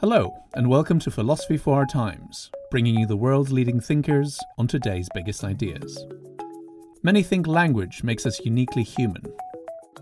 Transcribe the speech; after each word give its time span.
Hello, 0.00 0.34
and 0.54 0.66
welcome 0.66 0.98
to 1.00 1.10
Philosophy 1.10 1.58
for 1.58 1.76
Our 1.76 1.84
Times, 1.84 2.50
bringing 2.70 2.98
you 2.98 3.06
the 3.06 3.18
world's 3.18 3.52
leading 3.52 3.80
thinkers 3.80 4.40
on 4.56 4.66
today's 4.66 5.10
biggest 5.12 5.44
ideas. 5.44 6.06
Many 7.02 7.22
think 7.22 7.46
language 7.46 8.02
makes 8.02 8.24
us 8.24 8.40
uniquely 8.42 8.82
human. 8.82 9.22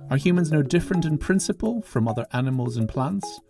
Are 0.09 0.17
humans 0.17 0.53
no 0.53 0.63
different 0.63 1.05
in 1.05 1.19
principle 1.19 1.83
from 1.83 2.07
other 2.07 2.29
animals 2.33 2.77
and 2.77 2.89
plants? 2.89 3.41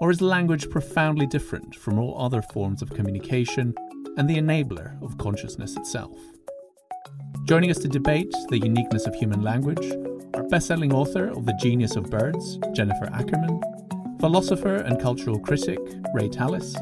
Or 0.00 0.12
is 0.12 0.20
language 0.20 0.70
profoundly 0.70 1.26
different 1.26 1.74
from 1.74 1.98
all 1.98 2.16
other 2.16 2.42
forms 2.42 2.80
of 2.80 2.90
communication 2.90 3.74
and 4.16 4.30
the 4.30 4.36
enabler 4.36 5.02
of 5.02 5.18
consciousness 5.18 5.76
itself? 5.76 6.16
Joining 7.48 7.72
us 7.72 7.78
to 7.78 7.88
debate 7.88 8.32
the 8.50 8.60
uniqueness 8.60 9.08
of 9.08 9.16
human 9.16 9.42
language 9.42 9.92
are 10.34 10.44
best-selling 10.44 10.92
author 10.92 11.26
of 11.26 11.44
The 11.44 11.58
Genius 11.60 11.96
of 11.96 12.08
Birds, 12.08 12.56
Jennifer 12.72 13.06
Ackerman, 13.12 13.60
philosopher 14.20 14.76
and 14.76 15.00
cultural 15.00 15.38
critic 15.38 15.78
Ray 16.14 16.28
Tallis, 16.28 16.74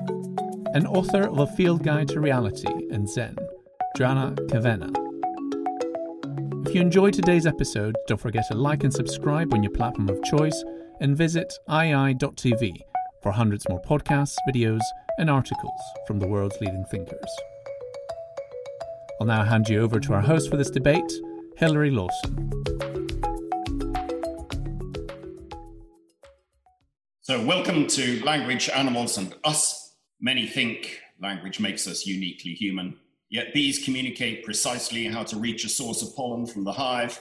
and 0.75 0.87
author 0.87 1.29
of 1.29 1.39
A 1.39 1.47
Field 1.47 1.83
Guide 1.83 2.09
to 2.09 2.21
Reality 2.21 2.73
and 2.91 3.09
Zed, 3.09 3.39
Joanna 3.97 4.35
Kavenna. 4.49 4.93
If 6.67 6.75
you 6.75 6.81
enjoyed 6.81 7.15
today's 7.15 7.47
episode, 7.47 7.97
don't 8.07 8.21
forget 8.21 8.45
to 8.49 8.55
like 8.57 8.85
and 8.85 8.93
subscribe 8.93 9.53
on 9.53 9.63
your 9.63 9.73
platform 9.73 10.09
of 10.09 10.23
choice 10.23 10.65
and 11.01 11.17
visit 11.17 11.53
IAI.tv 11.69 12.73
for 13.23 13.33
hundreds 13.33 13.69
more 13.69 13.81
podcasts, 13.83 14.37
videos, 14.49 14.81
and 15.19 15.31
articles 15.31 15.81
from 16.07 16.19
the 16.19 16.27
world's 16.27 16.61
leading 16.61 16.85
thinkers. 16.87 17.37
I'll 19.21 19.27
now 19.27 19.45
hand 19.45 19.69
you 19.69 19.81
over 19.81 20.01
to 20.01 20.13
our 20.15 20.21
host 20.21 20.51
for 20.51 20.57
this 20.57 20.71
debate, 20.71 21.13
Hilary 21.57 21.91
Lawson. 21.91 22.74
So, 27.27 27.43
welcome 27.43 27.87
to 27.87 28.23
Language, 28.23 28.69
Animals, 28.69 29.17
and 29.17 29.35
Us. 29.45 29.95
Many 30.21 30.47
think 30.47 31.01
language 31.19 31.59
makes 31.59 31.89
us 31.89 32.05
uniquely 32.05 32.53
human, 32.53 32.99
yet 33.31 33.55
bees 33.55 33.83
communicate 33.83 34.45
precisely 34.45 35.07
how 35.07 35.23
to 35.23 35.39
reach 35.39 35.65
a 35.65 35.71
source 35.71 36.03
of 36.03 36.15
pollen 36.15 36.45
from 36.45 36.65
the 36.65 36.73
hive, 36.73 37.19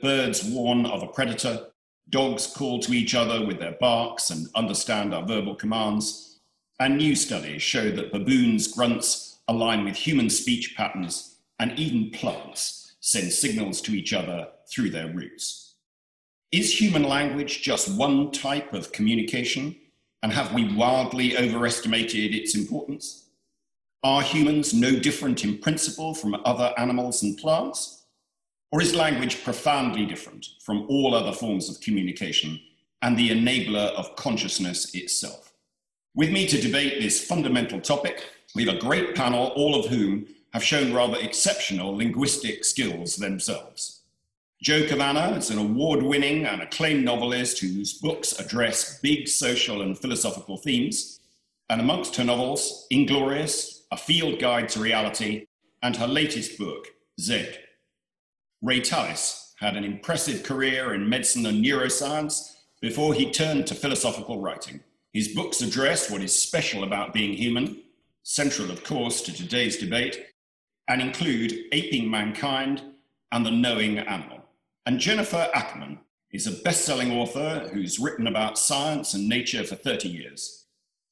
birds 0.00 0.42
warn 0.42 0.86
of 0.86 1.02
a 1.02 1.08
predator, 1.08 1.66
dogs 2.08 2.46
call 2.46 2.80
to 2.80 2.94
each 2.94 3.14
other 3.14 3.44
with 3.44 3.58
their 3.58 3.76
barks 3.78 4.30
and 4.30 4.46
understand 4.54 5.12
our 5.12 5.26
verbal 5.26 5.54
commands, 5.54 6.40
and 6.80 6.96
new 6.96 7.14
studies 7.14 7.60
show 7.60 7.90
that 7.90 8.10
baboons' 8.10 8.68
grunts 8.68 9.40
align 9.48 9.84
with 9.84 9.96
human 9.96 10.30
speech 10.30 10.74
patterns, 10.78 11.40
and 11.58 11.78
even 11.78 12.10
plants 12.10 12.94
send 13.00 13.30
signals 13.30 13.82
to 13.82 13.92
each 13.92 14.14
other 14.14 14.48
through 14.70 14.88
their 14.88 15.12
roots. 15.12 15.71
Is 16.52 16.78
human 16.78 17.04
language 17.04 17.62
just 17.62 17.96
one 17.96 18.30
type 18.30 18.74
of 18.74 18.92
communication? 18.92 19.74
And 20.22 20.30
have 20.30 20.52
we 20.52 20.74
wildly 20.74 21.36
overestimated 21.38 22.34
its 22.34 22.54
importance? 22.54 23.30
Are 24.04 24.20
humans 24.20 24.74
no 24.74 24.98
different 24.98 25.44
in 25.44 25.56
principle 25.56 26.14
from 26.14 26.36
other 26.44 26.74
animals 26.76 27.22
and 27.22 27.38
plants? 27.38 28.04
Or 28.70 28.82
is 28.82 28.94
language 28.94 29.42
profoundly 29.42 30.04
different 30.04 30.46
from 30.60 30.86
all 30.90 31.14
other 31.14 31.32
forms 31.32 31.70
of 31.70 31.80
communication 31.80 32.60
and 33.00 33.16
the 33.16 33.30
enabler 33.30 33.90
of 33.94 34.14
consciousness 34.16 34.94
itself? 34.94 35.54
With 36.14 36.30
me 36.30 36.46
to 36.48 36.60
debate 36.60 37.00
this 37.00 37.24
fundamental 37.24 37.80
topic, 37.80 38.24
we 38.54 38.66
have 38.66 38.74
a 38.76 38.78
great 38.78 39.14
panel, 39.14 39.46
all 39.56 39.74
of 39.74 39.86
whom 39.86 40.26
have 40.52 40.62
shown 40.62 40.92
rather 40.92 41.16
exceptional 41.16 41.96
linguistic 41.96 42.66
skills 42.66 43.16
themselves. 43.16 44.01
Jo 44.62 44.82
Kavenna 44.82 45.36
is 45.36 45.50
an 45.50 45.58
award 45.58 46.04
winning 46.04 46.46
and 46.46 46.62
acclaimed 46.62 47.04
novelist 47.04 47.58
whose 47.58 47.94
books 47.94 48.38
address 48.38 49.00
big 49.00 49.26
social 49.26 49.82
and 49.82 49.98
philosophical 49.98 50.56
themes. 50.56 51.18
And 51.68 51.80
amongst 51.80 52.14
her 52.14 52.22
novels, 52.22 52.86
Inglorious, 52.88 53.82
A 53.90 53.96
Field 53.96 54.38
Guide 54.38 54.68
to 54.68 54.78
Reality, 54.78 55.46
and 55.82 55.96
her 55.96 56.06
latest 56.06 56.58
book, 56.58 56.86
Zed. 57.20 57.58
Ray 58.62 58.78
Tallis 58.78 59.52
had 59.58 59.76
an 59.76 59.82
impressive 59.82 60.44
career 60.44 60.94
in 60.94 61.08
medicine 61.08 61.44
and 61.46 61.64
neuroscience 61.64 62.54
before 62.80 63.14
he 63.14 63.32
turned 63.32 63.66
to 63.66 63.74
philosophical 63.74 64.40
writing. 64.40 64.78
His 65.12 65.34
books 65.34 65.60
address 65.60 66.08
what 66.08 66.22
is 66.22 66.38
special 66.38 66.84
about 66.84 67.12
being 67.12 67.32
human, 67.32 67.82
central, 68.22 68.70
of 68.70 68.84
course, 68.84 69.22
to 69.22 69.32
today's 69.32 69.78
debate, 69.78 70.24
and 70.86 71.02
include 71.02 71.52
Aping 71.72 72.08
Mankind 72.08 72.80
and 73.32 73.44
The 73.44 73.50
Knowing 73.50 73.98
Animal. 73.98 74.41
And 74.84 74.98
Jennifer 74.98 75.48
Ackerman 75.54 76.00
is 76.32 76.46
a 76.46 76.62
best 76.62 76.84
selling 76.84 77.12
author 77.12 77.70
who's 77.72 78.00
written 78.00 78.26
about 78.26 78.58
science 78.58 79.14
and 79.14 79.28
nature 79.28 79.62
for 79.62 79.76
30 79.76 80.08
years. 80.08 80.66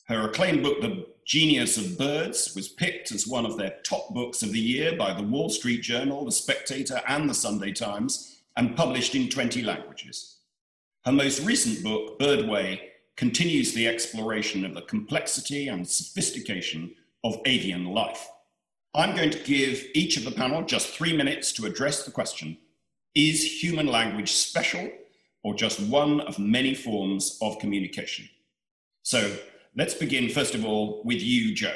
Her 0.06 0.28
acclaimed 0.28 0.64
book, 0.64 0.81
The 0.81 1.06
Genius 1.25 1.76
of 1.76 1.97
Birds, 1.97 2.53
was 2.56 2.69
picked 2.69 3.12
as 3.12 3.28
one 3.28 3.47
of 3.47 3.56
their 3.56 3.76
top 3.84 4.12
books 4.12 4.42
of 4.42 4.50
the 4.50 4.59
year 4.59 4.97
by 4.97 5.12
the 5.12 5.22
Wall 5.22 5.48
Street 5.48 5.82
Journal, 5.82 6.25
The 6.25 6.32
Spectator, 6.32 7.00
and 7.06 7.30
the 7.30 7.34
Sunday 7.34 7.70
Times, 7.70 8.41
and 8.56 8.76
published 8.76 9.14
in 9.14 9.28
20 9.28 9.62
languages. 9.62 10.38
Her 11.04 11.12
most 11.12 11.47
recent 11.47 11.84
book, 11.84 12.19
Birdway, 12.19 12.80
continues 13.14 13.72
the 13.72 13.86
exploration 13.86 14.64
of 14.64 14.75
the 14.75 14.82
complexity 14.82 15.69
and 15.69 15.86
sophistication 15.86 16.92
of 17.22 17.38
avian 17.44 17.84
life. 17.84 18.28
I'm 18.94 19.14
going 19.14 19.30
to 19.30 19.44
give 19.44 19.84
each 19.94 20.16
of 20.16 20.25
the 20.25 20.32
panel 20.32 20.62
just 20.62 20.88
three 20.88 21.16
minutes 21.16 21.53
to 21.53 21.66
address 21.66 22.04
the 22.04 22.10
question 22.10 22.59
is 23.15 23.62
human 23.62 23.87
language 23.87 24.32
special 24.32 24.88
or 25.43 25.54
just 25.54 25.81
one 25.81 26.21
of 26.22 26.38
many 26.38 26.75
forms 26.75 27.38
of 27.43 27.59
communication? 27.59 28.28
So 29.03 29.37
let's 29.76 29.94
begin, 29.94 30.28
first 30.28 30.54
of 30.54 30.65
all, 30.65 31.03
with 31.04 31.21
you, 31.21 31.54
Jo. 31.54 31.72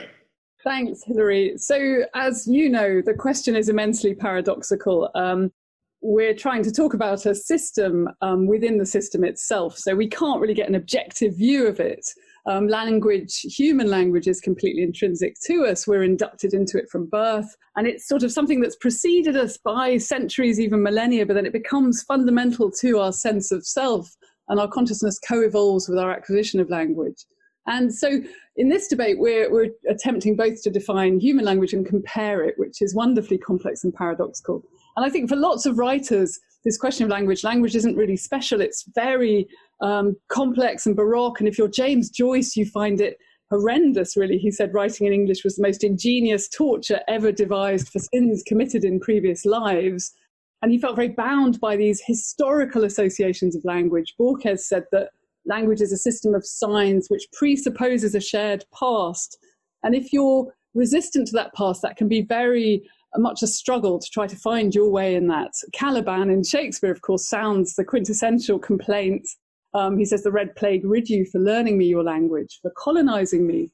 Thanks, 0.62 1.02
Hilary. 1.04 1.58
So, 1.58 2.04
as 2.14 2.46
you 2.46 2.70
know, 2.70 3.02
the 3.02 3.14
question 3.14 3.54
is 3.54 3.68
immensely 3.68 4.14
paradoxical. 4.14 5.10
Um, 5.14 5.52
we're 6.00 6.34
trying 6.34 6.62
to 6.62 6.72
talk 6.72 6.94
about 6.94 7.26
a 7.26 7.34
system 7.34 8.08
um, 8.22 8.46
within 8.46 8.78
the 8.78 8.86
system 8.86 9.24
itself, 9.24 9.76
so 9.76 9.94
we 9.94 10.08
can't 10.08 10.40
really 10.40 10.54
get 10.54 10.68
an 10.68 10.74
objective 10.74 11.36
view 11.36 11.66
of 11.66 11.80
it. 11.80 12.06
Um, 12.46 12.68
language, 12.68 13.40
human 13.40 13.88
language, 13.88 14.28
is 14.28 14.40
completely 14.40 14.82
intrinsic 14.82 15.36
to 15.46 15.64
us. 15.64 15.86
We're 15.86 16.02
inducted 16.02 16.52
into 16.52 16.78
it 16.78 16.90
from 16.90 17.06
birth. 17.06 17.56
And 17.76 17.86
it's 17.86 18.06
sort 18.06 18.22
of 18.22 18.32
something 18.32 18.60
that's 18.60 18.76
preceded 18.76 19.36
us 19.36 19.56
by 19.56 19.96
centuries, 19.96 20.60
even 20.60 20.82
millennia, 20.82 21.24
but 21.24 21.34
then 21.34 21.46
it 21.46 21.52
becomes 21.52 22.02
fundamental 22.02 22.70
to 22.80 22.98
our 22.98 23.12
sense 23.12 23.50
of 23.50 23.66
self. 23.66 24.14
And 24.48 24.60
our 24.60 24.68
consciousness 24.68 25.18
co 25.26 25.40
evolves 25.40 25.88
with 25.88 25.98
our 25.98 26.12
acquisition 26.12 26.60
of 26.60 26.68
language. 26.68 27.24
And 27.66 27.94
so 27.94 28.20
in 28.56 28.68
this 28.68 28.88
debate, 28.88 29.18
we're, 29.18 29.50
we're 29.50 29.70
attempting 29.88 30.36
both 30.36 30.62
to 30.62 30.70
define 30.70 31.18
human 31.18 31.46
language 31.46 31.72
and 31.72 31.86
compare 31.86 32.44
it, 32.44 32.54
which 32.58 32.82
is 32.82 32.94
wonderfully 32.94 33.38
complex 33.38 33.84
and 33.84 33.94
paradoxical. 33.94 34.62
And 34.96 35.06
I 35.06 35.10
think 35.10 35.28
for 35.28 35.36
lots 35.36 35.66
of 35.66 35.78
writers, 35.78 36.38
this 36.64 36.78
question 36.78 37.04
of 37.04 37.10
language, 37.10 37.44
language 37.44 37.76
isn't 37.76 37.96
really 37.96 38.16
special. 38.16 38.60
It's 38.60 38.84
very 38.94 39.46
um, 39.80 40.16
complex 40.28 40.86
and 40.86 40.96
baroque. 40.96 41.40
And 41.40 41.48
if 41.48 41.58
you're 41.58 41.68
James 41.68 42.10
Joyce, 42.10 42.56
you 42.56 42.64
find 42.66 43.00
it 43.00 43.18
horrendous, 43.50 44.16
really. 44.16 44.38
He 44.38 44.50
said 44.50 44.72
writing 44.72 45.06
in 45.06 45.12
English 45.12 45.44
was 45.44 45.56
the 45.56 45.62
most 45.62 45.84
ingenious 45.84 46.48
torture 46.48 47.00
ever 47.06 47.32
devised 47.32 47.88
for 47.88 47.98
sins 47.98 48.42
committed 48.46 48.84
in 48.84 48.98
previous 48.98 49.44
lives. 49.44 50.12
And 50.62 50.72
he 50.72 50.78
felt 50.78 50.96
very 50.96 51.10
bound 51.10 51.60
by 51.60 51.76
these 51.76 52.02
historical 52.04 52.84
associations 52.84 53.54
of 53.54 53.64
language. 53.64 54.14
Borges 54.18 54.66
said 54.66 54.84
that 54.92 55.10
language 55.44 55.82
is 55.82 55.92
a 55.92 55.98
system 55.98 56.34
of 56.34 56.46
signs 56.46 57.08
which 57.08 57.26
presupposes 57.34 58.14
a 58.14 58.20
shared 58.20 58.64
past. 58.78 59.38
And 59.82 59.94
if 59.94 60.12
you're 60.12 60.50
resistant 60.72 61.28
to 61.28 61.32
that 61.34 61.52
past, 61.54 61.82
that 61.82 61.96
can 61.96 62.08
be 62.08 62.22
very 62.22 62.82
much 63.16 63.42
a 63.42 63.46
struggle 63.46 63.98
to 63.98 64.10
try 64.10 64.26
to 64.26 64.36
find 64.36 64.74
your 64.74 64.90
way 64.90 65.14
in 65.14 65.28
that. 65.28 65.52
Caliban 65.72 66.30
in 66.30 66.42
Shakespeare, 66.42 66.90
of 66.90 67.02
course, 67.02 67.28
sounds 67.28 67.74
the 67.74 67.84
quintessential 67.84 68.58
complaint 68.58 69.26
um, 69.74 69.98
he 69.98 70.04
says, 70.04 70.22
The 70.22 70.30
Red 70.30 70.54
Plague 70.54 70.84
rid 70.84 71.08
you 71.08 71.26
for 71.26 71.40
learning 71.40 71.76
me 71.76 71.86
your 71.86 72.04
language, 72.04 72.60
for 72.62 72.72
colonizing 72.76 73.46
me. 73.46 73.70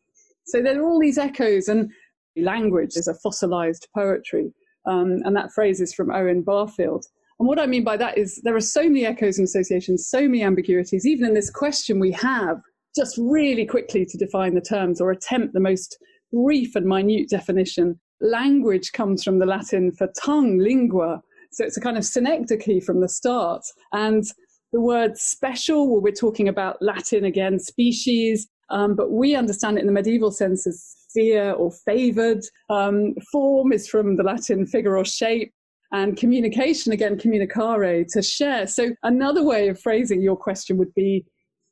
So 0.46 0.62
there 0.62 0.80
are 0.80 0.88
all 0.88 0.98
these 0.98 1.18
echoes, 1.18 1.68
and 1.68 1.90
language 2.36 2.96
is 2.96 3.06
a 3.06 3.14
fossilized 3.14 3.86
poetry. 3.94 4.52
Um, 4.86 5.20
and 5.24 5.36
that 5.36 5.52
phrase 5.52 5.80
is 5.80 5.92
from 5.92 6.10
Owen 6.10 6.42
Barfield. 6.42 7.04
And 7.38 7.46
what 7.46 7.58
I 7.58 7.66
mean 7.66 7.84
by 7.84 7.96
that 7.98 8.16
is 8.16 8.40
there 8.44 8.56
are 8.56 8.60
so 8.60 8.82
many 8.82 9.04
echoes 9.04 9.38
and 9.38 9.44
associations, 9.44 10.08
so 10.08 10.22
many 10.22 10.42
ambiguities, 10.42 11.06
even 11.06 11.26
in 11.26 11.34
this 11.34 11.50
question 11.50 12.00
we 12.00 12.12
have, 12.12 12.60
just 12.96 13.16
really 13.18 13.66
quickly 13.66 14.04
to 14.06 14.18
define 14.18 14.54
the 14.54 14.60
terms 14.60 15.00
or 15.00 15.10
attempt 15.10 15.52
the 15.52 15.60
most 15.60 15.98
brief 16.32 16.74
and 16.76 16.86
minute 16.86 17.28
definition. 17.28 18.00
Language 18.20 18.92
comes 18.92 19.22
from 19.24 19.38
the 19.38 19.46
Latin 19.46 19.92
for 19.92 20.08
tongue, 20.20 20.58
lingua. 20.58 21.22
So 21.52 21.64
it's 21.64 21.76
a 21.76 21.80
kind 21.80 21.96
of 21.96 22.04
synecdoche 22.04 22.84
from 22.84 23.00
the 23.00 23.08
start. 23.08 23.62
And 23.92 24.24
the 24.72 24.80
word 24.80 25.16
special, 25.16 25.90
well, 25.90 26.02
we're 26.02 26.12
talking 26.12 26.48
about 26.48 26.76
Latin 26.80 27.24
again, 27.24 27.58
species, 27.58 28.46
um, 28.70 28.94
but 28.94 29.10
we 29.10 29.34
understand 29.34 29.78
it 29.78 29.80
in 29.80 29.86
the 29.86 29.92
medieval 29.92 30.30
sense 30.30 30.66
as 30.66 30.80
sphere 31.08 31.52
or 31.52 31.72
favored. 31.84 32.42
Um, 32.68 33.14
form 33.32 33.72
is 33.72 33.88
from 33.88 34.16
the 34.16 34.22
Latin 34.22 34.66
figure 34.66 34.96
or 34.96 35.04
shape. 35.04 35.52
And 35.92 36.16
communication, 36.16 36.92
again, 36.92 37.18
communicare, 37.18 38.06
to 38.12 38.22
share. 38.22 38.68
So 38.68 38.90
another 39.02 39.42
way 39.42 39.68
of 39.68 39.80
phrasing 39.80 40.22
your 40.22 40.36
question 40.36 40.76
would 40.76 40.94
be 40.94 41.24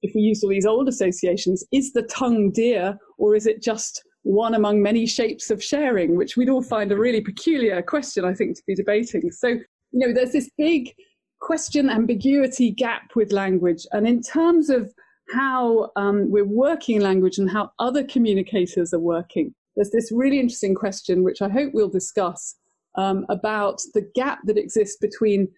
if 0.02 0.12
we 0.14 0.22
use 0.22 0.42
all 0.42 0.50
these 0.50 0.66
old 0.66 0.88
associations, 0.88 1.64
is 1.72 1.92
the 1.92 2.02
tongue 2.02 2.50
dear 2.52 2.96
or 3.18 3.34
is 3.34 3.46
it 3.46 3.62
just 3.62 4.02
one 4.28 4.54
among 4.54 4.82
many 4.82 5.06
shapes 5.06 5.50
of 5.50 5.64
sharing, 5.64 6.14
which 6.14 6.36
we'd 6.36 6.50
all 6.50 6.62
find 6.62 6.92
a 6.92 6.98
really 6.98 7.22
peculiar 7.22 7.80
question, 7.80 8.26
I 8.26 8.34
think, 8.34 8.56
to 8.56 8.62
be 8.66 8.74
debating. 8.74 9.30
So, 9.32 9.48
you 9.48 9.62
know, 9.92 10.12
there's 10.12 10.32
this 10.32 10.50
big 10.58 10.94
question 11.40 11.88
ambiguity 11.88 12.70
gap 12.70 13.12
with 13.16 13.32
language. 13.32 13.86
And 13.92 14.06
in 14.06 14.20
terms 14.20 14.68
of 14.68 14.92
how 15.30 15.92
um, 15.96 16.30
we're 16.30 16.44
working 16.44 17.00
language 17.00 17.38
and 17.38 17.50
how 17.50 17.70
other 17.78 18.04
communicators 18.04 18.92
are 18.92 18.98
working, 18.98 19.54
there's 19.76 19.92
this 19.92 20.12
really 20.12 20.38
interesting 20.38 20.74
question, 20.74 21.24
which 21.24 21.40
I 21.40 21.48
hope 21.48 21.70
we'll 21.72 21.88
discuss, 21.88 22.54
um, 22.96 23.24
about 23.30 23.80
the 23.94 24.06
gap 24.14 24.40
that 24.44 24.58
exists 24.58 24.98
between 25.00 25.48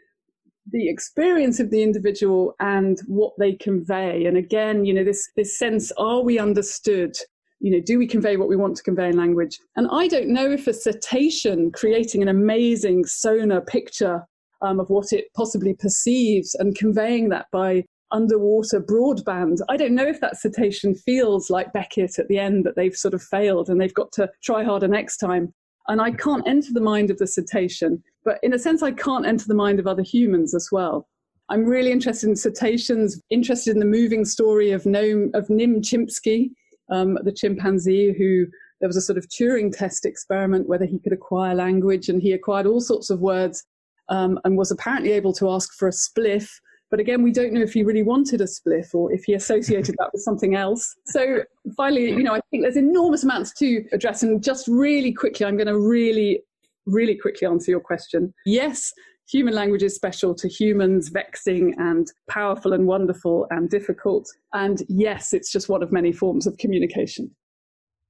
the 0.70 0.88
experience 0.88 1.58
of 1.58 1.70
the 1.70 1.82
individual 1.82 2.54
and 2.60 3.00
what 3.08 3.32
they 3.36 3.54
convey. 3.54 4.26
And 4.26 4.36
again, 4.36 4.84
you 4.84 4.94
know, 4.94 5.02
this, 5.02 5.28
this 5.36 5.58
sense, 5.58 5.90
are 5.98 6.22
we 6.22 6.38
understood? 6.38 7.16
You 7.60 7.72
know, 7.72 7.80
do 7.80 7.98
we 7.98 8.06
convey 8.06 8.36
what 8.36 8.48
we 8.48 8.56
want 8.56 8.76
to 8.76 8.82
convey 8.82 9.08
in 9.08 9.16
language? 9.16 9.58
And 9.76 9.86
I 9.92 10.08
don't 10.08 10.28
know 10.28 10.50
if 10.50 10.66
a 10.66 10.72
cetacean 10.72 11.70
creating 11.72 12.22
an 12.22 12.28
amazing 12.28 13.04
sonar 13.04 13.60
picture 13.60 14.26
um, 14.62 14.80
of 14.80 14.88
what 14.88 15.12
it 15.12 15.26
possibly 15.36 15.74
perceives 15.74 16.54
and 16.54 16.76
conveying 16.76 17.28
that 17.30 17.46
by 17.52 17.84
underwater 18.12 18.80
broadband. 18.80 19.58
I 19.68 19.76
don't 19.76 19.94
know 19.94 20.06
if 20.06 20.20
that 20.20 20.36
cetacean 20.36 20.94
feels 20.94 21.50
like 21.50 21.72
Beckett 21.72 22.18
at 22.18 22.28
the 22.28 22.38
end 22.38 22.64
that 22.64 22.76
they've 22.76 22.96
sort 22.96 23.14
of 23.14 23.22
failed 23.22 23.68
and 23.68 23.80
they've 23.80 23.94
got 23.94 24.12
to 24.12 24.30
try 24.42 24.64
harder 24.64 24.88
next 24.88 25.18
time. 25.18 25.52
And 25.88 26.00
I 26.00 26.12
can't 26.12 26.46
enter 26.46 26.72
the 26.72 26.80
mind 26.80 27.10
of 27.10 27.18
the 27.18 27.26
cetacean, 27.26 28.02
but 28.24 28.38
in 28.42 28.52
a 28.52 28.58
sense, 28.58 28.82
I 28.82 28.92
can't 28.92 29.26
enter 29.26 29.46
the 29.46 29.54
mind 29.54 29.80
of 29.80 29.86
other 29.86 30.02
humans 30.02 30.54
as 30.54 30.68
well. 30.70 31.08
I'm 31.48 31.64
really 31.64 31.90
interested 31.90 32.28
in 32.28 32.36
cetaceans, 32.36 33.20
interested 33.30 33.72
in 33.72 33.80
the 33.80 33.86
moving 33.86 34.24
story 34.24 34.70
of, 34.70 34.84
Noam, 34.84 35.34
of 35.34 35.50
Nim 35.50 35.80
Chimpsky, 35.80 36.50
um, 36.90 37.18
the 37.22 37.32
chimpanzee 37.32 38.14
who 38.16 38.46
there 38.80 38.88
was 38.88 38.96
a 38.96 39.02
sort 39.02 39.18
of 39.18 39.28
Turing 39.28 39.76
test 39.76 40.06
experiment 40.06 40.68
whether 40.68 40.86
he 40.86 40.98
could 40.98 41.12
acquire 41.12 41.54
language, 41.54 42.08
and 42.08 42.22
he 42.22 42.32
acquired 42.32 42.66
all 42.66 42.80
sorts 42.80 43.10
of 43.10 43.20
words 43.20 43.64
um, 44.08 44.38
and 44.44 44.56
was 44.56 44.70
apparently 44.70 45.12
able 45.12 45.32
to 45.34 45.50
ask 45.50 45.72
for 45.74 45.88
a 45.88 45.92
spliff. 45.92 46.48
But 46.90 46.98
again, 46.98 47.22
we 47.22 47.30
don't 47.30 47.52
know 47.52 47.60
if 47.60 47.72
he 47.72 47.84
really 47.84 48.02
wanted 48.02 48.40
a 48.40 48.46
spliff 48.46 48.94
or 48.94 49.12
if 49.12 49.22
he 49.24 49.34
associated 49.34 49.94
that 49.98 50.10
with 50.12 50.22
something 50.22 50.56
else. 50.56 50.96
So 51.06 51.44
finally, 51.76 52.10
you 52.10 52.24
know, 52.24 52.34
I 52.34 52.40
think 52.50 52.64
there's 52.64 52.76
enormous 52.76 53.22
amounts 53.22 53.54
to 53.58 53.84
address. 53.92 54.24
And 54.24 54.42
just 54.42 54.66
really 54.66 55.12
quickly, 55.12 55.46
I'm 55.46 55.56
going 55.56 55.68
to 55.68 55.78
really, 55.78 56.42
really 56.86 57.14
quickly 57.14 57.46
answer 57.46 57.70
your 57.70 57.80
question. 57.80 58.34
Yes, 58.44 58.92
human 59.30 59.54
language 59.54 59.82
is 59.82 59.94
special 59.94 60.34
to 60.34 60.48
humans, 60.48 61.08
vexing 61.08 61.74
and 61.78 62.10
powerful 62.28 62.72
and 62.72 62.86
wonderful 62.86 63.46
and 63.50 63.70
difficult. 63.70 64.28
And 64.52 64.82
yes, 64.88 65.32
it's 65.32 65.52
just 65.52 65.68
one 65.68 65.82
of 65.82 65.92
many 65.92 66.12
forms 66.12 66.46
of 66.46 66.56
communication. 66.58 67.34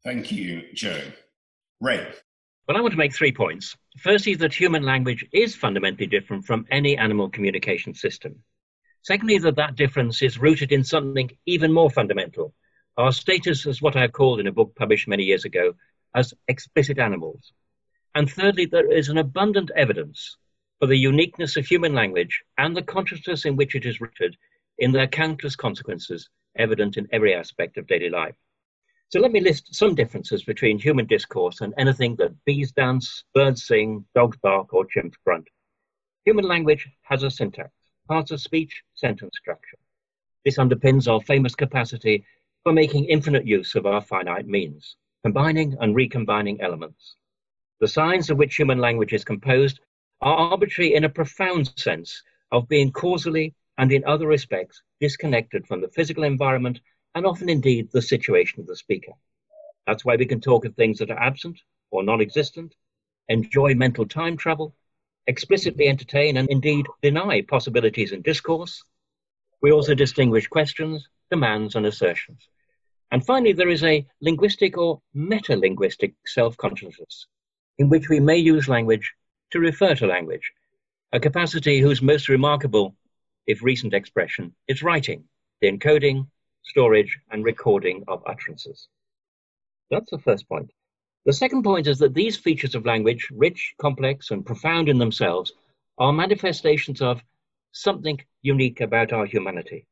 Thank 0.04 0.32
you, 0.32 0.62
Jo. 0.74 0.98
Ray. 1.80 2.06
Well, 2.66 2.76
I 2.76 2.80
want 2.80 2.92
to 2.92 2.98
make 2.98 3.14
three 3.14 3.32
points. 3.32 3.76
Firstly, 3.98 4.34
that 4.36 4.54
human 4.54 4.82
language 4.82 5.26
is 5.32 5.56
fundamentally 5.56 6.06
different 6.06 6.44
from 6.44 6.66
any 6.70 6.96
animal 6.96 7.28
communication 7.28 7.94
system. 7.94 8.36
Secondly, 9.02 9.38
that 9.38 9.56
that 9.56 9.76
difference 9.76 10.22
is 10.22 10.38
rooted 10.38 10.72
in 10.72 10.84
something 10.84 11.30
even 11.46 11.72
more 11.72 11.90
fundamental 11.90 12.54
our 13.00 13.12
status 13.12 13.66
as 13.66 13.80
what 13.80 13.96
I 13.96 14.08
called 14.08 14.40
in 14.40 14.46
a 14.46 14.52
book 14.52 14.74
published 14.76 15.08
many 15.08 15.24
years 15.24 15.44
ago 15.44 15.72
as 16.14 16.34
explicit 16.48 16.98
animals. 16.98 17.52
And 18.14 18.30
thirdly, 18.30 18.66
there 18.66 18.92
is 18.92 19.08
an 19.08 19.16
abundant 19.16 19.70
evidence 19.76 20.36
for 20.80 20.86
the 20.86 20.96
uniqueness 20.96 21.56
of 21.58 21.66
human 21.66 21.94
language 21.94 22.42
and 22.56 22.74
the 22.74 22.82
consciousness 22.82 23.44
in 23.44 23.54
which 23.54 23.74
it 23.74 23.84
is 23.84 24.00
rooted 24.00 24.34
in 24.78 24.92
their 24.92 25.06
countless 25.06 25.54
consequences 25.54 26.30
evident 26.56 26.96
in 26.96 27.06
every 27.12 27.34
aspect 27.34 27.76
of 27.76 27.86
daily 27.86 28.08
life. 28.08 28.34
So 29.10 29.20
let 29.20 29.30
me 29.30 29.40
list 29.40 29.74
some 29.74 29.94
differences 29.94 30.42
between 30.42 30.78
human 30.78 31.06
discourse 31.06 31.60
and 31.60 31.74
anything 31.76 32.16
that 32.16 32.32
bees 32.46 32.72
dance, 32.72 33.24
birds 33.34 33.66
sing, 33.66 34.06
dogs 34.14 34.38
bark, 34.42 34.72
or 34.72 34.86
chimps 34.86 35.16
grunt. 35.24 35.48
Human 36.24 36.46
language 36.46 36.88
has 37.02 37.24
a 37.24 37.30
syntax, 37.30 37.72
parts 38.08 38.30
of 38.30 38.40
speech, 38.40 38.82
sentence 38.94 39.36
structure. 39.36 39.78
This 40.44 40.56
underpins 40.56 41.12
our 41.12 41.20
famous 41.20 41.54
capacity 41.54 42.24
for 42.62 42.72
making 42.72 43.04
infinite 43.04 43.46
use 43.46 43.74
of 43.74 43.84
our 43.84 44.00
finite 44.00 44.46
means, 44.46 44.96
combining 45.24 45.76
and 45.80 45.94
recombining 45.94 46.60
elements. 46.60 47.16
The 47.80 47.88
signs 47.88 48.30
of 48.30 48.38
which 48.38 48.56
human 48.56 48.78
language 48.78 49.12
is 49.12 49.24
composed 49.24 49.80
are 50.20 50.50
arbitrary 50.50 50.94
in 50.94 51.04
a 51.04 51.08
profound 51.08 51.72
sense 51.78 52.22
of 52.52 52.68
being 52.68 52.92
causally 52.92 53.54
and 53.78 53.92
in 53.92 54.04
other 54.04 54.26
respects 54.26 54.82
disconnected 55.00 55.66
from 55.66 55.80
the 55.80 55.88
physical 55.88 56.24
environment 56.24 56.80
and 57.14 57.26
often 57.26 57.48
indeed 57.48 57.88
the 57.92 58.02
situation 58.02 58.60
of 58.60 58.66
the 58.66 58.76
speaker. 58.76 59.12
That's 59.86 60.04
why 60.04 60.16
we 60.16 60.26
can 60.26 60.40
talk 60.40 60.64
of 60.64 60.74
things 60.74 60.98
that 60.98 61.10
are 61.10 61.18
absent 61.18 61.58
or 61.90 62.02
non 62.02 62.20
existent, 62.20 62.74
enjoy 63.28 63.74
mental 63.74 64.06
time 64.06 64.36
travel, 64.36 64.74
explicitly 65.26 65.86
entertain 65.88 66.36
and 66.36 66.48
indeed 66.50 66.86
deny 67.02 67.42
possibilities 67.42 68.12
in 68.12 68.22
discourse. 68.22 68.82
We 69.62 69.72
also 69.72 69.94
distinguish 69.94 70.46
questions, 70.46 71.08
demands, 71.30 71.74
and 71.74 71.86
assertions. 71.86 72.48
And 73.12 73.24
finally, 73.24 73.52
there 73.52 73.68
is 73.68 73.82
a 73.82 74.06
linguistic 74.20 74.78
or 74.78 75.00
meta 75.14 75.56
linguistic 75.56 76.14
self 76.26 76.56
consciousness 76.56 77.26
in 77.78 77.88
which 77.88 78.08
we 78.08 78.20
may 78.20 78.36
use 78.36 78.68
language 78.68 79.14
to 79.50 79.60
refer 79.60 79.94
to 79.94 80.06
language, 80.06 80.52
a 81.12 81.20
capacity 81.20 81.80
whose 81.80 82.02
most 82.02 82.28
remarkable, 82.28 82.94
if 83.46 83.62
recent 83.62 83.94
expression, 83.94 84.54
is 84.68 84.82
writing, 84.82 85.24
the 85.60 85.70
encoding, 85.70 86.26
storage, 86.62 87.18
and 87.30 87.44
recording 87.44 88.04
of 88.08 88.22
utterances. 88.26 88.88
That's 89.90 90.10
the 90.10 90.18
first 90.18 90.48
point. 90.48 90.70
The 91.26 91.32
second 91.32 91.64
point 91.64 91.86
is 91.86 91.98
that 91.98 92.14
these 92.14 92.36
features 92.36 92.74
of 92.74 92.86
language, 92.86 93.28
rich, 93.30 93.74
complex, 93.80 94.30
and 94.30 94.46
profound 94.46 94.88
in 94.88 94.98
themselves, 94.98 95.52
are 95.98 96.12
manifestations 96.12 97.02
of 97.02 97.22
something 97.72 98.18
unique 98.42 98.80
about 98.80 99.12
our 99.12 99.26
humanity, 99.26 99.86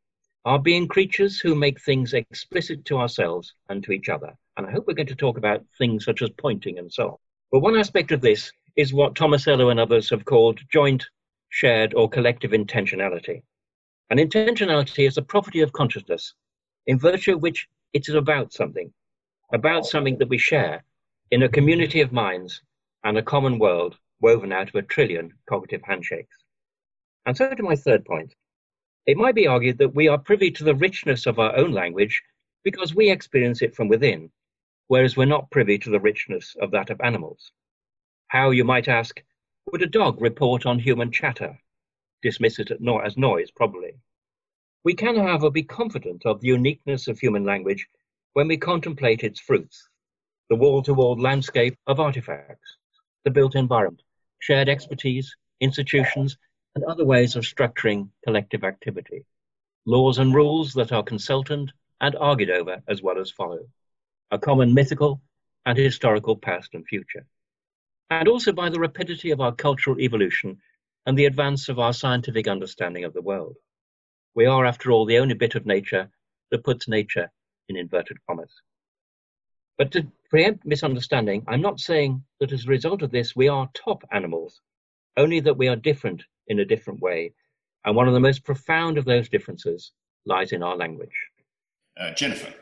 our 0.44 0.58
being 0.58 0.88
creatures 0.88 1.38
who 1.38 1.54
make 1.54 1.80
things 1.80 2.14
explicit 2.14 2.84
to 2.86 2.96
ourselves 2.96 3.54
and 3.68 3.84
to 3.84 3.92
each 3.92 4.08
other. 4.08 4.34
And 4.56 4.66
I 4.66 4.70
hope 4.70 4.86
we're 4.86 4.94
going 4.94 5.08
to 5.08 5.14
talk 5.14 5.36
about 5.36 5.64
things 5.76 6.04
such 6.04 6.22
as 6.22 6.30
pointing 6.30 6.78
and 6.78 6.92
so 6.92 7.08
on. 7.08 7.16
But 7.52 7.60
one 7.60 7.76
aspect 7.76 8.12
of 8.12 8.20
this 8.20 8.50
is 8.78 8.92
what 8.92 9.16
Tomasello 9.16 9.72
and 9.72 9.80
others 9.80 10.08
have 10.08 10.24
called 10.24 10.60
joint, 10.72 11.04
shared, 11.48 11.94
or 11.94 12.08
collective 12.08 12.52
intentionality. 12.52 13.42
And 14.08 14.20
intentionality 14.20 15.04
is 15.04 15.18
a 15.18 15.22
property 15.22 15.62
of 15.62 15.72
consciousness 15.72 16.32
in 16.86 16.96
virtue 16.96 17.34
of 17.34 17.42
which 17.42 17.66
it 17.92 18.08
is 18.08 18.14
about 18.14 18.52
something, 18.52 18.92
about 19.52 19.84
something 19.84 20.16
that 20.18 20.28
we 20.28 20.38
share 20.38 20.84
in 21.32 21.42
a 21.42 21.48
community 21.48 22.00
of 22.00 22.12
minds 22.12 22.62
and 23.02 23.18
a 23.18 23.22
common 23.22 23.58
world 23.58 23.98
woven 24.20 24.52
out 24.52 24.68
of 24.68 24.76
a 24.76 24.82
trillion 24.82 25.32
cognitive 25.48 25.82
handshakes. 25.82 26.36
And 27.26 27.36
so 27.36 27.52
to 27.52 27.62
my 27.64 27.74
third 27.74 28.04
point. 28.04 28.32
It 29.06 29.16
might 29.16 29.34
be 29.34 29.48
argued 29.48 29.78
that 29.78 29.94
we 29.96 30.06
are 30.06 30.18
privy 30.18 30.52
to 30.52 30.62
the 30.62 30.74
richness 30.76 31.26
of 31.26 31.40
our 31.40 31.56
own 31.56 31.72
language 31.72 32.22
because 32.62 32.94
we 32.94 33.10
experience 33.10 33.60
it 33.60 33.74
from 33.74 33.88
within, 33.88 34.30
whereas 34.86 35.16
we're 35.16 35.24
not 35.24 35.50
privy 35.50 35.78
to 35.78 35.90
the 35.90 35.98
richness 35.98 36.54
of 36.60 36.70
that 36.70 36.90
of 36.90 37.00
animals. 37.00 37.50
How, 38.28 38.50
you 38.50 38.62
might 38.62 38.88
ask, 38.88 39.22
would 39.72 39.80
a 39.80 39.86
dog 39.86 40.20
report 40.20 40.66
on 40.66 40.78
human 40.78 41.10
chatter? 41.10 41.58
Dismiss 42.22 42.58
it 42.58 42.70
as 42.70 43.16
noise, 43.16 43.50
probably. 43.50 43.92
We 44.84 44.92
can, 44.92 45.16
however, 45.16 45.50
be 45.50 45.62
confident 45.62 46.26
of 46.26 46.40
the 46.40 46.48
uniqueness 46.48 47.08
of 47.08 47.18
human 47.18 47.44
language 47.44 47.88
when 48.34 48.46
we 48.46 48.58
contemplate 48.58 49.24
its 49.24 49.40
fruits, 49.40 49.88
the 50.50 50.56
wall-to-wall 50.56 51.18
landscape 51.18 51.78
of 51.86 52.00
artifacts, 52.00 52.76
the 53.24 53.30
built 53.30 53.54
environment, 53.54 54.02
shared 54.40 54.68
expertise, 54.68 55.34
institutions, 55.60 56.36
and 56.74 56.84
other 56.84 57.06
ways 57.06 57.34
of 57.34 57.44
structuring 57.44 58.10
collective 58.24 58.62
activity, 58.62 59.24
laws 59.86 60.18
and 60.18 60.34
rules 60.34 60.74
that 60.74 60.92
are 60.92 61.02
consulted 61.02 61.72
and 62.02 62.14
argued 62.16 62.50
over 62.50 62.82
as 62.88 63.00
well 63.02 63.18
as 63.18 63.30
followed, 63.30 63.70
a 64.30 64.38
common 64.38 64.74
mythical 64.74 65.22
and 65.64 65.78
historical 65.78 66.36
past 66.36 66.74
and 66.74 66.86
future, 66.86 67.26
and 68.10 68.28
also 68.28 68.52
by 68.52 68.68
the 68.68 68.80
rapidity 68.80 69.30
of 69.30 69.40
our 69.40 69.54
cultural 69.54 70.00
evolution 70.00 70.58
and 71.06 71.16
the 71.16 71.26
advance 71.26 71.68
of 71.68 71.78
our 71.78 71.92
scientific 71.92 72.48
understanding 72.48 73.04
of 73.04 73.12
the 73.12 73.22
world. 73.22 73.56
We 74.34 74.46
are, 74.46 74.66
after 74.66 74.90
all, 74.90 75.04
the 75.04 75.18
only 75.18 75.34
bit 75.34 75.54
of 75.54 75.66
nature 75.66 76.10
that 76.50 76.64
puts 76.64 76.88
nature 76.88 77.30
in 77.68 77.76
inverted 77.76 78.18
commas. 78.26 78.52
But 79.76 79.92
to 79.92 80.06
preempt 80.28 80.66
misunderstanding, 80.66 81.44
I'm 81.46 81.60
not 81.60 81.80
saying 81.80 82.24
that 82.40 82.52
as 82.52 82.64
a 82.64 82.68
result 82.68 83.02
of 83.02 83.10
this 83.10 83.36
we 83.36 83.48
are 83.48 83.70
top 83.74 84.04
animals, 84.10 84.60
only 85.16 85.40
that 85.40 85.56
we 85.56 85.68
are 85.68 85.76
different 85.76 86.24
in 86.48 86.60
a 86.60 86.64
different 86.64 87.00
way. 87.00 87.32
And 87.84 87.94
one 87.94 88.08
of 88.08 88.14
the 88.14 88.20
most 88.20 88.44
profound 88.44 88.98
of 88.98 89.04
those 89.04 89.28
differences 89.28 89.92
lies 90.26 90.52
in 90.52 90.62
our 90.62 90.76
language. 90.76 91.16
Uh, 91.96 92.12
Jennifer. 92.12 92.52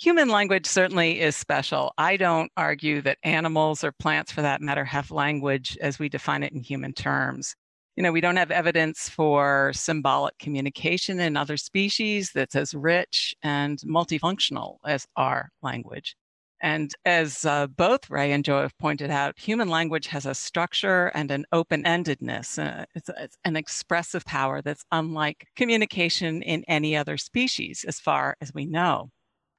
Human 0.00 0.30
language 0.30 0.64
certainly 0.64 1.20
is 1.20 1.36
special. 1.36 1.92
I 1.98 2.16
don't 2.16 2.50
argue 2.56 3.02
that 3.02 3.18
animals 3.22 3.84
or 3.84 3.92
plants, 3.92 4.32
for 4.32 4.40
that 4.40 4.62
matter, 4.62 4.82
have 4.82 5.10
language 5.10 5.76
as 5.82 5.98
we 5.98 6.08
define 6.08 6.42
it 6.42 6.54
in 6.54 6.62
human 6.62 6.94
terms. 6.94 7.54
You 7.96 8.02
know, 8.02 8.10
we 8.10 8.22
don't 8.22 8.38
have 8.38 8.50
evidence 8.50 9.10
for 9.10 9.72
symbolic 9.74 10.38
communication 10.38 11.20
in 11.20 11.36
other 11.36 11.58
species 11.58 12.30
that's 12.34 12.56
as 12.56 12.72
rich 12.72 13.34
and 13.42 13.78
multifunctional 13.80 14.78
as 14.86 15.06
our 15.16 15.50
language. 15.60 16.16
And 16.62 16.94
as 17.04 17.44
uh, 17.44 17.66
both 17.66 18.08
Ray 18.08 18.32
and 18.32 18.42
Jo 18.42 18.62
have 18.62 18.78
pointed 18.78 19.10
out, 19.10 19.38
human 19.38 19.68
language 19.68 20.06
has 20.06 20.24
a 20.24 20.34
structure 20.34 21.08
and 21.08 21.30
an 21.30 21.44
open 21.52 21.84
endedness. 21.84 22.58
Uh, 22.58 22.86
it's, 22.94 23.10
it's, 23.18 23.36
an 23.44 23.54
expressive 23.54 24.24
power 24.24 24.62
that's 24.62 24.84
unlike 24.92 25.46
communication 25.56 26.40
in 26.40 26.64
any 26.68 26.96
other 26.96 27.18
species, 27.18 27.84
as 27.86 28.00
far 28.00 28.38
as 28.40 28.54
we 28.54 28.64
know. 28.64 29.10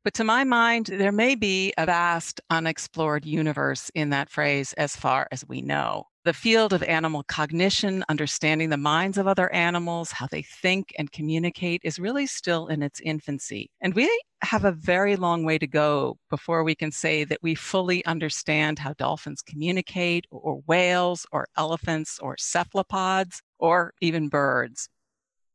But 0.03 0.15
to 0.15 0.23
my 0.23 0.43
mind, 0.43 0.87
there 0.87 1.11
may 1.11 1.35
be 1.35 1.73
a 1.77 1.85
vast 1.85 2.41
unexplored 2.49 3.23
universe 3.23 3.91
in 3.93 4.09
that 4.09 4.31
phrase, 4.31 4.73
as 4.73 4.95
far 4.95 5.27
as 5.31 5.47
we 5.47 5.61
know. 5.61 6.05
The 6.23 6.33
field 6.33 6.73
of 6.73 6.81
animal 6.81 7.21
cognition, 7.23 8.03
understanding 8.09 8.69
the 8.69 8.77
minds 8.77 9.19
of 9.19 9.27
other 9.27 9.53
animals, 9.53 10.11
how 10.11 10.25
they 10.31 10.41
think 10.41 10.91
and 10.97 11.11
communicate, 11.11 11.81
is 11.83 11.99
really 11.99 12.25
still 12.25 12.65
in 12.65 12.81
its 12.81 12.99
infancy. 12.99 13.69
And 13.79 13.93
we 13.93 14.09
have 14.41 14.65
a 14.65 14.71
very 14.71 15.15
long 15.17 15.45
way 15.45 15.59
to 15.59 15.67
go 15.67 16.17
before 16.31 16.63
we 16.63 16.73
can 16.73 16.91
say 16.91 17.23
that 17.23 17.43
we 17.43 17.53
fully 17.53 18.03
understand 18.05 18.79
how 18.79 18.93
dolphins 18.93 19.43
communicate, 19.43 20.25
or 20.31 20.63
whales, 20.65 21.27
or 21.31 21.47
elephants, 21.57 22.17
or 22.17 22.37
cephalopods, 22.39 23.43
or 23.59 23.93
even 24.01 24.29
birds. 24.29 24.89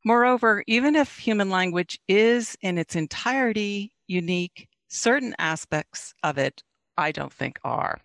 Moreover, 0.05 0.63
even 0.69 0.95
if 0.95 1.19
human 1.19 1.51
language 1.51 1.99
is 2.07 2.57
in 2.61 2.79
its 2.79 2.95
entirety 2.95 3.91
unique, 4.09 4.69
certain 4.89 5.35
aspects 5.39 6.15
of 6.23 6.39
it 6.39 6.63
I 6.97 7.13
don't 7.13 7.33
think 7.33 7.59
are. 7.65 8.01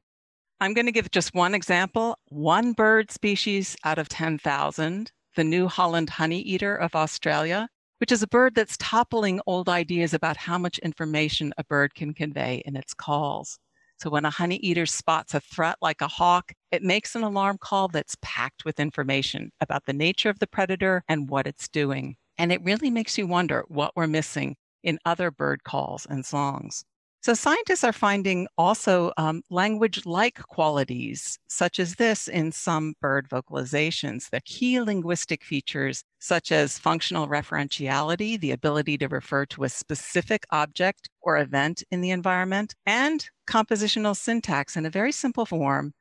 I'm 0.60 0.74
going 0.74 0.86
to 0.86 0.92
give 0.92 1.10
just 1.12 1.34
one 1.34 1.56
example. 1.56 2.18
One 2.28 2.74
bird 2.74 3.10
species 3.12 3.76
out 3.84 3.98
of 3.98 4.10
10,000, 4.10 5.12
the 5.36 5.44
New 5.44 5.68
Holland 5.68 6.12
honeyeater 6.12 6.80
of 6.80 6.96
Australia, 6.96 7.68
which 7.98 8.12
is 8.12 8.22
a 8.22 8.28
bird 8.28 8.54
that's 8.56 8.78
toppling 8.78 9.42
old 9.48 9.70
ideas 9.70 10.14
about 10.14 10.38
how 10.38 10.58
much 10.58 10.78
information 10.80 11.54
a 11.58 11.64
bird 11.64 11.96
can 11.96 12.14
convey 12.14 12.62
in 12.66 12.76
its 12.76 12.94
calls. 12.94 13.58
So 13.98 14.10
when 14.10 14.26
a 14.26 14.32
honeyeater 14.32 14.90
spots 14.90 15.34
a 15.36 15.40
threat 15.40 15.78
like 15.82 16.02
a 16.02 16.08
hawk, 16.08 16.54
it 16.72 16.82
makes 16.82 17.16
an 17.16 17.24
alarm 17.24 17.60
call 17.60 17.88
that's 17.88 18.18
packed 18.22 18.66
with 18.66 18.80
information 18.80 19.52
about 19.62 19.86
the 19.86 19.94
nature 19.94 20.30
of 20.30 20.40
the 20.40 20.48
predator 20.48 21.04
and 21.08 21.30
what 21.30 21.46
it's 21.46 21.68
doing. 21.70 22.16
And 22.38 22.52
it 22.52 22.64
really 22.64 22.90
makes 22.90 23.18
you 23.18 23.28
wonder 23.28 23.64
what 23.68 23.96
we're 23.96 24.08
missing 24.08 24.56
in 24.84 25.00
other 25.06 25.32
bird 25.32 25.64
calls 25.64 26.06
and 26.10 26.26
songs. 26.26 26.84
So 27.24 27.36
scientists 27.36 27.84
are 27.84 27.94
finding 27.94 28.48
also 28.58 29.12
um, 29.16 29.44
language-like 29.52 30.42
qualities, 30.42 31.38
such 31.48 31.80
as 31.80 31.94
this 31.94 32.28
in 32.28 32.52
some 32.52 32.96
bird 33.00 33.30
vocalizations, 33.30 34.32
the 34.32 34.42
key 34.42 34.82
linguistic 34.82 35.44
features 35.44 36.04
such 36.18 36.52
as 36.52 36.80
functional 36.80 37.28
referentiality, 37.28 38.40
the 38.40 38.50
ability 38.50 38.98
to 38.98 39.08
refer 39.08 39.46
to 39.46 39.66
a 39.66 39.70
specific 39.70 40.48
object 40.50 41.10
or 41.22 41.38
event 41.38 41.84
in 41.92 42.02
the 42.02 42.10
environment, 42.10 42.74
and 42.88 43.30
compositional 43.48 44.18
syntax 44.18 44.76
in 44.76 44.88
a 44.88 44.90
very 44.90 45.12
simple 45.12 45.46
form, 45.46 45.94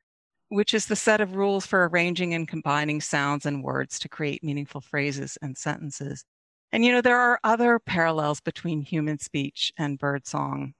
which 0.49 0.73
is 0.73 0.87
the 0.87 0.95
set 0.95 1.21
of 1.21 1.35
rules 1.35 1.67
for 1.67 1.87
arranging 1.87 2.33
and 2.33 2.47
combining 2.47 2.99
sounds 2.99 3.45
and 3.45 3.63
words 3.63 3.99
to 3.99 4.09
create 4.09 4.43
meaningful 4.43 4.81
phrases 4.81 5.37
and 5.43 5.55
sentences. 5.55 6.25
And 6.71 6.85
you 6.85 6.91
know, 6.91 7.01
there 7.01 7.19
are 7.19 7.39
other 7.43 7.79
parallels 7.79 8.39
between 8.41 8.81
human 8.81 9.19
speech 9.19 9.73
and 9.77 9.99
bird 9.99 10.25
song. 10.25 10.73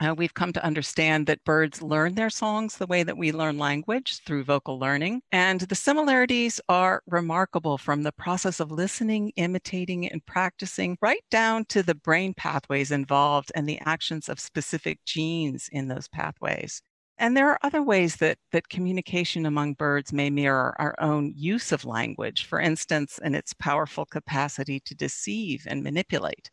Uh, 0.00 0.14
we've 0.16 0.34
come 0.34 0.52
to 0.52 0.64
understand 0.64 1.26
that 1.26 1.42
birds 1.42 1.82
learn 1.82 2.14
their 2.14 2.30
songs 2.30 2.76
the 2.76 2.86
way 2.86 3.02
that 3.02 3.16
we 3.18 3.32
learn 3.32 3.58
language 3.58 4.20
through 4.24 4.44
vocal 4.44 4.78
learning. 4.78 5.20
And 5.32 5.60
the 5.62 5.74
similarities 5.74 6.60
are 6.68 7.02
remarkable 7.06 7.78
from 7.78 8.02
the 8.04 8.12
process 8.12 8.60
of 8.60 8.70
listening, 8.70 9.32
imitating, 9.34 10.08
and 10.08 10.24
practicing 10.24 10.96
right 11.02 11.24
down 11.30 11.64
to 11.70 11.82
the 11.82 11.96
brain 11.96 12.32
pathways 12.34 12.92
involved 12.92 13.50
and 13.56 13.68
the 13.68 13.80
actions 13.80 14.28
of 14.28 14.38
specific 14.38 15.00
genes 15.04 15.68
in 15.72 15.88
those 15.88 16.06
pathways. 16.06 16.80
And 17.18 17.36
there 17.36 17.48
are 17.50 17.58
other 17.62 17.82
ways 17.82 18.16
that, 18.16 18.38
that 18.52 18.68
communication 18.68 19.44
among 19.44 19.74
birds 19.74 20.12
may 20.12 20.30
mirror 20.30 20.74
our 20.78 20.94
own 21.00 21.32
use 21.36 21.72
of 21.72 21.84
language, 21.84 22.44
for 22.44 22.60
instance, 22.60 23.18
in 23.22 23.34
its 23.34 23.52
powerful 23.52 24.06
capacity 24.06 24.80
to 24.80 24.94
deceive 24.94 25.66
and 25.68 25.82
manipulate. 25.82 26.50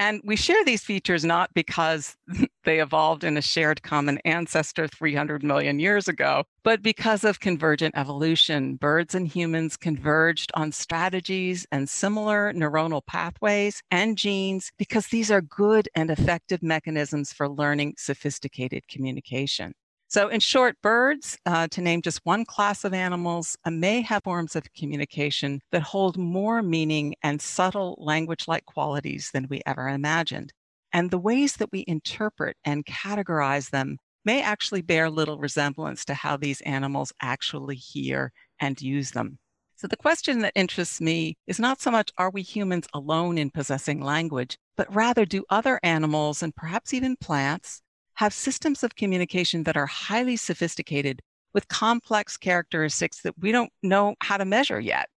And 0.00 0.22
we 0.24 0.34
share 0.34 0.64
these 0.64 0.82
features 0.82 1.26
not 1.26 1.52
because 1.52 2.16
they 2.64 2.80
evolved 2.80 3.22
in 3.22 3.36
a 3.36 3.42
shared 3.42 3.82
common 3.82 4.16
ancestor 4.24 4.88
300 4.88 5.44
million 5.44 5.78
years 5.78 6.08
ago, 6.08 6.44
but 6.64 6.80
because 6.80 7.22
of 7.22 7.40
convergent 7.40 7.94
evolution. 7.98 8.76
Birds 8.76 9.14
and 9.14 9.28
humans 9.28 9.76
converged 9.76 10.52
on 10.54 10.72
strategies 10.72 11.66
and 11.70 11.86
similar 11.86 12.50
neuronal 12.54 13.04
pathways 13.06 13.82
and 13.90 14.16
genes 14.16 14.72
because 14.78 15.08
these 15.08 15.30
are 15.30 15.42
good 15.42 15.86
and 15.94 16.10
effective 16.10 16.62
mechanisms 16.62 17.30
for 17.30 17.46
learning 17.46 17.92
sophisticated 17.98 18.88
communication. 18.88 19.74
So, 20.10 20.26
in 20.26 20.40
short, 20.40 20.74
birds, 20.82 21.38
uh, 21.46 21.68
to 21.68 21.80
name 21.80 22.02
just 22.02 22.18
one 22.24 22.44
class 22.44 22.82
of 22.82 22.92
animals, 22.92 23.56
uh, 23.64 23.70
may 23.70 24.00
have 24.00 24.24
forms 24.24 24.56
of 24.56 24.64
communication 24.76 25.60
that 25.70 25.82
hold 25.82 26.18
more 26.18 26.64
meaning 26.64 27.14
and 27.22 27.40
subtle 27.40 27.94
language 27.96 28.48
like 28.48 28.64
qualities 28.64 29.30
than 29.32 29.46
we 29.48 29.62
ever 29.66 29.88
imagined. 29.88 30.52
And 30.92 31.12
the 31.12 31.18
ways 31.18 31.52
that 31.58 31.70
we 31.70 31.84
interpret 31.86 32.56
and 32.64 32.84
categorize 32.84 33.70
them 33.70 33.98
may 34.24 34.42
actually 34.42 34.82
bear 34.82 35.08
little 35.08 35.38
resemblance 35.38 36.04
to 36.06 36.14
how 36.14 36.36
these 36.36 36.60
animals 36.62 37.12
actually 37.22 37.76
hear 37.76 38.32
and 38.58 38.82
use 38.82 39.12
them. 39.12 39.38
So, 39.76 39.86
the 39.86 39.96
question 39.96 40.40
that 40.40 40.54
interests 40.56 41.00
me 41.00 41.36
is 41.46 41.60
not 41.60 41.80
so 41.80 41.92
much 41.92 42.10
are 42.18 42.30
we 42.30 42.42
humans 42.42 42.88
alone 42.92 43.38
in 43.38 43.50
possessing 43.50 44.02
language, 44.02 44.58
but 44.76 44.92
rather 44.92 45.24
do 45.24 45.44
other 45.50 45.78
animals 45.84 46.42
and 46.42 46.52
perhaps 46.56 46.92
even 46.92 47.14
plants 47.14 47.80
have 48.20 48.34
systems 48.34 48.84
of 48.84 48.94
communication 48.96 49.62
that 49.62 49.78
are 49.78 49.86
highly 49.86 50.36
sophisticated 50.36 51.22
with 51.54 51.66
complex 51.68 52.36
characteristics 52.36 53.22
that 53.22 53.32
we 53.38 53.50
don't 53.50 53.72
know 53.82 54.14
how 54.20 54.36
to 54.36 54.44
measure 54.44 54.78
yet. 54.78 55.08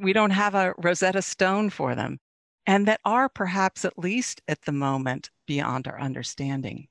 We 0.00 0.12
don't 0.12 0.30
have 0.30 0.54
a 0.54 0.72
Rosetta 0.78 1.20
Stone 1.20 1.70
for 1.70 1.96
them, 1.96 2.20
and 2.64 2.86
that 2.86 3.00
are 3.04 3.28
perhaps, 3.28 3.84
at 3.84 3.98
least 3.98 4.40
at 4.46 4.62
the 4.62 4.70
moment, 4.70 5.30
beyond 5.48 5.88
our 5.88 6.00
understanding. 6.00 6.86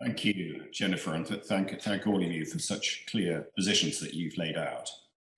Thank 0.00 0.24
you, 0.24 0.62
Jennifer, 0.72 1.14
and 1.14 1.26
thank, 1.26 1.82
thank 1.82 2.06
all 2.06 2.24
of 2.24 2.30
you 2.30 2.44
for 2.44 2.60
such 2.60 3.06
clear 3.10 3.48
positions 3.56 3.98
that 3.98 4.14
you've 4.14 4.38
laid 4.38 4.56
out. 4.56 4.88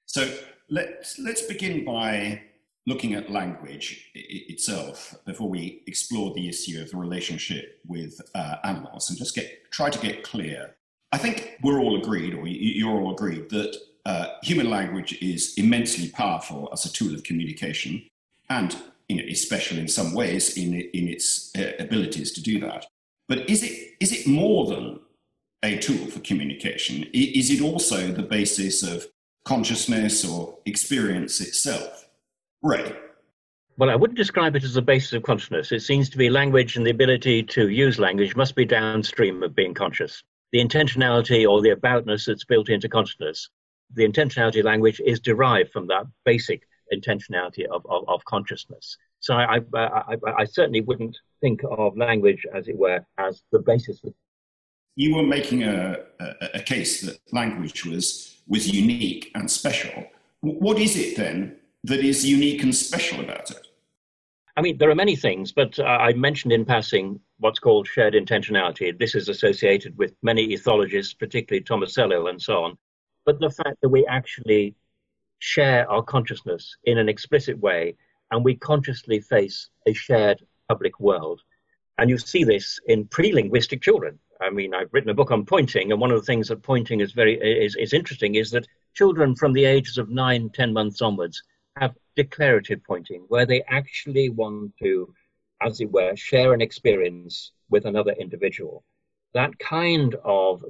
So 0.05 0.31
let's, 0.69 1.19
let's 1.19 1.41
begin 1.41 1.87
by 1.87 2.43
looking 2.87 3.15
at 3.15 3.31
language 3.31 4.11
itself 4.15 5.15
before 5.25 5.49
we 5.49 5.83
explore 5.87 6.35
the 6.35 6.49
issue 6.49 6.81
of 6.81 6.91
the 6.91 6.97
relationship 6.97 7.81
with 7.87 8.21
uh, 8.35 8.57
animals 8.65 9.09
and 9.09 9.19
just 9.19 9.35
get 9.35 9.71
try 9.71 9.89
to 9.89 9.99
get 9.99 10.23
clear. 10.23 10.75
I 11.13 11.19
think 11.19 11.59
we're 11.63 11.79
all 11.79 11.97
agreed, 11.97 12.35
or 12.35 12.47
you're 12.47 13.01
all 13.01 13.13
agreed, 13.13 13.51
that 13.51 13.77
uh, 14.07 14.29
human 14.43 14.71
language 14.71 15.13
is 15.23 15.55
immensely 15.57 16.09
powerful 16.09 16.69
as 16.73 16.85
a 16.85 16.93
tool 16.93 17.15
of 17.15 17.23
communication, 17.23 18.03
and 18.49 18.77
you 19.09 19.17
know, 19.17 19.23
in 19.25 19.89
some 19.89 20.15
ways 20.15 20.57
in 20.57 20.75
in 20.75 21.09
its 21.09 21.53
uh, 21.57 21.73
abilities 21.79 22.33
to 22.33 22.43
do 22.43 22.59
that. 22.61 22.87
But 23.29 23.49
is 23.49 23.63
it 23.63 23.95
is 24.01 24.13
it 24.13 24.27
more 24.27 24.67
than 24.67 25.01
a 25.63 25.79
tool 25.79 26.07
for 26.07 26.21
communication? 26.21 27.05
Is 27.13 27.51
it 27.51 27.63
also 27.63 28.09
the 28.09 28.23
basis 28.23 28.83
of 28.83 29.07
consciousness 29.45 30.25
or 30.25 30.59
experience 30.67 31.41
itself? 31.41 32.09
Right. 32.63 32.97
Well, 33.79 33.91
I 33.91 33.97
wouldn't 33.97 34.19
describe 34.19 34.55
it 34.55 34.65
as 34.65 34.77
a 34.77 34.83
basis 34.83 35.15
of 35.15 35.23
consciousness. 35.23 35.73
It 35.73 35.81
seems 35.81 36.11
to 36.11 36.19
be 36.19 36.31
language 36.31 36.77
and 36.77 36.87
the 36.87 36.91
ability 36.91 37.43
to 37.45 37.69
use 37.69 37.99
language 37.99 38.37
must 38.37 38.55
be 38.55 38.65
downstream 38.65 39.43
of 39.43 39.55
being 39.55 39.75
conscious. 39.75 40.23
The 40.53 40.63
intentionality 40.65 41.49
or 41.49 41.63
the 41.63 41.75
aboutness 41.75 42.27
that's 42.27 42.45
built 42.45 42.69
into 42.69 42.89
consciousness, 42.89 43.49
the 43.95 44.07
intentionality 44.07 44.63
language 44.63 45.01
is 45.05 45.21
derived 45.21 45.73
from 45.73 45.87
that 45.89 46.05
basic 46.25 46.63
intentionality 46.93 47.65
of, 47.67 47.85
of, 47.89 48.05
of 48.09 48.25
consciousness. 48.27 48.99
So 49.21 49.35
I, 49.35 49.61
I, 49.75 49.79
I, 49.79 50.17
I, 50.39 50.45
certainly 50.45 50.83
wouldn't 50.83 51.17
think 51.41 51.63
of 51.65 51.97
language, 51.97 52.45
as 52.53 52.69
it 52.69 52.77
were, 52.77 53.05
as 53.19 53.43
the 53.53 53.61
basis. 53.61 54.03
Of... 54.05 54.13
You 54.97 55.17
were 55.17 55.23
making 55.23 55.63
a, 55.63 56.01
a, 56.21 56.35
a 56.55 56.61
case 56.61 57.01
that 57.03 57.19
language 57.33 57.87
was, 57.87 58.37
was 58.47 58.69
unique 58.71 59.31
and 59.35 59.51
special 59.51 60.05
What 60.41 60.79
is 60.79 60.97
it 60.97 61.17
then 61.17 61.57
that 61.85 62.01
is 62.01 62.25
unique 62.25 62.63
and 62.63 62.75
special 62.75 63.21
about 63.21 63.51
it? 63.51 63.67
I 64.57 64.61
mean, 64.61 64.77
there 64.77 64.91
are 64.91 64.95
many 64.95 65.17
things, 65.17 65.51
but 65.51 65.79
uh, 65.79 65.85
I 65.85 66.13
mentioned 66.13 66.53
in 66.53 66.65
passing 66.65 67.19
what's 67.39 67.59
called 67.59 67.87
shared 67.87 68.15
intentionality. 68.15 68.97
This 68.97 69.15
is 69.15 69.29
associated 69.29 69.97
with 69.97 70.15
many 70.23 70.49
ethologists, 70.49 71.19
particularly 71.19 71.65
Tomasello 71.65 72.29
and 72.29 72.41
so 72.41 72.63
on. 72.63 72.77
But 73.25 73.41
the 73.41 73.51
fact 73.51 73.79
that 73.81 73.89
we 73.89 74.05
actually 74.07 74.75
share 75.39 75.91
our 75.91 76.03
consciousness 76.03 76.77
in 76.85 76.99
an 76.99 77.09
explicit 77.09 77.59
way 77.59 77.97
and 78.31 78.45
we 78.45 78.55
consciously 78.55 79.21
face 79.21 79.71
a 79.87 79.93
shared 79.93 80.45
public 80.69 81.01
world. 81.01 81.41
And 81.99 82.09
you 82.11 82.19
see 82.19 82.45
this 82.45 82.79
in 82.87 83.07
pre-linguistic 83.07 83.83
children. 83.83 84.19
I 84.41 84.51
mean, 84.51 84.75
I've 84.75 84.93
written 84.93 85.11
a 85.11 85.15
book 85.15 85.31
on 85.31 85.45
pointing, 85.45 85.93
and 85.93 86.01
one 86.01 86.11
of 86.11 86.19
the 86.19 86.27
things 86.27 86.49
that 86.49 86.63
pointing 86.63 87.01
is 87.01 87.13
very 87.13 87.35
is, 87.39 87.77
is 87.77 87.93
interesting 87.93 88.35
is 88.35 88.51
that 88.51 88.67
children 88.95 89.37
from 89.37 89.53
the 89.53 89.65
ages 89.65 89.99
of 89.99 90.11
nine, 90.11 90.51
ten 90.51 90.73
months 90.73 91.01
onwards 91.01 91.43
have 91.77 91.95
declarative 92.17 92.83
pointing, 92.85 93.25
where 93.29 93.47
they 93.47 93.63
actually 93.69 94.29
want 94.29 94.73
to, 94.83 95.13
as 95.61 95.81
it 95.81 95.91
were, 95.91 96.15
share 96.17 96.53
an 96.53 96.61
experience 96.61 97.53
with 97.71 97.87
another 97.87 98.13
individual. 98.13 98.85
That 99.35 99.59
kind 99.59 100.15
of 100.25 100.65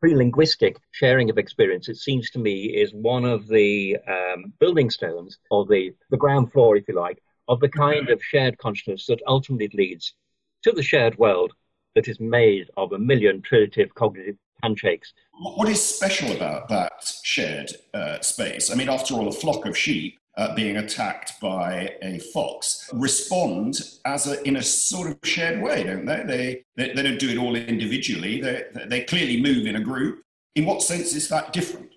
pre-linguistic 0.00 0.78
sharing 0.92 1.30
of 1.30 1.38
experience, 1.38 1.88
it 1.88 1.96
seems 1.96 2.30
to 2.30 2.38
me, 2.38 2.64
is 2.64 2.92
one 2.94 3.24
of 3.24 3.46
the 3.46 3.98
um, 4.08 4.52
building 4.58 4.90
stones, 4.90 5.38
or 5.50 5.66
the, 5.66 5.92
the 6.10 6.16
ground 6.16 6.52
floor, 6.52 6.76
if 6.76 6.88
you 6.88 6.94
like, 6.94 7.22
of 7.48 7.60
the 7.60 7.68
kind 7.68 8.08
of 8.08 8.22
shared 8.22 8.56
consciousness 8.58 9.06
that 9.06 9.20
ultimately 9.26 9.70
leads 9.74 10.14
to 10.62 10.72
the 10.72 10.82
shared 10.82 11.16
world 11.18 11.52
that 11.94 12.08
is 12.08 12.20
made 12.20 12.70
of 12.76 12.92
a 12.92 12.98
million 12.98 13.42
trilative 13.42 13.92
cognitive 13.94 14.36
handshakes. 14.62 15.12
What 15.32 15.68
is 15.68 15.82
special 15.82 16.32
about 16.32 16.68
that 16.68 17.12
shared 17.22 17.72
uh, 17.94 18.20
space? 18.20 18.70
I 18.70 18.74
mean, 18.74 18.88
after 18.88 19.14
all, 19.14 19.28
a 19.28 19.32
flock 19.32 19.66
of 19.66 19.76
sheep 19.76 20.19
uh, 20.36 20.54
being 20.54 20.76
attacked 20.76 21.40
by 21.40 21.96
a 22.02 22.18
fox 22.18 22.88
respond 22.92 23.80
as 24.04 24.26
a, 24.26 24.42
in 24.46 24.56
a 24.56 24.62
sort 24.62 25.10
of 25.10 25.18
shared 25.24 25.60
way, 25.60 25.82
don't 25.82 26.06
they? 26.06 26.24
They, 26.24 26.64
they, 26.76 26.94
they 26.94 27.02
don't 27.02 27.18
do 27.18 27.30
it 27.30 27.38
all 27.38 27.56
individually. 27.56 28.40
They, 28.40 28.64
they 28.86 29.02
clearly 29.02 29.40
move 29.40 29.66
in 29.66 29.76
a 29.76 29.80
group. 29.80 30.22
In 30.54 30.66
what 30.66 30.82
sense 30.82 31.14
is 31.14 31.28
that 31.28 31.52
different? 31.52 31.94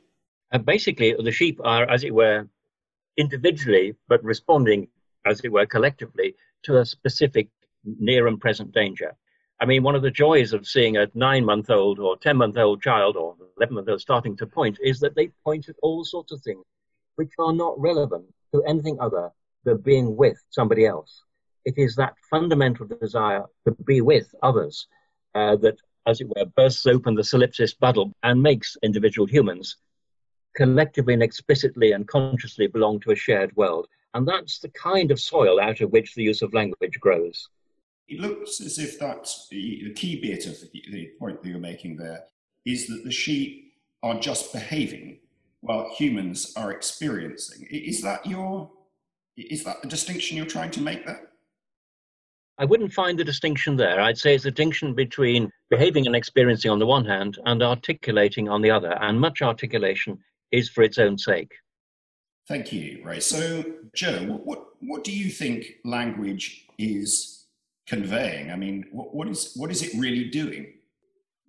Uh, 0.51 0.59
basically, 0.59 1.15
the 1.17 1.31
sheep 1.31 1.59
are, 1.63 1.89
as 1.89 2.03
it 2.03 2.13
were, 2.13 2.47
individually, 3.17 3.95
but 4.07 4.23
responding, 4.23 4.87
as 5.25 5.41
it 5.43 5.51
were, 5.51 5.65
collectively 5.65 6.35
to 6.63 6.77
a 6.77 6.85
specific 6.85 7.47
near 7.99 8.27
and 8.27 8.39
present 8.39 8.71
danger. 8.71 9.15
I 9.59 9.65
mean, 9.65 9.83
one 9.83 9.95
of 9.95 10.01
the 10.01 10.11
joys 10.11 10.53
of 10.53 10.67
seeing 10.67 10.97
a 10.97 11.07
nine 11.13 11.45
month 11.45 11.69
old 11.69 11.99
or 11.99 12.17
10 12.17 12.35
month 12.37 12.57
old 12.57 12.81
child 12.81 13.15
or 13.15 13.35
11 13.57 13.75
month 13.75 13.89
old 13.89 14.01
starting 14.01 14.35
to 14.37 14.47
point 14.47 14.77
is 14.83 14.99
that 14.99 15.15
they 15.15 15.29
point 15.43 15.69
at 15.69 15.75
all 15.81 16.03
sorts 16.03 16.31
of 16.31 16.41
things 16.41 16.63
which 17.15 17.31
are 17.39 17.53
not 17.53 17.79
relevant 17.79 18.25
to 18.53 18.63
anything 18.63 18.97
other 18.99 19.31
than 19.63 19.77
being 19.77 20.15
with 20.15 20.37
somebody 20.49 20.85
else. 20.85 21.21
It 21.65 21.75
is 21.77 21.95
that 21.95 22.15
fundamental 22.29 22.85
desire 22.85 23.45
to 23.65 23.71
be 23.85 24.01
with 24.01 24.33
others 24.43 24.87
uh, 25.33 25.55
that, 25.57 25.77
as 26.05 26.19
it 26.19 26.27
were, 26.27 26.45
bursts 26.45 26.85
open 26.85 27.15
the 27.15 27.21
solipsist 27.21 27.79
bubble 27.79 28.11
and 28.23 28.41
makes 28.41 28.77
individual 28.83 29.27
humans 29.27 29.77
collectively 30.55 31.13
and 31.13 31.23
explicitly 31.23 31.93
and 31.93 32.07
consciously 32.07 32.67
belong 32.67 32.99
to 33.01 33.11
a 33.11 33.15
shared 33.15 33.55
world. 33.55 33.87
And 34.13 34.27
that's 34.27 34.59
the 34.59 34.69
kind 34.69 35.09
of 35.11 35.19
soil 35.19 35.59
out 35.59 35.81
of 35.81 35.91
which 35.91 36.13
the 36.13 36.23
use 36.23 36.41
of 36.41 36.53
language 36.53 36.99
grows. 36.99 37.47
It 38.07 38.19
looks 38.19 38.61
as 38.61 38.77
if 38.77 38.99
that's 38.99 39.47
the, 39.49 39.91
key 39.93 40.21
bit 40.21 40.45
of 40.45 40.59
the 40.71 41.11
point 41.17 41.41
that 41.41 41.49
you're 41.49 41.59
making 41.59 41.97
there 41.97 42.25
is 42.65 42.87
that 42.87 43.01
the 43.03 43.11
sheep 43.11 43.73
are 44.03 44.19
just 44.19 44.53
behaving 44.53 45.19
while 45.63 45.89
humans 45.95 46.51
are 46.57 46.71
experiencing. 46.71 47.65
Is 47.71 48.01
that 48.01 48.25
your 48.25 48.69
is 49.37 49.63
that 49.63 49.81
the 49.81 49.87
distinction 49.87 50.37
you're 50.37 50.45
trying 50.45 50.69
to 50.71 50.81
make 50.81 51.05
there? 51.05 51.29
I 52.59 52.65
wouldn't 52.65 52.93
find 52.93 53.17
the 53.17 53.23
distinction 53.23 53.75
there. 53.77 53.99
I'd 53.99 54.17
say 54.17 54.35
it's 54.35 54.45
a 54.45 54.51
distinction 54.51 54.93
between 54.93 55.49
behaving 55.71 56.05
and 56.05 56.15
experiencing 56.15 56.69
on 56.69 56.77
the 56.77 56.85
one 56.85 57.05
hand 57.05 57.39
and 57.45 57.63
articulating 57.63 58.47
on 58.47 58.61
the 58.61 58.69
other, 58.69 58.91
and 59.01 59.19
much 59.19 59.41
articulation 59.41 60.19
is 60.51 60.69
for 60.69 60.83
its 60.83 60.99
own 60.99 61.17
sake. 61.17 61.51
Thank 62.47 62.71
you, 62.73 63.01
Ray. 63.03 63.21
So, 63.21 63.63
Jo, 63.95 64.41
what, 64.43 64.65
what 64.81 65.03
do 65.03 65.11
you 65.11 65.29
think 65.29 65.77
language 65.85 66.67
is 66.77 67.47
conveying? 67.87 68.51
I 68.51 68.57
mean, 68.57 68.85
what, 68.91 69.15
what, 69.15 69.27
is, 69.29 69.53
what 69.55 69.71
is 69.71 69.81
it 69.81 69.97
really 69.97 70.25
doing? 70.25 70.73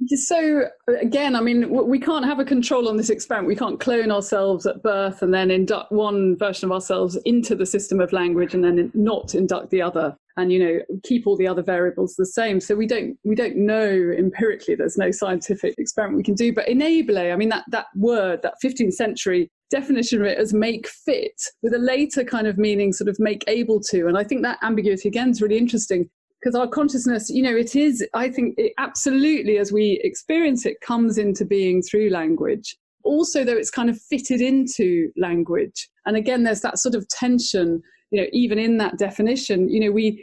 So 0.06 0.64
again, 1.00 1.36
I 1.36 1.40
mean, 1.40 1.70
we 1.70 1.98
can't 1.98 2.24
have 2.24 2.40
a 2.40 2.44
control 2.44 2.88
on 2.88 2.96
this 2.96 3.10
experiment. 3.10 3.48
We 3.48 3.56
can't 3.56 3.78
clone 3.78 4.10
ourselves 4.10 4.66
at 4.66 4.82
birth 4.82 5.22
and 5.22 5.32
then 5.32 5.50
induct 5.50 5.92
one 5.92 6.36
version 6.36 6.66
of 6.66 6.72
ourselves 6.72 7.16
into 7.24 7.54
the 7.54 7.66
system 7.66 8.00
of 8.00 8.12
language 8.12 8.54
and 8.54 8.64
then 8.64 8.90
not 8.94 9.34
induct 9.34 9.70
the 9.70 9.80
other, 9.82 10.16
and 10.36 10.52
you 10.52 10.58
know 10.58 10.80
keep 11.04 11.26
all 11.26 11.36
the 11.36 11.46
other 11.46 11.62
variables 11.62 12.16
the 12.16 12.26
same. 12.26 12.60
So 12.60 12.74
we 12.74 12.86
don't 12.86 13.16
we 13.24 13.34
don't 13.34 13.56
know 13.56 13.88
empirically. 14.18 14.74
There's 14.74 14.98
no 14.98 15.10
scientific 15.10 15.74
experiment 15.78 16.16
we 16.18 16.24
can 16.24 16.34
do. 16.34 16.52
But 16.52 16.68
enable, 16.68 17.16
I 17.16 17.36
mean, 17.36 17.50
that 17.50 17.64
that 17.70 17.86
word, 17.94 18.42
that 18.42 18.54
15th 18.62 18.94
century 18.94 19.50
definition 19.70 20.20
of 20.20 20.26
it 20.26 20.38
as 20.38 20.52
make 20.52 20.88
fit 20.88 21.40
with 21.62 21.72
a 21.72 21.78
later 21.78 22.24
kind 22.24 22.46
of 22.46 22.58
meaning, 22.58 22.92
sort 22.92 23.08
of 23.08 23.16
make 23.18 23.44
able 23.46 23.80
to. 23.80 24.06
And 24.06 24.18
I 24.18 24.24
think 24.24 24.42
that 24.42 24.58
ambiguity 24.62 25.08
again 25.08 25.30
is 25.30 25.40
really 25.40 25.58
interesting 25.58 26.10
because 26.44 26.54
our 26.54 26.68
consciousness, 26.68 27.30
you 27.30 27.42
know, 27.42 27.56
it 27.56 27.74
is, 27.74 28.06
I 28.12 28.28
think, 28.28 28.54
it 28.58 28.74
absolutely, 28.76 29.56
as 29.56 29.72
we 29.72 29.98
experience 30.04 30.66
it, 30.66 30.78
comes 30.82 31.16
into 31.16 31.46
being 31.46 31.80
through 31.80 32.10
language. 32.10 32.76
Also, 33.02 33.44
though, 33.44 33.56
it's 33.56 33.70
kind 33.70 33.88
of 33.88 33.98
fitted 33.98 34.42
into 34.42 35.10
language. 35.16 35.88
And 36.04 36.18
again, 36.18 36.42
there's 36.42 36.60
that 36.60 36.78
sort 36.78 36.94
of 36.94 37.08
tension, 37.08 37.82
you 38.10 38.20
know, 38.20 38.28
even 38.32 38.58
in 38.58 38.76
that 38.76 38.98
definition, 38.98 39.70
you 39.70 39.80
know, 39.80 39.90
we, 39.90 40.22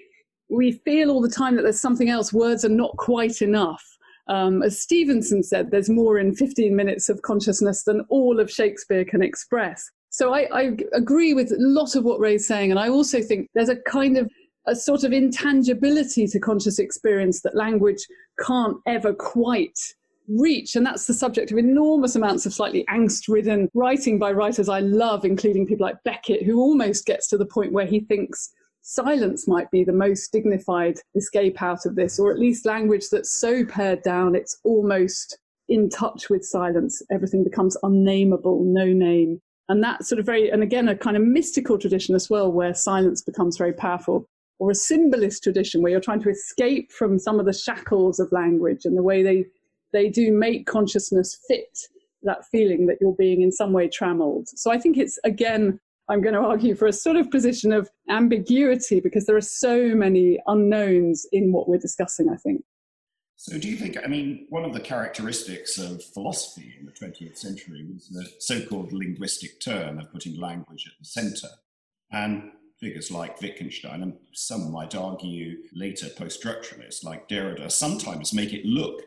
we 0.50 0.74
feel 0.86 1.10
all 1.10 1.22
the 1.22 1.30
time 1.30 1.56
that 1.56 1.64
there's 1.64 1.82
something 1.82 2.10
else, 2.10 2.32
words 2.32 2.64
are 2.64 2.70
not 2.70 2.96
quite 2.98 3.42
enough. 3.42 3.84
Um, 4.28 4.62
as 4.62 4.80
Stevenson 4.80 5.42
said, 5.42 5.72
there's 5.72 5.90
more 5.90 6.20
in 6.20 6.36
15 6.36 6.76
minutes 6.76 7.10
of 7.10 7.24
consciousness 7.24 7.84
than 7.84 8.06
all 8.10 8.40
of 8.40 8.52
Shakespeare 8.52 9.06
can 9.06 9.24
express. 9.24 9.90
So 10.12 10.36
I, 10.36 10.48
I 10.54 10.78
agree 10.94 11.34
with 11.34 11.52
a 11.52 11.58
lot 11.58 11.96
of 11.96 12.04
what 12.04 12.20
Ray's 12.20 12.46
saying. 12.46 12.70
And 12.70 12.80
I 12.80 12.90
also 12.90 13.22
think 13.22 13.50
there's 13.56 13.70
a 13.70 13.78
kind 13.78 14.18
of 14.18 14.30
a 14.68 14.76
sort 14.76 15.04
of 15.04 15.12
intangibility 15.12 16.28
to 16.28 16.40
conscious 16.40 16.80
experience 16.80 17.42
that 17.42 17.56
language 17.56 18.06
can't 18.40 18.78
ever 18.86 19.14
quite 19.14 19.78
reach. 20.28 20.76
And 20.76 20.86
that's 20.86 21.08
the 21.08 21.14
subject 21.14 21.52
of 21.52 21.58
enormous 21.58 22.16
amounts 22.16 22.46
of 22.46 22.54
slightly 22.54 22.86
angst 22.90 23.28
ridden 23.28 23.70
writing 23.74 24.20
by 24.20 24.32
writers 24.32 24.70
I 24.70 24.80
love, 24.80 25.26
including 25.26 25.66
people 25.68 25.86
like 25.86 26.04
Beckett, 26.04 26.44
who 26.44 26.60
almost 26.60 27.06
gets 27.06 27.28
to 27.30 27.38
the 27.38 27.46
point 27.46 27.74
where 27.74 27.86
he 27.86 28.02
thinks 28.02 28.54
silence 28.82 29.48
might 29.48 29.70
be 29.72 29.84
the 29.84 29.94
most 29.94 30.32
dignified 30.32 30.98
escape 31.16 31.62
out 31.62 31.86
of 31.86 31.96
this, 31.96 32.20
or 32.20 32.32
at 32.32 32.40
least 32.40 32.66
language 32.66 33.10
that's 33.12 33.32
so 33.32 33.66
pared 33.66 34.02
down 34.04 34.36
it's 34.36 34.60
almost 34.64 35.38
in 35.70 35.90
touch 35.90 36.30
with 36.30 36.44
silence. 36.44 37.02
Everything 37.12 37.44
becomes 37.44 37.78
unnameable, 37.84 38.64
no 38.64 38.86
name. 38.86 39.42
And 39.70 39.84
that 39.84 40.06
sort 40.06 40.20
of 40.20 40.26
very, 40.26 40.50
and 40.50 40.64
again, 40.64 40.90
a 40.90 40.96
kind 40.96 41.16
of 41.16 41.24
mystical 41.24 41.78
tradition 41.78 42.14
as 42.14 42.30
well, 42.30 42.52
where 42.52 42.74
silence 42.74 43.22
becomes 43.22 43.58
very 43.58 43.72
powerful 43.72 44.28
or 44.62 44.70
a 44.70 44.76
symbolist 44.76 45.42
tradition 45.42 45.82
where 45.82 45.92
you're 45.92 46.00
trying 46.00 46.22
to 46.22 46.30
escape 46.30 46.92
from 46.92 47.18
some 47.18 47.40
of 47.40 47.48
the 47.48 47.52
shackles 47.52 48.20
of 48.20 48.32
language 48.32 48.86
and 48.86 48.96
the 48.96 49.02
way 49.02 49.24
they, 49.24 49.44
they 49.92 50.08
do 50.08 50.32
make 50.32 50.68
consciousness 50.68 51.36
fit 51.48 51.80
that 52.22 52.46
feeling 52.46 52.86
that 52.86 52.98
you're 53.02 53.16
being 53.18 53.42
in 53.42 53.52
some 53.52 53.74
way 53.74 53.90
trammeled. 53.90 54.48
So 54.50 54.72
I 54.72 54.78
think 54.78 55.00
it's, 55.00 55.18
again, 55.24 55.80
I'm 56.10 56.22
going 56.22 56.36
to 56.36 56.42
argue 56.42 56.76
for 56.76 56.86
a 56.86 56.94
sort 56.94 57.18
of 57.18 57.32
position 57.32 57.74
of 57.74 57.90
ambiguity 58.08 59.00
because 59.00 59.26
there 59.26 59.36
are 59.36 59.42
so 59.42 59.96
many 59.96 60.38
unknowns 60.46 61.26
in 61.32 61.52
what 61.52 61.68
we're 61.68 61.80
discussing, 61.80 62.30
I 62.30 62.36
think. 62.36 62.64
So, 63.38 63.58
do 63.58 63.68
you 63.68 63.78
think, 63.78 63.98
I 63.98 64.08
mean, 64.08 64.46
one 64.50 64.64
of 64.64 64.74
the 64.74 64.80
characteristics 64.80 65.80
of 65.80 66.04
philosophy 66.04 66.76
in 66.80 66.86
the 66.86 66.92
20th 66.92 67.40
century 67.40 67.84
was 67.92 68.10
the 68.10 68.30
so 68.38 68.64
called 68.64 68.94
linguistic 68.94 69.60
turn 69.60 70.00
of 70.00 70.12
putting 70.12 70.40
language 70.40 70.86
at 70.86 70.94
the 71.00 71.06
center. 71.06 71.48
And 72.12 72.52
figures 72.82 73.12
like 73.12 73.42
Wittgenstein, 73.42 74.02
and 74.02 74.18
some 74.34 74.72
might 74.72 74.96
argue 74.96 75.60
later 75.74 76.08
post 76.10 76.44
structuralists 76.44 77.04
like 77.04 77.30
Derrida, 77.30 77.72
sometimes 77.72 78.34
make 78.34 78.54
it 78.54 78.66
look 78.66 79.04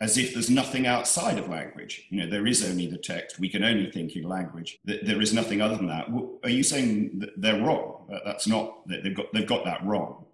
as 0.00 0.18
if 0.18 0.34
there's 0.34 0.50
nothing 0.50 0.86
outside 0.86 1.38
of 1.38 1.48
language. 1.48 2.06
You 2.10 2.20
know, 2.20 2.30
there 2.30 2.46
is 2.46 2.68
only 2.68 2.86
the 2.86 2.98
text. 2.98 3.38
We 3.38 3.48
can 3.48 3.64
only 3.64 3.90
think 3.90 4.16
in 4.16 4.24
language. 4.24 4.78
There 4.84 5.22
is 5.22 5.32
nothing 5.32 5.62
other 5.62 5.76
than 5.76 5.86
that. 5.86 6.08
Are 6.42 6.50
you 6.50 6.62
saying 6.62 7.20
that 7.20 7.30
they're 7.40 7.62
wrong? 7.62 8.08
That's 8.24 8.46
not. 8.46 8.86
They've 8.86 9.14
got. 9.14 9.32
They've 9.32 9.46
got 9.46 9.64
that 9.64 9.84
wrong. 9.84 10.26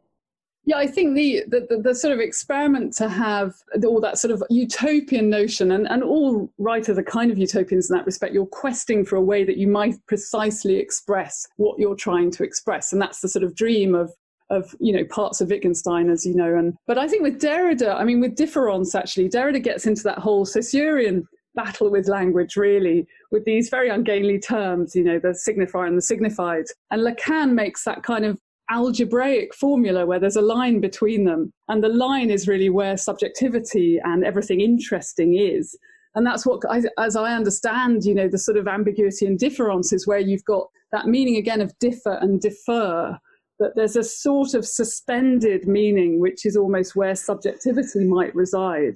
Yeah, 0.65 0.77
I 0.77 0.87
think 0.87 1.17
the, 1.17 1.43
the, 1.49 1.67
the, 1.69 1.83
the, 1.83 1.95
sort 1.95 2.13
of 2.13 2.21
experiment 2.21 2.93
to 2.97 3.09
have 3.09 3.55
all 3.83 4.01
that 4.03 4.19
sort 4.19 4.31
of 4.31 4.43
utopian 4.51 5.31
notion, 5.31 5.73
and, 5.73 5.89
and 5.89 6.03
all 6.03 6.53
writers 6.59 6.99
are 6.99 7.03
kind 7.03 7.31
of 7.31 7.39
utopians 7.39 7.91
in 7.91 7.97
that 7.97 8.05
respect. 8.05 8.35
You're 8.35 8.47
questing 8.47 9.05
for 9.05 9.17
a 9.17 9.23
way 9.23 9.43
that 9.43 9.57
you 9.57 9.67
might 9.67 9.95
precisely 10.07 10.77
express 10.77 11.47
what 11.57 11.79
you're 11.79 11.97
trying 11.97 12.31
to 12.33 12.45
express. 12.45 12.93
And 12.93 13.01
that's 13.01 13.21
the 13.21 13.29
sort 13.29 13.45
of 13.45 13.55
dream 13.55 13.95
of 13.95 14.13
of 14.51 14.75
you 14.81 14.93
know 14.93 15.05
parts 15.05 15.41
of 15.41 15.49
Wittgenstein, 15.49 16.11
as 16.11 16.27
you 16.27 16.35
know. 16.35 16.57
And 16.57 16.75
but 16.87 16.99
I 16.99 17.09
think 17.09 17.23
with 17.23 17.41
Derrida, 17.41 17.95
I 17.95 18.05
mean 18.05 18.21
with 18.21 18.37
difference 18.37 18.95
actually, 18.95 19.29
Derrida 19.29 19.63
gets 19.63 19.87
into 19.87 20.03
that 20.03 20.19
whole 20.19 20.45
Saussurean 20.45 21.25
battle 21.55 21.91
with 21.91 22.09
language, 22.09 22.57
really, 22.57 23.07
with 23.31 23.45
these 23.45 23.69
very 23.69 23.89
ungainly 23.89 24.39
terms, 24.39 24.95
you 24.95 25.03
know, 25.03 25.19
the 25.19 25.29
signifier 25.29 25.87
and 25.87 25.97
the 25.97 26.03
signified. 26.03 26.65
And 26.91 27.03
Lacan 27.03 27.55
makes 27.55 27.85
that 27.85 28.03
kind 28.03 28.25
of 28.25 28.39
algebraic 28.71 29.55
formula 29.55 30.07
where 30.07 30.21
there's 30.21 30.37
a 30.37 30.43
line 30.43 30.81
between 30.81 31.25
them. 31.25 31.53
And 31.69 31.83
the 31.83 31.89
line 31.89 32.31
is 32.31 32.49
really 32.49 32.71
where 32.71 32.97
subjectivity 32.97 34.01
and 34.03 34.25
everything 34.25 34.61
interesting 34.61 35.37
is. 35.39 35.77
And 36.15 36.27
that's 36.27 36.45
what, 36.45 36.63
as 36.99 37.17
I 37.17 37.33
understand, 37.35 38.05
you 38.05 38.15
know, 38.15 38.29
the 38.29 38.39
sort 38.39 38.57
of 38.57 38.67
ambiguity 38.67 39.27
and 39.27 39.39
difference 39.39 39.93
is 39.93 40.07
where 40.07 40.19
you've 40.19 40.45
got 40.45 40.67
that 40.93 41.07
meaning 41.07 41.37
again 41.37 41.61
of 41.61 41.79
differ 41.79 42.15
and 42.21 42.41
defer. 42.41 43.17
That 43.61 43.73
there's 43.77 43.97
a 43.97 44.03
sort 44.03 44.55
of 44.55 44.67
suspended 44.67 45.69
meaning, 45.69 46.19
which 46.19 46.47
is 46.47 46.57
almost 46.57 46.97
where 46.97 47.15
subjectivity 47.15 48.05
might 48.05 48.35
reside 48.35 48.95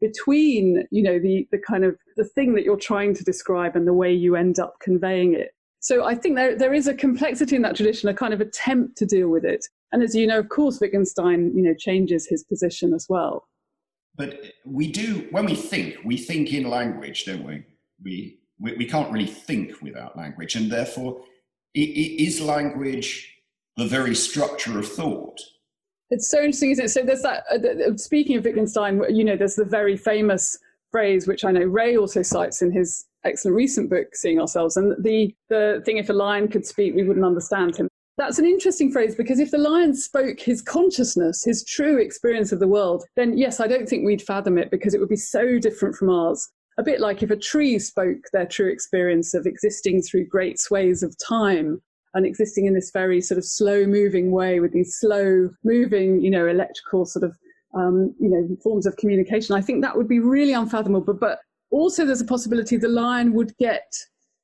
between, 0.00 0.86
you 0.90 1.02
know, 1.02 1.18
the, 1.18 1.46
the 1.52 1.58
kind 1.58 1.84
of 1.84 1.96
the 2.16 2.24
thing 2.24 2.54
that 2.54 2.64
you're 2.64 2.76
trying 2.76 3.14
to 3.14 3.24
describe 3.24 3.76
and 3.76 3.86
the 3.86 3.92
way 3.92 4.12
you 4.12 4.36
end 4.36 4.58
up 4.58 4.74
conveying 4.80 5.34
it. 5.34 5.50
So 5.86 6.04
I 6.04 6.16
think 6.16 6.34
there, 6.34 6.58
there 6.58 6.74
is 6.74 6.88
a 6.88 6.94
complexity 6.94 7.54
in 7.54 7.62
that 7.62 7.76
tradition, 7.76 8.08
a 8.08 8.14
kind 8.14 8.34
of 8.34 8.40
attempt 8.40 8.98
to 8.98 9.06
deal 9.06 9.28
with 9.28 9.44
it. 9.44 9.64
And 9.92 10.02
as 10.02 10.16
you 10.16 10.26
know, 10.26 10.40
of 10.40 10.48
course, 10.48 10.80
Wittgenstein, 10.80 11.52
you 11.54 11.62
know, 11.62 11.74
changes 11.78 12.26
his 12.26 12.42
position 12.42 12.92
as 12.92 13.06
well. 13.08 13.46
But 14.16 14.40
we 14.64 14.90
do, 14.90 15.28
when 15.30 15.44
we 15.44 15.54
think, 15.54 15.98
we 16.04 16.16
think 16.16 16.52
in 16.52 16.68
language, 16.68 17.24
don't 17.24 17.44
we? 17.44 17.62
We, 18.02 18.40
we, 18.58 18.72
we 18.78 18.86
can't 18.86 19.12
really 19.12 19.28
think 19.28 19.80
without 19.80 20.16
language. 20.16 20.56
And 20.56 20.72
therefore, 20.72 21.20
is 21.72 22.40
language 22.40 23.32
the 23.76 23.86
very 23.86 24.16
structure 24.16 24.80
of 24.80 24.88
thought? 24.88 25.38
It's 26.10 26.28
so 26.28 26.38
interesting, 26.38 26.72
isn't 26.72 26.86
it? 26.86 26.88
So 26.88 27.04
there's 27.04 27.22
that, 27.22 27.44
uh, 27.48 27.96
speaking 27.96 28.36
of 28.36 28.44
Wittgenstein, 28.44 29.04
you 29.14 29.22
know, 29.22 29.36
there's 29.36 29.54
the 29.54 29.64
very 29.64 29.96
famous 29.96 30.58
phrase, 30.90 31.28
which 31.28 31.44
I 31.44 31.52
know 31.52 31.62
Ray 31.62 31.96
also 31.96 32.22
cites 32.22 32.60
in 32.60 32.72
his 32.72 33.04
excellent 33.24 33.56
recent 33.56 33.90
book, 33.90 34.14
Seeing 34.14 34.40
Ourselves. 34.40 34.76
And 34.76 34.92
the, 35.04 35.34
the 35.48 35.82
thing, 35.84 35.98
if 35.98 36.08
a 36.08 36.12
lion 36.12 36.48
could 36.48 36.66
speak, 36.66 36.94
we 36.94 37.04
wouldn't 37.04 37.26
understand 37.26 37.76
him. 37.76 37.88
That's 38.18 38.38
an 38.38 38.46
interesting 38.46 38.90
phrase 38.90 39.14
because 39.14 39.38
if 39.38 39.50
the 39.50 39.58
lion 39.58 39.94
spoke 39.94 40.40
his 40.40 40.62
consciousness, 40.62 41.44
his 41.44 41.62
true 41.64 41.98
experience 41.98 42.50
of 42.50 42.60
the 42.60 42.68
world, 42.68 43.04
then 43.14 43.36
yes, 43.36 43.60
I 43.60 43.66
don't 43.66 43.86
think 43.86 44.06
we'd 44.06 44.22
fathom 44.22 44.56
it 44.56 44.70
because 44.70 44.94
it 44.94 45.00
would 45.00 45.10
be 45.10 45.16
so 45.16 45.58
different 45.58 45.96
from 45.96 46.08
ours. 46.08 46.48
A 46.78 46.82
bit 46.82 47.00
like 47.00 47.22
if 47.22 47.30
a 47.30 47.36
tree 47.36 47.78
spoke 47.78 48.18
their 48.32 48.46
true 48.46 48.70
experience 48.70 49.34
of 49.34 49.44
existing 49.44 50.02
through 50.02 50.28
great 50.28 50.58
sways 50.58 51.02
of 51.02 51.14
time 51.18 51.82
and 52.14 52.24
existing 52.24 52.64
in 52.64 52.72
this 52.72 52.90
very 52.90 53.20
sort 53.20 53.36
of 53.36 53.44
slow 53.44 53.84
moving 53.86 54.30
way 54.30 54.60
with 54.60 54.72
these 54.72 54.96
slow 54.98 55.50
moving, 55.62 56.22
you 56.22 56.30
know, 56.30 56.46
electrical 56.46 57.04
sort 57.04 57.22
of, 57.22 57.36
um, 57.74 58.14
you 58.18 58.30
know, 58.30 58.56
forms 58.62 58.86
of 58.86 58.96
communication. 58.96 59.54
I 59.54 59.60
think 59.60 59.82
that 59.82 59.94
would 59.94 60.08
be 60.08 60.20
really 60.20 60.54
unfathomable. 60.54 61.02
But, 61.02 61.20
but 61.20 61.38
also 61.76 62.04
there's 62.04 62.20
a 62.20 62.26
possibility 62.26 62.76
the 62.76 62.88
lion 62.88 63.32
would 63.34 63.56
get 63.58 63.92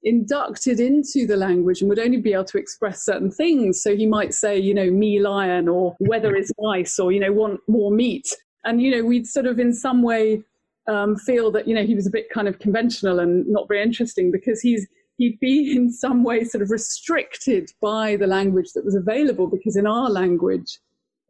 inducted 0.05 0.81
into 0.81 1.27
the 1.27 1.37
language 1.37 1.81
and 1.81 1.89
would 1.89 1.99
only 1.99 2.21
be 2.21 2.33
able 2.33 2.45
to 2.45 2.59
express 2.59 3.05
certain 3.05 3.31
things. 3.31 3.83
So 3.83 3.97
he 3.97 4.07
might 4.07 4.35
say, 4.35 4.59
you 4.59 4.75
know, 4.75 4.91
me 4.91 5.21
lion 5.21 5.69
or 5.69 5.97
weather 6.01 6.35
is 6.35 6.53
nice 6.59 6.99
or, 6.99 7.13
you 7.13 7.21
know, 7.21 7.33
want 7.33 7.61
more 7.69 7.93
meat. 7.93 8.35
And, 8.65 8.81
you 8.83 8.91
know, 8.91 9.05
we'd 9.05 9.27
sort 9.27 9.47
of 9.47 9.59
in 9.59 9.73
some 9.73 10.03
way 10.03 10.43
um, 10.89 11.17
feel 11.17 11.51
that, 11.53 11.69
you 11.69 11.75
know, 11.75 11.85
he 11.85 11.95
was 11.95 12.07
a 12.07 12.11
bit 12.11 12.31
kind 12.31 12.49
of 12.49 12.59
conventional 12.59 13.21
and 13.21 13.47
not 13.47 13.69
very 13.69 13.83
interesting 13.83 14.33
because 14.33 14.61
he's, 14.61 14.87
he'd 15.19 15.39
be 15.41 15.73
in 15.77 15.93
some 15.93 16.25
way 16.25 16.45
sort 16.45 16.63
of 16.63 16.71
restricted 16.71 17.71
by 17.81 18.17
the 18.17 18.27
language 18.27 18.73
that 18.75 18.85
was 18.85 18.97
available 18.97 19.47
because 19.47 19.77
in 19.77 19.87
our 19.87 20.11
language, 20.11 20.79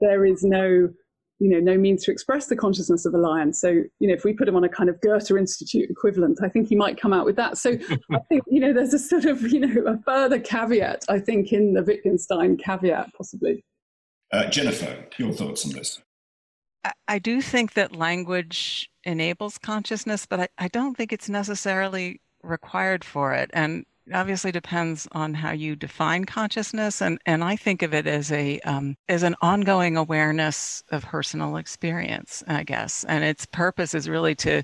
there 0.01 0.25
is 0.25 0.43
no 0.43 0.89
you 1.43 1.49
know, 1.49 1.59
no 1.59 1.77
means 1.77 2.05
to 2.05 2.13
express 2.13 2.47
the 2.47 2.55
consciousness 2.55 3.05
of 3.05 3.15
a 3.15 3.19
lion. 3.19 3.53
So, 3.53 3.83
you 3.99 4.07
know, 4.07 4.15
if 4.15 4.25
we 4.25 4.33
put 4.33 4.47
him 4.47 4.55
on 4.55 4.63
a 4.63 4.69
kind 4.69 4.89
of 4.89 5.01
Goethe 5.01 5.29
Institute 5.33 5.91
equivalent, 5.91 6.39
I 6.41 6.49
think 6.49 6.69
he 6.69 6.77
might 6.77 7.01
come 7.01 7.13
out 7.13 7.25
with 7.25 7.35
that. 7.35 7.59
So 7.59 7.73
I 8.13 8.19
think, 8.29 8.45
you 8.47 8.61
know, 8.61 8.73
there's 8.73 8.95
a 8.95 8.99
sort 9.01 9.25
of, 9.25 9.43
you 9.43 9.59
know, 9.59 9.83
a 9.91 9.99
further 10.07 10.39
caveat, 10.39 11.05
I 11.09 11.19
think, 11.19 11.53
in 11.53 11.75
the 11.75 11.83
Wittgenstein 11.83 12.57
caveat, 12.59 13.11
possibly. 13.17 13.65
Uh, 14.33 14.49
Jennifer, 14.51 15.05
your 15.19 15.33
thoughts 15.33 15.67
on 15.67 15.73
this? 15.73 16.01
I 17.09 17.19
do 17.19 17.43
think 17.43 17.75
that 17.75 17.97
language 17.97 18.89
enables 19.03 19.59
consciousness, 19.59 20.27
but 20.27 20.39
I, 20.39 20.49
I 20.59 20.69
don't 20.69 20.97
think 20.97 21.13
it's 21.13 21.29
necessarily 21.29 22.21
required 22.45 23.03
for 23.03 23.35
it. 23.35 23.51
And 23.53 23.85
obviously 24.13 24.53
depends 24.53 25.07
on 25.13 25.35
how 25.35 25.53
you 25.53 25.77
define 25.77 26.25
consciousness 26.25 27.01
and 27.01 27.19
and 27.27 27.45
i 27.45 27.55
think 27.57 27.83
of 27.83 27.95
it 27.95 28.07
as 28.07 28.33
a 28.33 28.59
um, 28.61 28.97
as 29.09 29.23
an 29.23 29.35
ongoing 29.43 29.97
awareness 29.97 30.83
of 30.91 31.05
personal 31.05 31.57
experience 31.57 32.43
i 32.49 32.63
guess 32.63 33.05
and 33.05 33.25
its 33.25 33.47
purpose 33.47 33.95
is 33.95 34.09
really 34.09 34.35
to 34.35 34.63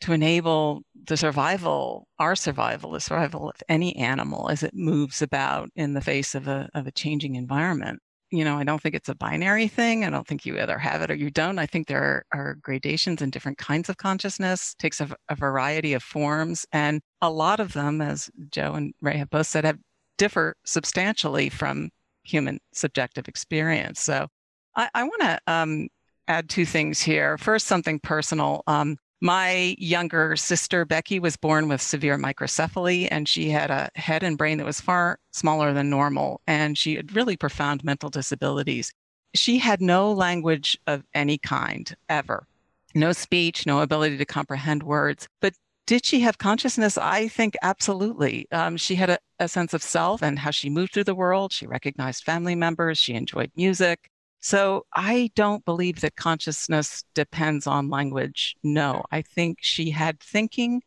to 0.00 0.12
enable 0.12 0.82
the 1.06 1.16
survival 1.16 2.06
our 2.18 2.34
survival 2.34 2.92
the 2.92 3.00
survival 3.00 3.50
of 3.50 3.56
any 3.68 3.94
animal 3.96 4.48
as 4.48 4.62
it 4.62 4.72
moves 4.74 5.20
about 5.20 5.68
in 5.76 5.92
the 5.94 6.00
face 6.00 6.34
of 6.34 6.48
a 6.48 6.68
of 6.74 6.86
a 6.86 6.92
changing 6.92 7.34
environment 7.36 8.00
you 8.30 8.44
know, 8.44 8.56
I 8.56 8.64
don't 8.64 8.80
think 8.80 8.94
it's 8.94 9.08
a 9.08 9.14
binary 9.14 9.66
thing. 9.66 10.04
I 10.04 10.10
don't 10.10 10.26
think 10.26 10.46
you 10.46 10.60
either 10.60 10.78
have 10.78 11.02
it 11.02 11.10
or 11.10 11.14
you 11.14 11.30
don't. 11.30 11.58
I 11.58 11.66
think 11.66 11.88
there 11.88 12.02
are, 12.02 12.24
are 12.32 12.54
gradations 12.56 13.22
in 13.22 13.30
different 13.30 13.58
kinds 13.58 13.88
of 13.88 13.96
consciousness, 13.96 14.74
takes 14.78 15.00
a, 15.00 15.08
a, 15.28 15.34
variety 15.34 15.94
of 15.94 16.02
forms. 16.02 16.64
And 16.72 17.00
a 17.20 17.30
lot 17.30 17.58
of 17.58 17.72
them, 17.72 18.00
as 18.00 18.30
Jo 18.50 18.74
and 18.74 18.94
Ray 19.02 19.16
have 19.16 19.30
both 19.30 19.48
said, 19.48 19.64
have 19.64 19.78
differ 20.16 20.54
substantially 20.64 21.48
from 21.48 21.90
human 22.22 22.60
subjective 22.72 23.26
experience. 23.26 24.00
So 24.00 24.28
I, 24.76 24.88
I 24.94 25.02
want 25.02 25.22
to 25.22 25.40
um, 25.46 25.88
add 26.28 26.48
two 26.48 26.64
things 26.64 27.00
here. 27.00 27.36
First, 27.36 27.66
something 27.66 27.98
personal. 27.98 28.62
Um, 28.66 28.96
my 29.20 29.74
younger 29.78 30.36
sister, 30.36 30.84
Becky, 30.84 31.18
was 31.18 31.36
born 31.36 31.68
with 31.68 31.82
severe 31.82 32.16
microcephaly, 32.16 33.08
and 33.10 33.28
she 33.28 33.50
had 33.50 33.70
a 33.70 33.90
head 33.94 34.22
and 34.22 34.38
brain 34.38 34.58
that 34.58 34.66
was 34.66 34.80
far 34.80 35.18
smaller 35.32 35.72
than 35.72 35.90
normal, 35.90 36.40
and 36.46 36.76
she 36.76 36.96
had 36.96 37.14
really 37.14 37.36
profound 37.36 37.84
mental 37.84 38.10
disabilities. 38.10 38.92
She 39.34 39.58
had 39.58 39.80
no 39.80 40.12
language 40.12 40.78
of 40.86 41.04
any 41.14 41.38
kind 41.38 41.94
ever 42.08 42.46
no 42.94 43.12
speech, 43.12 43.66
no 43.66 43.80
ability 43.80 44.16
to 44.18 44.24
comprehend 44.24 44.82
words. 44.82 45.28
But 45.40 45.54
did 45.86 46.04
she 46.04 46.20
have 46.20 46.38
consciousness? 46.38 46.96
I 46.98 47.28
think 47.28 47.56
absolutely. 47.62 48.46
Um, 48.52 48.76
she 48.76 48.94
had 48.94 49.10
a, 49.10 49.18
a 49.38 49.48
sense 49.48 49.74
of 49.74 49.82
self 49.82 50.22
and 50.22 50.38
how 50.38 50.50
she 50.50 50.70
moved 50.70 50.92
through 50.92 51.04
the 51.04 51.14
world. 51.14 51.52
She 51.52 51.66
recognized 51.66 52.24
family 52.24 52.54
members. 52.54 52.98
She 52.98 53.14
enjoyed 53.14 53.50
music. 53.56 54.10
So 54.40 54.86
I 54.94 55.30
don't 55.34 55.64
believe 55.64 56.00
that 56.00 56.16
consciousness 56.16 57.04
depends 57.14 57.66
on 57.66 57.90
language. 57.90 58.56
No, 58.62 59.04
I 59.10 59.22
think 59.22 59.58
she 59.60 59.90
had 59.90 60.18
thinking, 60.20 60.82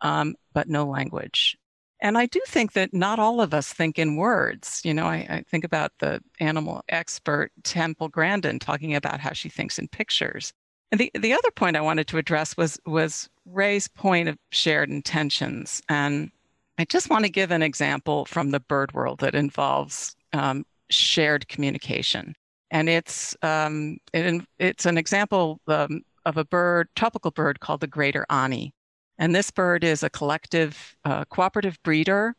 um, 0.00 0.34
but 0.54 0.68
no 0.68 0.86
language. 0.86 1.56
And 2.00 2.18
I 2.18 2.26
do 2.26 2.40
think 2.46 2.72
that 2.72 2.92
not 2.92 3.18
all 3.18 3.40
of 3.40 3.54
us 3.54 3.72
think 3.72 3.98
in 3.98 4.16
words. 4.16 4.80
You 4.84 4.94
know, 4.94 5.06
I, 5.06 5.26
I, 5.28 5.44
think 5.48 5.64
about 5.64 5.92
the 5.98 6.20
animal 6.40 6.82
expert 6.88 7.52
Temple 7.64 8.08
Grandin 8.08 8.58
talking 8.58 8.94
about 8.94 9.20
how 9.20 9.32
she 9.32 9.48
thinks 9.48 9.78
in 9.78 9.88
pictures. 9.88 10.52
And 10.92 11.00
the, 11.00 11.10
the 11.18 11.32
other 11.32 11.50
point 11.50 11.76
I 11.76 11.80
wanted 11.80 12.06
to 12.08 12.18
address 12.18 12.56
was 12.56 12.78
was 12.86 13.28
Ray's 13.46 13.88
point 13.88 14.28
of 14.28 14.36
shared 14.50 14.90
intentions. 14.90 15.82
And 15.88 16.30
I 16.78 16.84
just 16.84 17.08
want 17.08 17.24
to 17.24 17.30
give 17.30 17.50
an 17.50 17.62
example 17.62 18.26
from 18.26 18.50
the 18.50 18.60
bird 18.60 18.92
world 18.92 19.20
that 19.20 19.34
involves 19.34 20.14
um, 20.34 20.64
shared 20.90 21.48
communication 21.48 22.34
and 22.76 22.90
it's 22.90 23.34
um, 23.40 23.96
it, 24.12 24.44
it's 24.58 24.84
an 24.84 24.98
example 24.98 25.60
um, 25.66 26.02
of 26.26 26.36
a 26.36 26.44
bird, 26.44 26.88
tropical 26.94 27.30
bird 27.30 27.60
called 27.60 27.80
the 27.80 27.86
greater 27.86 28.26
ani. 28.28 28.74
And 29.16 29.34
this 29.34 29.50
bird 29.50 29.82
is 29.82 30.02
a 30.02 30.10
collective, 30.10 30.94
uh, 31.06 31.24
cooperative 31.24 31.78
breeder. 31.82 32.34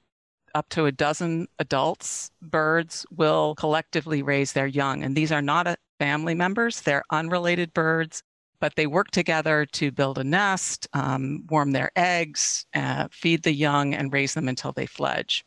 Up 0.54 0.70
to 0.70 0.86
a 0.86 0.92
dozen 0.92 1.48
adults, 1.58 2.30
birds 2.42 3.04
will 3.12 3.56
collectively 3.56 4.22
raise 4.22 4.54
their 4.54 4.68
young. 4.68 5.04
And 5.04 5.18
these 5.18 5.32
are 5.32 5.42
not 5.42 5.66
a, 5.66 5.76
family 6.00 6.36
members, 6.36 6.82
they're 6.82 7.04
unrelated 7.12 7.74
birds, 7.74 8.22
but 8.60 8.76
they 8.76 8.86
work 8.86 9.10
together 9.10 9.66
to 9.74 9.92
build 9.92 10.20
a 10.20 10.24
nest, 10.24 10.88
um, 10.94 11.46
warm 11.50 11.72
their 11.72 11.90
eggs, 11.96 12.66
uh, 12.76 13.08
feed 13.12 13.42
the 13.42 13.54
young, 13.54 13.96
and 13.96 14.14
raise 14.14 14.36
them 14.36 14.48
until 14.48 14.72
they 14.72 14.86
fledge. 14.86 15.44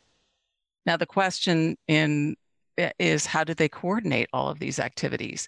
Now, 0.85 0.97
the 0.97 1.05
question 1.05 1.77
in 1.87 2.35
is 2.99 3.25
how 3.25 3.43
do 3.43 3.53
they 3.53 3.69
coordinate 3.69 4.29
all 4.33 4.49
of 4.49 4.59
these 4.59 4.79
activities? 4.79 5.47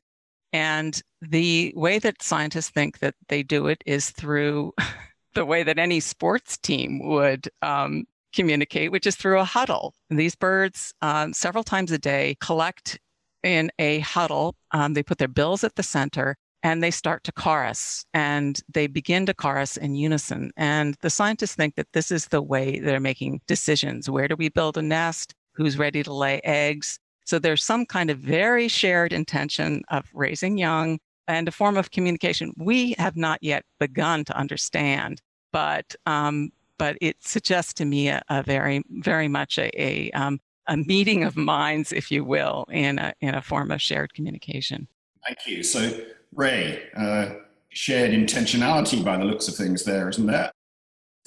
And 0.52 1.02
the 1.22 1.74
way 1.76 2.00
that 2.00 2.22
scientists 2.22 2.70
think 2.70 3.00
that 3.00 3.16
they 3.28 3.42
do 3.44 3.68
it 3.68 3.84
is 3.86 4.12
through 4.12 4.74
the 5.34 5.46
way 5.46 5.64
that 5.64 5.80
any 5.80 6.00
sports 6.00 6.58
team 6.58 7.00
would 7.08 7.50
um, 7.62 8.06
communicate, 8.34 8.92
which 8.92 9.08
is 9.08 9.16
through 9.16 9.40
a 9.40 9.46
huddle. 9.46 9.94
And 10.10 10.20
these 10.20 10.36
birds, 10.36 10.94
um, 11.02 11.34
several 11.34 11.64
times 11.64 11.92
a 11.92 11.98
day, 11.98 12.38
collect 12.40 13.00
in 13.44 13.72
a 13.80 14.00
huddle. 14.00 14.56
Um, 14.72 14.94
they 14.94 15.04
put 15.04 15.18
their 15.18 15.28
bills 15.28 15.64
at 15.64 15.76
the 15.76 15.84
center 15.84 16.36
and 16.64 16.82
they 16.82 16.92
start 16.92 17.24
to 17.26 17.32
chorus 17.32 18.06
and 18.14 18.60
they 18.74 18.88
begin 18.88 19.26
to 19.26 19.34
chorus 19.34 19.76
in 19.76 19.96
unison. 19.96 20.52
And 20.56 20.96
the 21.02 21.10
scientists 21.10 21.56
think 21.56 21.76
that 21.76 21.92
this 21.94 22.10
is 22.10 22.28
the 22.28 22.42
way 22.42 22.80
they're 22.80 23.02
making 23.02 23.42
decisions. 23.48 24.10
Where 24.10 24.28
do 24.28 24.36
we 24.36 24.50
build 24.50 24.78
a 24.78 24.82
nest? 24.82 25.36
Who's 25.56 25.78
ready 25.78 26.04
to 26.04 26.14
lay 26.14 26.40
eggs? 26.44 27.00
So 27.26 27.40
there's 27.40 27.64
some 27.64 27.86
kind 27.86 28.10
of 28.10 28.18
very 28.20 28.68
shared 28.68 29.14
intention 29.14 29.84
of 29.90 30.06
raising 30.14 30.58
young 30.58 31.00
and 31.28 31.48
a 31.48 31.52
form 31.52 31.78
of 31.78 31.92
communication 31.92 32.54
we 32.58 32.96
have 32.98 33.16
not 33.16 33.40
yet 33.42 33.64
begun 33.80 34.26
to 34.26 34.38
understand. 34.38 35.22
but 35.54 35.96
um, 36.06 36.52
but 36.78 36.98
it 37.00 37.16
suggests 37.22 37.74
to 37.76 37.86
me 37.86 38.10
a, 38.10 38.22
a 38.30 38.44
very 38.44 38.84
very 38.90 39.30
much 39.30 39.58
a 39.58 39.70
a, 39.80 40.12
um, 40.12 40.40
a 40.68 40.76
meeting 40.76 41.24
of 41.24 41.38
minds, 41.38 41.94
if 41.94 42.12
you 42.12 42.26
will, 42.26 42.66
in 42.72 43.00
a 43.00 43.14
in 43.22 43.36
a 43.36 43.42
form 43.42 43.72
of 43.72 43.82
shared 43.82 44.14
communication. 44.14 44.88
Thank 45.26 45.48
you. 45.48 45.64
So, 45.64 46.02
Ray, 46.34 46.84
uh, 46.98 47.36
shared 47.70 48.12
intentionality 48.12 49.06
by 49.06 49.18
the 49.18 49.24
looks 49.24 49.48
of 49.48 49.56
things, 49.56 49.86
there 49.86 50.10
isn't 50.10 50.26
there? 50.26 50.52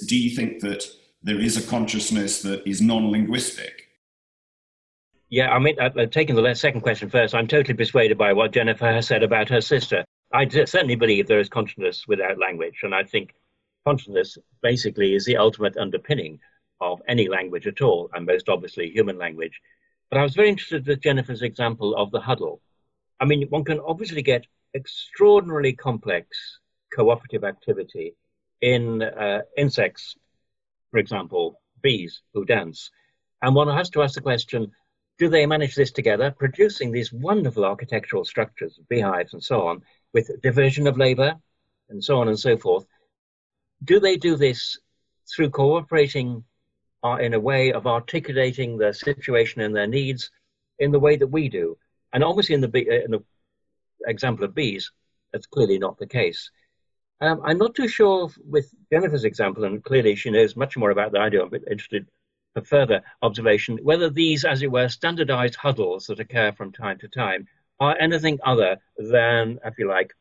Do 0.06 0.18
you 0.18 0.36
think 0.36 0.60
that 0.60 0.84
there 1.22 1.40
is 1.40 1.56
a 1.56 1.66
consciousness 1.66 2.42
that 2.42 2.68
is 2.68 2.82
non-linguistic? 2.82 3.85
Yeah, 5.28 5.50
I 5.50 5.58
mean, 5.58 5.76
uh, 5.80 5.90
uh 5.96 6.06
taking 6.06 6.36
the 6.36 6.54
second 6.54 6.82
question 6.82 7.10
first, 7.10 7.34
I'm 7.34 7.48
totally 7.48 7.74
persuaded 7.74 8.16
by 8.16 8.32
what 8.32 8.52
Jennifer 8.52 8.86
has 8.92 9.08
said 9.08 9.22
about 9.22 9.48
her 9.48 9.60
sister. 9.60 10.04
I 10.32 10.48
certainly 10.48 10.94
believe 10.94 11.26
there 11.26 11.40
is 11.40 11.48
consciousness 11.48 12.06
without 12.06 12.38
language, 12.38 12.80
and 12.82 12.94
I 12.94 13.02
think 13.04 13.34
consciousness 13.84 14.38
basically 14.62 15.14
is 15.14 15.24
the 15.24 15.36
ultimate 15.36 15.76
underpinning 15.76 16.40
of 16.80 17.00
any 17.08 17.28
language 17.28 17.66
at 17.66 17.80
all, 17.80 18.10
and 18.12 18.26
most 18.26 18.48
obviously 18.48 18.90
human 18.90 19.18
language. 19.18 19.60
But 20.10 20.18
I 20.18 20.22
was 20.22 20.34
very 20.34 20.48
interested 20.48 20.86
with 20.86 21.02
Jennifer's 21.02 21.42
example 21.42 21.96
of 21.96 22.10
the 22.10 22.20
huddle. 22.20 22.60
I 23.18 23.24
mean, 23.24 23.46
one 23.48 23.64
can 23.64 23.80
obviously 23.80 24.22
get 24.22 24.46
extraordinarily 24.74 25.72
complex 25.72 26.60
cooperative 26.94 27.44
activity 27.44 28.14
in 28.60 29.02
uh, 29.02 29.40
insects, 29.56 30.16
for 30.90 30.98
example, 30.98 31.60
bees 31.82 32.22
who 32.34 32.44
dance. 32.44 32.90
And 33.42 33.54
one 33.54 33.68
has 33.68 33.90
to 33.90 34.02
ask 34.02 34.14
the 34.14 34.20
question 34.20 34.72
do 35.18 35.28
they 35.28 35.46
manage 35.46 35.74
this 35.74 35.92
together, 35.92 36.30
producing 36.30 36.92
these 36.92 37.12
wonderful 37.12 37.64
architectural 37.64 38.24
structures, 38.24 38.78
beehives 38.88 39.32
and 39.32 39.42
so 39.42 39.66
on, 39.66 39.82
with 40.12 40.40
division 40.42 40.86
of 40.86 40.98
labor 40.98 41.34
and 41.88 42.02
so 42.02 42.20
on 42.20 42.28
and 42.28 42.38
so 42.38 42.56
forth? 42.56 42.84
Do 43.84 44.00
they 44.00 44.16
do 44.16 44.36
this 44.36 44.78
through 45.34 45.50
cooperating 45.50 46.44
uh, 47.02 47.16
in 47.16 47.34
a 47.34 47.40
way 47.40 47.72
of 47.72 47.86
articulating 47.86 48.76
their 48.76 48.92
situation 48.92 49.62
and 49.62 49.74
their 49.74 49.86
needs 49.86 50.30
in 50.78 50.92
the 50.92 51.00
way 51.00 51.16
that 51.16 51.26
we 51.28 51.48
do? 51.48 51.78
And 52.12 52.22
obviously, 52.22 52.54
in 52.54 52.60
the, 52.60 52.68
uh, 52.68 53.04
in 53.04 53.10
the 53.10 53.24
example 54.06 54.44
of 54.44 54.54
bees, 54.54 54.90
that's 55.32 55.46
clearly 55.46 55.78
not 55.78 55.98
the 55.98 56.06
case. 56.06 56.50
Um, 57.20 57.40
I'm 57.44 57.58
not 57.58 57.74
too 57.74 57.88
sure 57.88 58.30
with 58.44 58.70
Jennifer's 58.92 59.24
example, 59.24 59.64
and 59.64 59.82
clearly 59.82 60.14
she 60.14 60.30
knows 60.30 60.56
much 60.56 60.76
more 60.76 60.90
about 60.90 61.12
that 61.12 61.22
I 61.22 61.30
do. 61.30 61.42
I'm 61.42 61.54
interested 61.54 62.06
for 62.56 62.64
further 62.64 63.02
observation 63.20 63.78
whether 63.82 64.08
these, 64.08 64.46
as 64.46 64.62
it 64.62 64.72
were, 64.72 64.88
standardized 64.88 65.56
huddles 65.56 66.06
that 66.06 66.20
occur 66.20 66.50
from 66.52 66.72
time 66.72 66.98
to 66.98 67.06
time 67.06 67.46
are 67.80 67.94
anything 68.00 68.38
other 68.44 68.78
than, 68.96 69.58
if 69.62 69.74
you 69.78 69.86
like, 69.86 70.14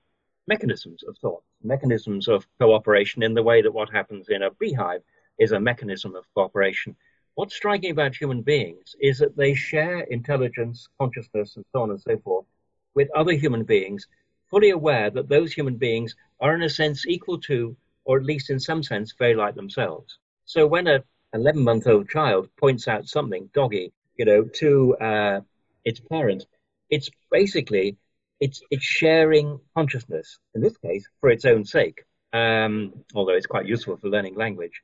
mechanisms 0.46 1.02
of 1.08 1.18
thought, 1.20 1.42
mechanisms 1.64 2.28
of 2.28 2.46
cooperation 2.60 3.24
in 3.24 3.34
the 3.34 3.42
way 3.42 3.62
that 3.62 3.74
what 3.74 3.90
happens 3.90 4.28
in 4.28 4.44
a 4.44 4.52
beehive 4.52 5.02
is 5.40 5.54
a 5.54 5.60
mechanism 5.60 6.14
of 6.14 6.26
cooperation. 6.34 6.94
What's 7.36 7.56
striking 7.56 7.92
about 7.92 8.18
human 8.18 8.42
beings 8.42 8.98
is 9.00 9.20
that 9.20 9.38
they 9.38 9.54
share 9.54 10.02
intelligence, 10.02 10.90
consciousness, 11.00 11.56
and 11.56 11.64
so 11.72 11.84
on 11.84 11.92
and 11.92 12.02
so 12.02 12.18
forth 12.18 12.46
with 12.96 13.10
other 13.16 13.34
human 13.34 13.64
beings, 13.64 14.08
fully 14.50 14.72
aware 14.72 15.10
that 15.10 15.30
those 15.30 15.54
human 15.54 15.78
beings 15.78 16.14
are, 16.42 16.54
in 16.54 16.64
a 16.64 16.70
sense, 16.70 17.08
equal 17.08 17.40
to, 17.42 17.78
or 18.04 18.18
at 18.18 18.26
least 18.26 18.50
in 18.50 18.60
some 18.60 18.84
sense, 18.84 19.14
very 19.18 19.36
like 19.36 19.56
themselves. 19.56 20.18
So 20.44 20.68
when 20.68 20.88
a 20.88 21.04
11 21.36 21.64
month 21.64 21.86
old 21.86 22.10
child 22.10 22.50
points 22.58 22.88
out 22.88 23.08
something 23.08 23.50
doggy, 23.54 23.92
you 24.18 24.26
know, 24.26 24.44
to 24.46 24.96
uh, 24.98 25.42
its 25.84 26.00
parent, 26.00 26.46
it's 26.90 27.10
basically 27.32 27.98
it's 28.40 28.62
it's 28.72 28.84
sharing 28.84 29.60
consciousness 29.76 30.40
in 30.56 30.62
this 30.62 30.78
case 30.78 31.08
for 31.22 31.30
its 31.30 31.46
own 31.46 31.64
sake 31.64 32.04
um, 32.36 32.94
although 33.14 33.34
it's 33.34 33.46
quite 33.46 33.66
useful 33.66 33.96
for 33.98 34.10
learning 34.10 34.36
language. 34.36 34.82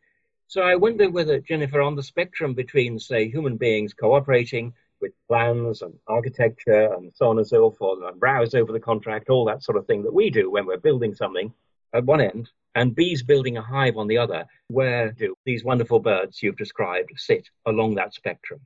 So 0.48 0.62
i 0.62 0.76
wonder 0.76 1.10
whether 1.10 1.40
jennifer 1.40 1.82
on 1.82 1.96
the 1.96 2.04
spectrum 2.04 2.54
between 2.54 3.00
say 3.00 3.30
human 3.30 3.56
beings 3.56 3.94
cooperating 3.94 4.74
with 5.00 5.14
plans 5.30 5.82
and 5.82 5.94
architecture 6.08 6.94
and 6.94 7.14
so 7.16 7.30
on 7.30 7.38
and 7.38 7.48
so 7.48 7.72
forth 7.72 8.00
and 8.04 8.20
browse 8.20 8.54
over 8.54 8.74
the 8.74 8.80
contract 8.92 9.30
all 9.30 9.46
that 9.46 9.64
sort 9.64 9.78
of 9.78 9.88
thing 9.88 10.04
that 10.04 10.14
we 10.14 10.30
do 10.30 10.52
when 10.52 10.66
we're 10.66 10.78
building 10.90 11.16
something 11.16 11.54
at 11.94 12.06
one 12.06 12.22
end 12.22 12.50
and 12.76 12.96
bees 12.96 13.24
building 13.24 13.58
a 13.58 13.62
hive 13.62 13.98
on 13.98 14.08
the 14.08 14.18
other 14.18 14.46
where 14.68 15.12
do 15.12 15.36
these 15.46 15.64
wonderful 15.64 16.00
birds 16.00 16.42
you've 16.42 16.58
described 16.58 17.10
sit 17.16 17.50
along 17.66 17.96
that 17.96 18.14
spectrum 18.14 18.62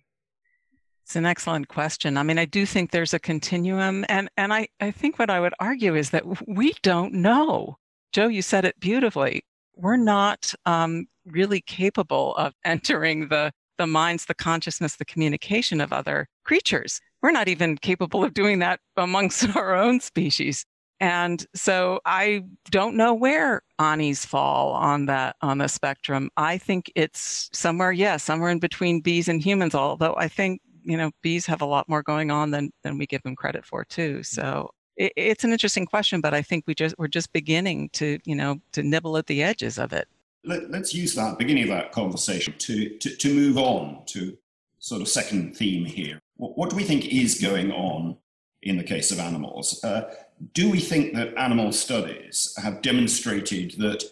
it's 1.06 1.16
an 1.16 1.28
excellent 1.28 1.68
question. 1.68 2.18
I 2.18 2.24
mean, 2.24 2.40
I 2.40 2.46
do 2.46 2.66
think 2.66 2.90
there's 2.90 3.14
a 3.14 3.20
continuum. 3.20 4.06
And, 4.10 4.28
and 4.38 4.52
I, 4.52 4.70
I 4.82 4.90
think 4.90 5.20
what 5.20 5.30
I 5.30 5.40
would 5.40 5.54
argue 5.60 5.94
is 5.94 6.10
that 6.10 6.24
we 6.48 6.74
don't 6.82 7.14
know. 7.14 7.78
Jo, 8.12 8.28
you 8.28 8.42
said 8.42 8.66
it 8.66 8.80
beautifully. 8.80 9.44
We're 9.76 9.98
not 9.98 10.52
um, 10.66 11.06
really 11.28 11.62
capable 11.62 12.36
of 12.38 12.54
entering 12.66 13.28
the, 13.28 13.52
the 13.78 13.86
minds, 13.86 14.26
the 14.26 14.34
consciousness, 14.34 14.96
the 14.96 15.06
communication 15.06 15.80
of 15.80 15.94
other 15.94 16.28
creatures. 16.44 17.00
We're 17.22 17.30
not 17.30 17.50
even 17.50 17.78
capable 17.78 18.24
of 18.24 18.34
doing 18.34 18.58
that 18.60 18.80
amongst 18.98 19.48
our 19.56 19.76
own 19.76 20.00
species. 20.00 20.66
And 21.00 21.46
so 21.54 22.00
I 22.06 22.44
don't 22.72 22.96
know 22.96 23.14
where 23.14 23.62
Anis 23.80 24.26
fall 24.26 24.72
on 24.72 25.08
that 25.08 25.36
on 25.42 25.58
the 25.58 25.68
spectrum. 25.68 26.30
I 26.38 26.58
think 26.58 26.92
it's 26.96 27.50
somewhere, 27.52 27.92
yes, 27.92 28.00
yeah, 28.00 28.18
somewhere 28.18 28.50
in 28.50 28.60
between 28.60 29.02
bees 29.02 29.28
and 29.28 29.42
humans, 29.42 29.76
although 29.76 30.16
I 30.18 30.28
think 30.28 30.62
you 30.86 30.98
know, 30.98 31.12
bees 31.22 31.46
have 31.48 31.62
a 31.62 31.66
lot 31.66 31.90
more 31.90 32.04
going 32.04 32.32
on 32.32 32.52
than 32.52 32.72
than 32.84 32.98
we 32.98 33.08
give 33.08 33.24
them 33.24 33.36
credit 33.36 33.66
for 33.66 33.84
too. 33.84 34.20
Mm. 34.20 34.26
So 34.26 34.70
it, 34.96 35.12
it's 35.16 35.44
an 35.44 35.52
interesting 35.52 35.86
question, 35.86 36.22
but 36.22 36.34
I 36.34 36.42
think 36.42 36.64
we 36.68 36.76
just 36.76 36.96
we're 36.98 37.08
just 37.08 37.34
beginning 37.34 37.90
to 37.94 38.20
you 38.24 38.36
know 38.36 38.62
to 38.72 38.84
nibble 38.84 39.18
at 39.18 39.28
the 39.28 39.44
edges 39.44 39.78
of 39.78 39.92
it. 39.92 40.08
Let, 40.46 40.64
us 40.76 40.94
use 40.94 41.16
that 41.16 41.40
beginning 41.40 41.64
of 41.64 41.70
that 41.70 41.92
conversation 41.92 42.54
to, 42.60 42.98
to 43.00 43.16
to 43.16 43.34
move 43.34 43.58
on 43.58 44.04
to 44.08 44.38
sort 44.80 45.02
of 45.02 45.08
second 45.08 45.58
theme 45.58 45.86
here. 45.86 46.20
What, 46.38 46.58
what 46.58 46.70
do 46.70 46.76
we 46.76 46.84
think 46.84 47.08
is 47.12 47.42
going 47.42 47.72
on 47.72 48.18
in 48.62 48.78
the 48.78 48.84
case 48.84 49.12
of 49.12 49.20
animals? 49.20 49.84
Uh, 49.84 50.14
do 50.54 50.70
we 50.70 50.80
think 50.80 51.14
that 51.14 51.38
animal 51.38 51.72
studies 51.72 52.54
have 52.62 52.82
demonstrated 52.82 53.76
that 53.80 54.04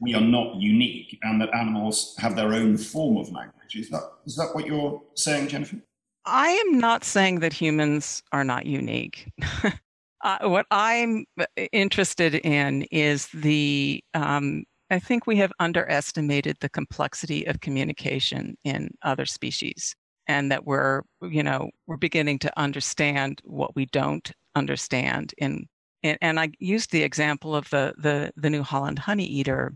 we 0.00 0.14
are 0.14 0.20
not 0.20 0.56
unique 0.56 1.18
and 1.22 1.40
that 1.40 1.54
animals 1.54 2.14
have 2.18 2.36
their 2.36 2.54
own 2.54 2.76
form 2.76 3.16
of 3.16 3.30
language? 3.30 3.74
Is 3.74 3.88
that, 3.90 4.02
is 4.26 4.36
that 4.36 4.54
what 4.54 4.66
you're 4.66 5.02
saying, 5.14 5.48
Jennifer? 5.48 5.76
I 6.24 6.50
am 6.50 6.78
not 6.78 7.04
saying 7.04 7.40
that 7.40 7.52
humans 7.52 8.22
are 8.32 8.44
not 8.44 8.66
unique. 8.66 9.30
uh, 10.24 10.38
what 10.42 10.66
I'm 10.70 11.24
interested 11.72 12.34
in 12.34 12.82
is 12.90 13.28
the, 13.32 14.02
um, 14.14 14.64
I 14.90 14.98
think 14.98 15.26
we 15.26 15.36
have 15.36 15.52
underestimated 15.58 16.56
the 16.60 16.68
complexity 16.68 17.46
of 17.46 17.60
communication 17.60 18.56
in 18.64 18.90
other 19.02 19.26
species 19.26 19.94
and 20.26 20.52
that 20.52 20.66
we're, 20.66 21.02
you 21.22 21.42
know, 21.42 21.70
we're 21.86 21.96
beginning 21.96 22.38
to 22.40 22.58
understand 22.58 23.40
what 23.44 23.74
we 23.74 23.86
don't 23.86 24.30
understand 24.58 25.34
in, 25.38 25.66
in 26.02 26.18
and 26.20 26.38
I 26.38 26.50
used 26.58 26.90
the 26.90 27.02
example 27.02 27.56
of 27.56 27.70
the, 27.70 27.94
the, 27.98 28.32
the 28.36 28.50
New 28.50 28.62
Holland 28.62 28.98
honey 28.98 29.26
eater, 29.26 29.74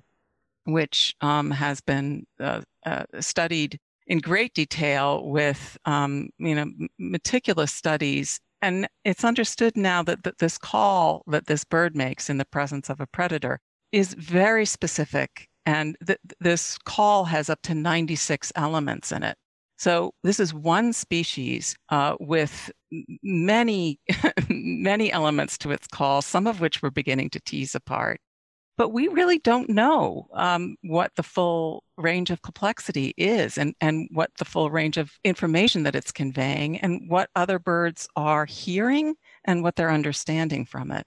which 0.64 1.14
um, 1.20 1.50
has 1.50 1.80
been 1.80 2.26
uh, 2.40 2.62
uh, 2.84 3.04
studied 3.20 3.78
in 4.06 4.18
great 4.18 4.52
detail 4.54 5.28
with 5.28 5.78
um, 5.84 6.28
you 6.38 6.54
know 6.54 6.70
meticulous 6.98 7.72
studies. 7.72 8.40
And 8.60 8.86
it's 9.04 9.24
understood 9.24 9.76
now 9.76 10.02
that, 10.04 10.22
that 10.22 10.38
this 10.38 10.58
call 10.58 11.22
that 11.26 11.46
this 11.46 11.64
bird 11.64 11.96
makes 11.96 12.30
in 12.30 12.38
the 12.38 12.44
presence 12.44 12.90
of 12.90 13.00
a 13.00 13.06
predator 13.06 13.60
is 13.90 14.14
very 14.14 14.66
specific 14.66 15.48
and 15.66 15.96
th- 16.06 16.18
this 16.40 16.78
call 16.78 17.24
has 17.24 17.48
up 17.50 17.60
to 17.62 17.74
96 17.74 18.52
elements 18.56 19.12
in 19.12 19.22
it. 19.22 19.36
So 19.78 20.12
this 20.22 20.40
is 20.40 20.54
one 20.54 20.92
species 20.92 21.76
uh, 21.88 22.16
with 22.20 22.70
many 23.22 23.98
many 24.48 25.10
elements 25.12 25.56
to 25.58 25.70
its 25.70 25.86
call 25.86 26.22
some 26.22 26.46
of 26.46 26.60
which 26.60 26.82
we're 26.82 26.90
beginning 26.90 27.30
to 27.30 27.40
tease 27.40 27.74
apart 27.74 28.20
but 28.78 28.88
we 28.88 29.08
really 29.08 29.38
don't 29.38 29.68
know 29.68 30.26
um, 30.32 30.76
what 30.82 31.12
the 31.16 31.22
full 31.22 31.84
range 31.96 32.30
of 32.30 32.42
complexity 32.42 33.12
is 33.16 33.58
and, 33.58 33.74
and 33.80 34.08
what 34.12 34.30
the 34.38 34.44
full 34.44 34.70
range 34.70 34.96
of 34.96 35.12
information 35.24 35.82
that 35.82 35.94
it's 35.94 36.10
conveying 36.10 36.78
and 36.78 37.08
what 37.08 37.28
other 37.36 37.58
birds 37.58 38.08
are 38.16 38.46
hearing 38.46 39.14
and 39.44 39.62
what 39.62 39.76
they're 39.76 39.90
understanding 39.90 40.64
from 40.64 40.90
it. 40.90 41.04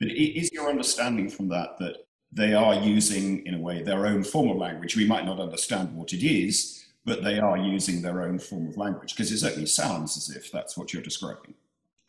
But 0.00 0.08
is 0.08 0.50
your 0.52 0.68
understanding 0.68 1.28
from 1.28 1.48
that 1.48 1.78
that 1.78 1.98
they 2.32 2.52
are 2.52 2.74
using, 2.74 3.46
in 3.46 3.54
a 3.54 3.60
way, 3.60 3.82
their 3.82 4.06
own 4.06 4.24
form 4.24 4.48
of 4.50 4.56
language? 4.56 4.96
We 4.96 5.06
might 5.06 5.26
not 5.26 5.38
understand 5.38 5.94
what 5.94 6.12
it 6.12 6.26
is, 6.26 6.83
but 7.04 7.22
they 7.22 7.38
are 7.38 7.56
using 7.56 8.02
their 8.02 8.22
own 8.22 8.38
form 8.38 8.68
of 8.68 8.76
language 8.76 9.14
because 9.14 9.30
it 9.30 9.38
certainly 9.38 9.66
sounds 9.66 10.16
as 10.16 10.34
if 10.34 10.50
that's 10.50 10.76
what 10.76 10.92
you're 10.92 11.02
describing. 11.02 11.54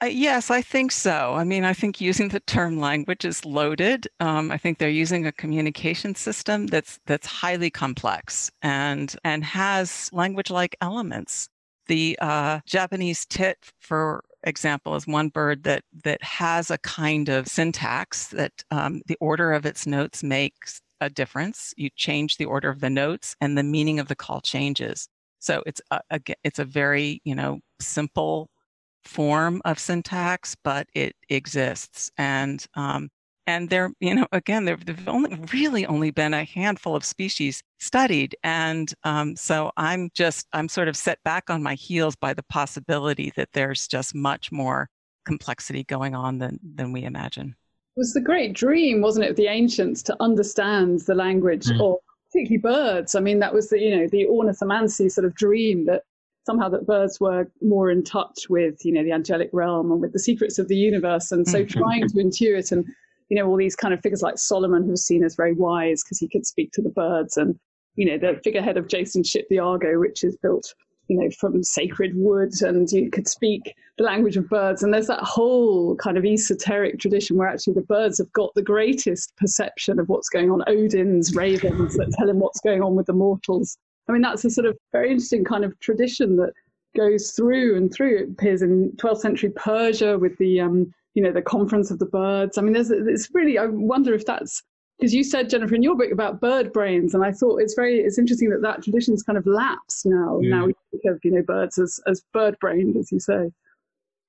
Uh, 0.03 0.07
yes, 0.07 0.51
I 0.51 0.61
think 0.61 0.91
so. 0.91 1.33
I 1.35 1.45
mean, 1.45 1.63
I 1.63 1.73
think 1.73 2.01
using 2.01 2.27
the 2.27 2.41
term 2.41 2.79
language 2.79 3.23
is 3.23 3.45
loaded. 3.45 4.07
Um, 4.19 4.51
I 4.51 4.57
think 4.57 4.77
they're 4.77 4.89
using 4.89 5.25
a 5.25 5.31
communication 5.31 6.15
system 6.15 6.67
that's 6.67 6.99
that's 7.05 7.25
highly 7.25 7.69
complex 7.69 8.51
and 8.61 9.15
and 9.23 9.43
has 9.45 10.09
language-like 10.11 10.75
elements. 10.81 11.47
The 11.87 12.17
uh, 12.21 12.59
Japanese 12.65 13.25
tit, 13.25 13.57
for 13.79 14.23
example, 14.43 14.95
is 14.95 15.07
one 15.07 15.29
bird 15.29 15.63
that 15.63 15.83
that 16.03 16.21
has 16.23 16.71
a 16.71 16.77
kind 16.79 17.29
of 17.29 17.47
syntax 17.47 18.27
that 18.27 18.51
um, 18.71 19.01
the 19.07 19.17
order 19.21 19.53
of 19.53 19.65
its 19.65 19.87
notes 19.87 20.23
makes 20.23 20.81
a 21.01 21.09
difference. 21.09 21.73
You 21.77 21.89
change 21.95 22.37
the 22.37 22.45
order 22.45 22.69
of 22.69 22.79
the 22.81 22.89
notes, 22.89 23.35
and 23.41 23.57
the 23.57 23.63
meaning 23.63 23.99
of 23.99 24.07
the 24.07 24.15
call 24.15 24.41
changes. 24.41 25.07
So 25.39 25.63
it's 25.65 25.81
a, 25.91 25.99
a 26.11 26.19
it's 26.43 26.59
a 26.59 26.65
very 26.65 27.21
you 27.23 27.35
know 27.35 27.59
simple 27.79 28.49
form 29.05 29.61
of 29.65 29.79
syntax, 29.79 30.55
but 30.63 30.87
it 30.93 31.15
exists. 31.29 32.11
And 32.17 32.65
um, 32.75 33.09
and 33.47 33.69
there, 33.69 33.91
you 33.99 34.15
know, 34.15 34.27
again, 34.31 34.65
there 34.65 34.77
have 34.87 35.07
only 35.07 35.37
really 35.53 35.85
only 35.85 36.11
been 36.11 36.33
a 36.33 36.43
handful 36.45 36.95
of 36.95 37.05
species 37.05 37.61
studied, 37.79 38.35
and 38.43 38.91
um, 39.03 39.35
so 39.35 39.71
I'm 39.77 40.09
just 40.15 40.47
I'm 40.53 40.67
sort 40.67 40.87
of 40.87 40.97
set 40.97 41.19
back 41.23 41.49
on 41.49 41.61
my 41.61 41.75
heels 41.75 42.15
by 42.15 42.33
the 42.33 42.43
possibility 42.43 43.31
that 43.35 43.49
there's 43.53 43.87
just 43.87 44.15
much 44.15 44.51
more 44.51 44.89
complexity 45.25 45.83
going 45.83 46.15
on 46.15 46.39
than 46.39 46.59
than 46.75 46.91
we 46.91 47.03
imagine. 47.03 47.55
It 47.95 47.99
was 47.99 48.13
the 48.13 48.21
great 48.21 48.53
dream, 48.53 49.01
wasn't 49.01 49.25
it, 49.25 49.31
of 49.31 49.37
the 49.37 49.47
ancients 49.47 50.03
to 50.03 50.17
understand 50.21 51.01
the 51.01 51.15
language 51.15 51.65
mm. 51.65 51.79
of 51.81 51.99
particularly 52.31 52.57
birds. 52.57 53.15
I 53.15 53.21
mean, 53.21 53.39
that 53.39 53.53
was 53.53 53.69
the 53.69 53.79
you 53.79 53.95
know 53.95 54.07
the 54.07 54.25
ornithomancy 54.25 55.11
sort 55.11 55.25
of 55.25 55.35
dream 55.35 55.85
that 55.85 56.03
somehow 56.45 56.69
that 56.69 56.85
birds 56.85 57.19
were 57.19 57.49
more 57.61 57.89
in 57.89 58.03
touch 58.03 58.47
with 58.49 58.83
you 58.83 58.91
know 58.91 59.03
the 59.03 59.13
angelic 59.13 59.49
realm 59.53 59.91
and 59.91 60.01
with 60.01 60.13
the 60.13 60.19
secrets 60.19 60.59
of 60.59 60.67
the 60.67 60.75
universe, 60.75 61.31
and 61.31 61.47
so 61.47 61.63
mm-hmm. 61.63 61.79
trying 61.79 62.07
to 62.07 62.15
intuit 62.15 62.71
and 62.71 62.85
you 63.29 63.37
know, 63.37 63.47
all 63.47 63.57
these 63.57 63.75
kind 63.75 63.93
of 63.93 64.01
figures 64.01 64.21
like 64.21 64.37
Solomon, 64.37 64.85
who's 64.85 65.03
seen 65.03 65.23
as 65.23 65.35
very 65.35 65.53
wise 65.53 66.03
because 66.03 66.19
he 66.19 66.27
could 66.27 66.45
speak 66.45 66.71
to 66.73 66.81
the 66.81 66.89
birds, 66.89 67.37
and 67.37 67.57
you 67.95 68.05
know, 68.05 68.17
the 68.17 68.39
figurehead 68.43 68.77
of 68.77 68.87
Jason's 68.87 69.29
ship, 69.29 69.47
the 69.49 69.59
Argo, 69.59 69.99
which 69.99 70.23
is 70.23 70.37
built, 70.37 70.73
you 71.07 71.17
know, 71.17 71.29
from 71.39 71.63
sacred 71.63 72.11
wood, 72.15 72.53
and 72.61 72.91
you 72.91 73.09
could 73.09 73.27
speak 73.27 73.75
the 73.97 74.03
language 74.03 74.37
of 74.37 74.49
birds. 74.49 74.83
And 74.83 74.93
there's 74.93 75.07
that 75.07 75.21
whole 75.21 75.95
kind 75.95 76.17
of 76.17 76.25
esoteric 76.25 76.99
tradition 76.99 77.37
where 77.37 77.47
actually 77.47 77.73
the 77.73 77.81
birds 77.81 78.17
have 78.17 78.31
got 78.33 78.53
the 78.55 78.61
greatest 78.61 79.35
perception 79.37 79.99
of 79.99 80.09
what's 80.09 80.29
going 80.29 80.51
on. 80.51 80.63
Odin's 80.67 81.35
ravens 81.35 81.95
that 81.95 82.11
tell 82.17 82.29
him 82.29 82.39
what's 82.39 82.59
going 82.59 82.81
on 82.81 82.95
with 82.95 83.05
the 83.05 83.13
mortals. 83.13 83.77
I 84.07 84.11
mean, 84.11 84.21
that's 84.21 84.45
a 84.45 84.49
sort 84.49 84.67
of 84.67 84.77
very 84.91 85.11
interesting 85.11 85.43
kind 85.43 85.65
of 85.65 85.79
tradition 85.79 86.35
that 86.37 86.53
goes 86.95 87.31
through 87.31 87.75
and 87.75 87.93
through. 87.93 88.17
It 88.17 88.29
appears 88.31 88.61
in 88.61 88.91
12th 88.97 89.19
century 89.19 89.49
Persia 89.49 90.17
with 90.17 90.37
the 90.37 90.61
um, 90.61 90.91
you 91.15 91.23
know, 91.23 91.31
the 91.31 91.41
conference 91.41 91.89
of 91.91 91.99
the 91.99 92.05
birds. 92.05 92.57
I 92.57 92.61
mean, 92.61 92.73
there's 92.73 92.91
it's 92.91 93.29
really. 93.33 93.57
I 93.57 93.65
wonder 93.67 94.13
if 94.13 94.25
that's 94.25 94.61
because 94.97 95.13
you 95.13 95.23
said 95.23 95.49
Jennifer 95.49 95.75
in 95.75 95.83
your 95.83 95.95
book 95.95 96.11
about 96.11 96.41
bird 96.41 96.71
brains, 96.71 97.13
and 97.13 97.23
I 97.23 97.31
thought 97.31 97.61
it's 97.61 97.73
very 97.73 97.99
it's 97.99 98.17
interesting 98.17 98.49
that 98.49 98.61
that 98.61 98.83
tradition's 98.83 99.23
kind 99.23 99.37
of 99.37 99.45
lapsed 99.45 100.05
now. 100.05 100.39
Mm. 100.41 100.49
Now 100.49 100.65
we 100.67 100.73
think 100.91 101.03
of 101.05 101.19
you 101.23 101.31
know 101.31 101.41
birds 101.41 101.77
as 101.77 101.99
as 102.07 102.23
bird 102.33 102.57
brained, 102.59 102.97
as 102.97 103.11
you 103.11 103.19
say. 103.19 103.51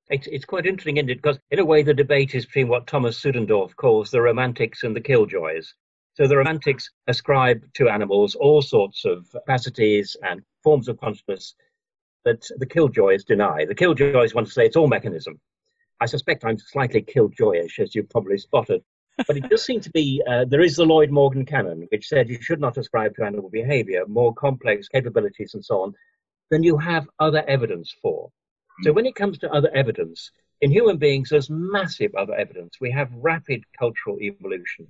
It's, 0.09 0.29
it's 0.29 0.45
quite 0.45 0.67
interesting, 0.67 0.99
isn't 0.99 1.11
it? 1.11 1.17
Because 1.17 1.41
in 1.51 1.59
a 1.59 1.65
way, 1.65 1.83
the 1.83 1.93
debate 1.93 2.37
is 2.37 2.47
between 2.47 2.69
what 2.69 2.87
Thomas 2.87 3.21
Suddendorf 3.21 3.75
calls 3.75 4.11
the 4.11 4.23
romantics 4.23 4.85
and 4.85 4.95
the 4.95 5.01
killjoys. 5.01 5.75
So 6.15 6.29
the 6.29 6.37
romantics 6.37 6.89
ascribe 7.09 7.63
to 7.75 7.89
animals 7.89 8.37
all 8.37 8.63
sorts 8.63 9.05
of 9.05 9.29
capacities 9.33 10.17
and 10.23 10.43
forms 10.63 10.89
of 10.89 11.01
consciousness 11.01 11.57
that 12.25 12.49
the 12.59 12.67
killjoys 12.67 13.25
deny. 13.25 13.65
The 13.65 13.75
killjoys 13.75 14.33
want 14.33 14.47
to 14.47 14.53
say 14.53 14.67
it's 14.67 14.77
all 14.77 14.87
mechanism. 14.87 15.41
I 16.01 16.07
suspect 16.07 16.45
I'm 16.45 16.59
slightly 16.59 17.03
killjoyish, 17.03 17.81
as 17.81 17.95
you've 17.95 18.09
probably 18.09 18.39
spotted. 18.39 18.83
But 19.27 19.37
it 19.37 19.49
does 19.49 19.65
seem 19.65 19.81
to 19.81 19.91
be 19.91 20.23
uh, 20.29 20.45
there 20.45 20.61
is 20.61 20.77
the 20.77 20.85
Lloyd 20.85 21.11
Morgan 21.11 21.47
canon, 21.47 21.87
which 21.91 22.09
said 22.09 22.29
you 22.29 22.41
should 22.41 22.61
not 22.61 22.77
ascribe 22.77 23.15
to 23.17 23.25
animal 23.25 23.49
behavior 23.49 24.05
more 24.07 24.35
complex 24.35 24.89
capabilities 24.89 25.55
and 25.55 25.65
so 25.65 25.83
on 25.83 25.95
than 26.51 26.63
you 26.63 26.77
have 26.77 27.09
other 27.19 27.45
evidence 27.49 27.95
for. 28.03 28.31
So 28.83 28.93
when 28.93 29.07
it 29.07 29.15
comes 29.15 29.39
to 29.39 29.51
other 29.51 29.71
evidence, 29.75 30.31
in 30.61 30.71
human 30.71 30.99
beings, 30.99 31.31
there's 31.31 31.51
massive 31.51 32.15
other 32.15 32.35
evidence. 32.35 32.77
We 32.81 32.91
have 32.91 33.11
rapid 33.13 33.65
cultural 33.79 34.19
evolution. 34.21 34.87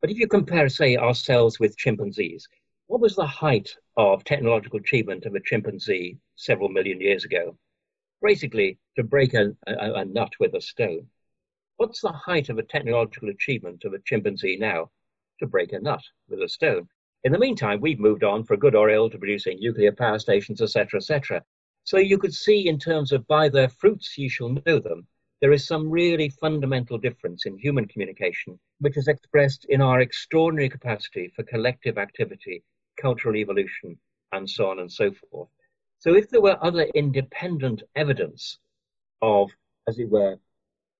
But 0.00 0.10
if 0.10 0.18
you 0.18 0.26
compare, 0.26 0.68
say, 0.68 0.96
ourselves 0.96 1.60
with 1.60 1.76
chimpanzees, 1.76 2.48
what 2.86 3.00
was 3.00 3.14
the 3.14 3.26
height 3.26 3.76
of 3.96 4.24
technological 4.24 4.78
achievement 4.78 5.26
of 5.26 5.34
a 5.34 5.40
chimpanzee 5.40 6.18
several 6.36 6.70
million 6.70 7.00
years 7.00 7.24
ago? 7.24 7.56
basically 8.22 8.78
to 8.96 9.04
break 9.04 9.34
a, 9.34 9.52
a, 9.66 9.92
a 9.94 10.04
nut 10.04 10.32
with 10.40 10.54
a 10.54 10.60
stone. 10.60 11.06
What's 11.78 12.00
the 12.00 12.12
height 12.12 12.48
of 12.48 12.56
a 12.56 12.62
technological 12.62 13.28
achievement 13.28 13.84
of 13.84 13.92
a 13.92 13.98
chimpanzee 13.98 14.56
now? 14.56 14.90
To 15.40 15.46
break 15.46 15.74
a 15.74 15.78
nut 15.78 16.02
with 16.26 16.40
a 16.40 16.48
stone. 16.48 16.88
In 17.22 17.32
the 17.32 17.38
meantime, 17.38 17.82
we've 17.82 18.00
moved 18.00 18.24
on 18.24 18.44
for 18.44 18.56
good 18.56 18.74
or 18.74 18.88
ill 18.88 19.10
to 19.10 19.18
producing 19.18 19.60
nuclear 19.60 19.92
power 19.92 20.18
stations, 20.18 20.62
etc., 20.62 20.98
etc. 20.98 21.44
So 21.84 21.98
you 21.98 22.16
could 22.16 22.32
see, 22.32 22.66
in 22.66 22.78
terms 22.78 23.12
of 23.12 23.26
by 23.26 23.50
their 23.50 23.68
fruits 23.68 24.16
ye 24.16 24.28
shall 24.28 24.56
know 24.64 24.78
them, 24.78 25.06
there 25.42 25.52
is 25.52 25.66
some 25.66 25.90
really 25.90 26.30
fundamental 26.30 26.96
difference 26.96 27.44
in 27.44 27.58
human 27.58 27.86
communication, 27.86 28.58
which 28.78 28.96
is 28.96 29.06
expressed 29.06 29.66
in 29.66 29.82
our 29.82 30.00
extraordinary 30.00 30.70
capacity 30.70 31.30
for 31.36 31.42
collective 31.42 31.98
activity, 31.98 32.62
cultural 32.98 33.36
evolution, 33.36 33.98
and 34.32 34.48
so 34.48 34.70
on 34.70 34.78
and 34.78 34.90
so 34.90 35.12
forth. 35.30 35.50
So 35.98 36.14
if 36.14 36.30
there 36.30 36.40
were 36.40 36.56
other 36.64 36.84
independent 36.94 37.82
evidence 37.94 38.58
of, 39.20 39.50
as 39.86 39.98
it 39.98 40.08
were, 40.08 40.38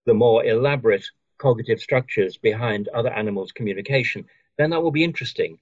the 0.07 0.14
more 0.14 0.45
elaborate 0.45 1.05
cognitive 1.38 1.81
structures 1.81 2.37
behind 2.37 2.88
other 2.88 3.11
animals' 3.11 3.53
communication, 3.53 4.25
then 4.57 4.71
that 4.71 4.83
will 4.83 4.90
be 4.90 5.05
interesting. 5.05 5.59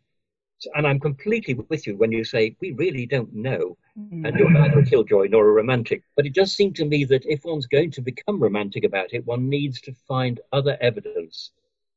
And 0.74 0.87
I'm 0.87 1.00
completely 1.00 1.54
with 1.54 1.87
you 1.87 1.96
when 1.96 2.12
you 2.12 2.24
say 2.24 2.57
we 2.61 2.72
really 2.72 3.07
don't 3.07 3.35
know, 3.35 3.76
mm-hmm. 3.98 4.24
and 4.24 4.38
you're 4.38 4.50
neither 4.50 4.78
a 4.78 4.87
killjoy 4.87 5.26
nor 5.28 5.48
a 5.48 5.52
romantic. 5.52 6.02
But 6.16 6.26
it 6.26 6.35
does 6.35 6.54
seem 6.54 6.72
to 6.74 6.85
me 6.85 7.04
that 7.07 7.26
if 7.26 7.44
one's 7.44 7.66
going 7.66 7.90
to 7.92 8.00
become 8.00 8.40
romantic 8.40 8.85
about 8.85 9.12
it, 9.12 9.26
one 9.26 9.48
needs 9.48 9.80
to 9.83 9.94
find 10.07 10.40
other 10.52 10.78
evidence 10.80 11.50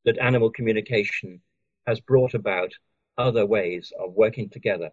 that 0.04 0.18
animal 0.18 0.50
communication 0.50 1.40
has 1.86 2.00
brought 2.00 2.34
about 2.34 2.72
other 3.16 3.46
ways 3.46 3.92
of 3.98 4.14
working 4.14 4.48
together 4.48 4.90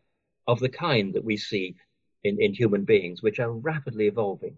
of 0.48 0.60
the 0.60 0.70
kind 0.70 1.14
that 1.14 1.24
we 1.24 1.38
see 1.38 1.76
in, 2.24 2.42
in 2.42 2.54
human 2.54 2.84
beings, 2.84 3.22
which 3.22 3.40
are 3.40 3.52
rapidly 3.52 4.08
evolving. 4.08 4.56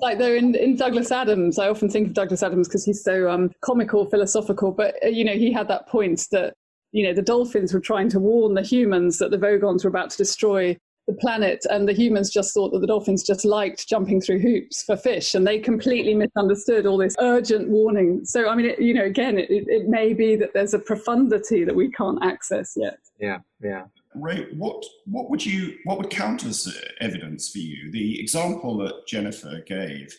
Like 0.00 0.18
though 0.18 0.32
in, 0.34 0.54
in 0.54 0.76
Douglas 0.76 1.10
Adams, 1.10 1.58
I 1.58 1.68
often 1.68 1.88
think 1.88 2.08
of 2.08 2.14
Douglas 2.14 2.42
Adams 2.42 2.68
because 2.68 2.84
he's 2.84 3.02
so 3.02 3.30
um, 3.30 3.50
comical, 3.62 4.06
philosophical. 4.06 4.70
But 4.70 4.94
uh, 5.04 5.08
you 5.08 5.24
know, 5.24 5.34
he 5.34 5.52
had 5.52 5.68
that 5.68 5.88
point 5.88 6.26
that 6.30 6.54
you 6.92 7.04
know 7.04 7.12
the 7.12 7.22
dolphins 7.22 7.74
were 7.74 7.80
trying 7.80 8.08
to 8.10 8.20
warn 8.20 8.54
the 8.54 8.62
humans 8.62 9.18
that 9.18 9.30
the 9.30 9.38
Vogons 9.38 9.84
were 9.84 9.90
about 9.90 10.10
to 10.10 10.16
destroy 10.16 10.76
the 11.06 11.14
planet, 11.14 11.66
and 11.70 11.88
the 11.88 11.92
humans 11.92 12.30
just 12.30 12.54
thought 12.54 12.72
that 12.72 12.80
the 12.80 12.86
dolphins 12.86 13.22
just 13.24 13.44
liked 13.44 13.88
jumping 13.88 14.20
through 14.20 14.38
hoops 14.38 14.82
for 14.84 14.96
fish, 14.96 15.34
and 15.34 15.46
they 15.46 15.58
completely 15.58 16.14
misunderstood 16.14 16.86
all 16.86 16.96
this 16.96 17.14
urgent 17.18 17.68
warning. 17.68 18.24
So, 18.24 18.48
I 18.48 18.54
mean, 18.54 18.66
it, 18.66 18.80
you 18.80 18.94
know, 18.94 19.04
again, 19.04 19.38
it, 19.38 19.48
it 19.50 19.88
may 19.88 20.14
be 20.14 20.36
that 20.36 20.54
there's 20.54 20.72
a 20.72 20.78
profundity 20.78 21.64
that 21.64 21.74
we 21.74 21.90
can't 21.90 22.24
access 22.24 22.72
yet. 22.76 22.98
Yeah, 23.18 23.38
yeah. 23.60 23.84
Ray, 24.14 24.46
what 24.56 24.84
what 25.06 25.30
would 25.30 25.44
you 25.44 25.76
what 25.84 25.98
would 25.98 26.10
count 26.10 26.44
as 26.44 26.76
evidence 27.00 27.48
for 27.48 27.58
you? 27.58 27.90
The 27.90 28.20
example 28.20 28.76
that 28.78 29.06
Jennifer 29.06 29.62
gave 29.66 30.14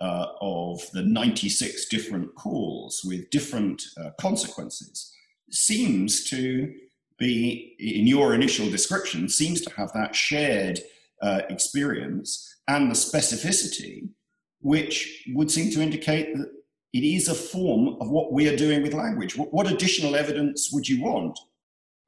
uh, 0.00 0.26
of 0.40 0.80
the 0.92 1.02
96 1.02 1.86
different 1.88 2.34
calls 2.34 3.02
with 3.04 3.30
different 3.30 3.82
uh, 4.00 4.10
consequences 4.18 5.12
seems 5.50 6.24
to 6.24 6.72
be, 7.18 7.74
in 7.78 8.06
your 8.06 8.34
initial 8.34 8.70
description, 8.70 9.28
seems 9.28 9.60
to 9.62 9.74
have 9.74 9.92
that 9.94 10.14
shared 10.14 10.80
uh, 11.20 11.40
experience 11.50 12.56
and 12.68 12.90
the 12.90 12.94
specificity, 12.94 14.08
which 14.60 15.24
would 15.34 15.50
seem 15.50 15.72
to 15.72 15.82
indicate 15.82 16.36
that 16.36 16.50
it 16.92 17.04
is 17.04 17.28
a 17.28 17.34
form 17.34 17.96
of 18.00 18.10
what 18.10 18.32
we 18.32 18.48
are 18.48 18.56
doing 18.56 18.82
with 18.82 18.94
language. 18.94 19.36
What, 19.36 19.52
what 19.52 19.70
additional 19.70 20.14
evidence 20.14 20.70
would 20.72 20.88
you 20.88 21.02
want? 21.02 21.38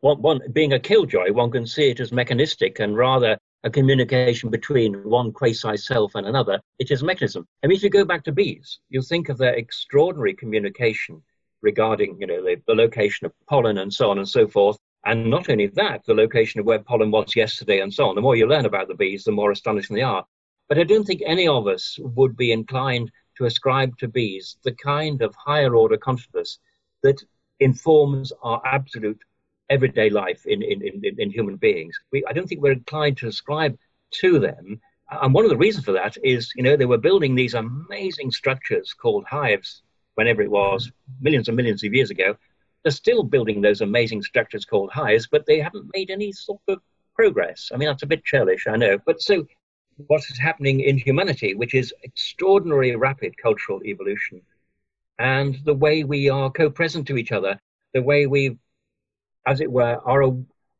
One, 0.00 0.22
one 0.22 0.40
being 0.52 0.72
a 0.72 0.80
killjoy, 0.80 1.32
one 1.32 1.50
can 1.50 1.66
see 1.66 1.90
it 1.90 2.00
as 2.00 2.12
mechanistic 2.12 2.80
and 2.80 2.96
rather 2.96 3.38
a 3.64 3.70
communication 3.70 4.48
between 4.48 4.94
one 5.04 5.32
quasi 5.32 5.76
self 5.76 6.14
and 6.14 6.26
another. 6.26 6.60
It 6.78 6.90
is 6.90 7.02
a 7.02 7.04
mechanism. 7.04 7.46
I 7.62 7.66
mean, 7.66 7.76
if 7.76 7.82
you 7.82 7.90
go 7.90 8.04
back 8.04 8.24
to 8.24 8.32
bees, 8.32 8.78
you 8.88 9.02
think 9.02 9.28
of 9.28 9.36
their 9.36 9.54
extraordinary 9.54 10.34
communication 10.34 11.22
regarding, 11.60 12.16
you 12.18 12.26
know, 12.26 12.42
the, 12.42 12.56
the 12.66 12.74
location 12.74 13.26
of 13.26 13.32
pollen 13.46 13.78
and 13.78 13.92
so 13.92 14.10
on 14.10 14.18
and 14.18 14.28
so 14.28 14.48
forth. 14.48 14.78
And 15.04 15.28
not 15.28 15.50
only 15.50 15.66
that, 15.66 16.04
the 16.06 16.14
location 16.14 16.60
of 16.60 16.66
where 16.66 16.78
pollen 16.78 17.10
was 17.10 17.36
yesterday 17.36 17.80
and 17.80 17.92
so 17.92 18.08
on. 18.08 18.14
The 18.14 18.22
more 18.22 18.36
you 18.36 18.46
learn 18.46 18.66
about 18.66 18.88
the 18.88 18.94
bees, 18.94 19.24
the 19.24 19.32
more 19.32 19.50
astonishing 19.50 19.96
they 19.96 20.02
are. 20.02 20.24
But 20.68 20.78
I 20.78 20.84
don't 20.84 21.04
think 21.04 21.22
any 21.26 21.48
of 21.48 21.66
us 21.66 21.98
would 22.00 22.36
be 22.36 22.52
inclined 22.52 23.10
to 23.36 23.44
ascribe 23.44 23.96
to 23.98 24.08
bees 24.08 24.56
the 24.64 24.72
kind 24.72 25.20
of 25.20 25.34
higher 25.34 25.74
order 25.74 25.96
consciousness 25.96 26.58
that 27.02 27.22
informs 27.60 28.32
our 28.42 28.62
absolute 28.64 29.20
everyday 29.70 30.10
life 30.10 30.44
in, 30.46 30.62
in, 30.62 30.82
in, 30.82 31.14
in 31.18 31.30
human 31.30 31.56
beings. 31.56 31.98
We, 32.12 32.24
I 32.28 32.32
don't 32.32 32.46
think 32.46 32.60
we're 32.60 32.72
inclined 32.72 33.16
to 33.18 33.28
ascribe 33.28 33.78
to 34.22 34.38
them. 34.38 34.80
And 35.10 35.32
one 35.32 35.44
of 35.44 35.50
the 35.50 35.56
reasons 35.56 35.84
for 35.84 35.92
that 35.92 36.16
is, 36.22 36.52
you 36.54 36.62
know, 36.62 36.76
they 36.76 36.86
were 36.86 36.98
building 36.98 37.34
these 37.34 37.54
amazing 37.54 38.30
structures 38.30 38.92
called 38.92 39.24
hives, 39.24 39.82
whenever 40.14 40.42
it 40.42 40.50
was, 40.50 40.90
millions 41.20 41.48
and 41.48 41.56
millions 41.56 41.82
of 41.82 41.94
years 41.94 42.10
ago. 42.10 42.36
They're 42.82 42.92
still 42.92 43.22
building 43.22 43.60
those 43.60 43.80
amazing 43.80 44.22
structures 44.22 44.64
called 44.64 44.90
hives, 44.90 45.26
but 45.30 45.46
they 45.46 45.60
haven't 45.60 45.90
made 45.94 46.10
any 46.10 46.32
sort 46.32 46.60
of 46.68 46.80
progress. 47.14 47.70
I 47.72 47.76
mean, 47.76 47.88
that's 47.88 48.02
a 48.02 48.06
bit 48.06 48.24
churlish, 48.24 48.66
I 48.66 48.76
know. 48.76 48.98
But 49.04 49.20
so 49.20 49.46
what 50.06 50.22
is 50.30 50.38
happening 50.38 50.80
in 50.80 50.96
humanity, 50.96 51.54
which 51.54 51.74
is 51.74 51.92
extraordinary 52.02 52.96
rapid 52.96 53.36
cultural 53.36 53.82
evolution, 53.84 54.40
and 55.18 55.58
the 55.64 55.74
way 55.74 56.04
we 56.04 56.30
are 56.30 56.50
co 56.50 56.70
present 56.70 57.06
to 57.08 57.18
each 57.18 57.32
other, 57.32 57.60
the 57.92 58.02
way 58.02 58.26
we 58.26 58.56
as 59.46 59.60
it 59.60 59.70
were, 59.70 59.98
our, 60.06 60.22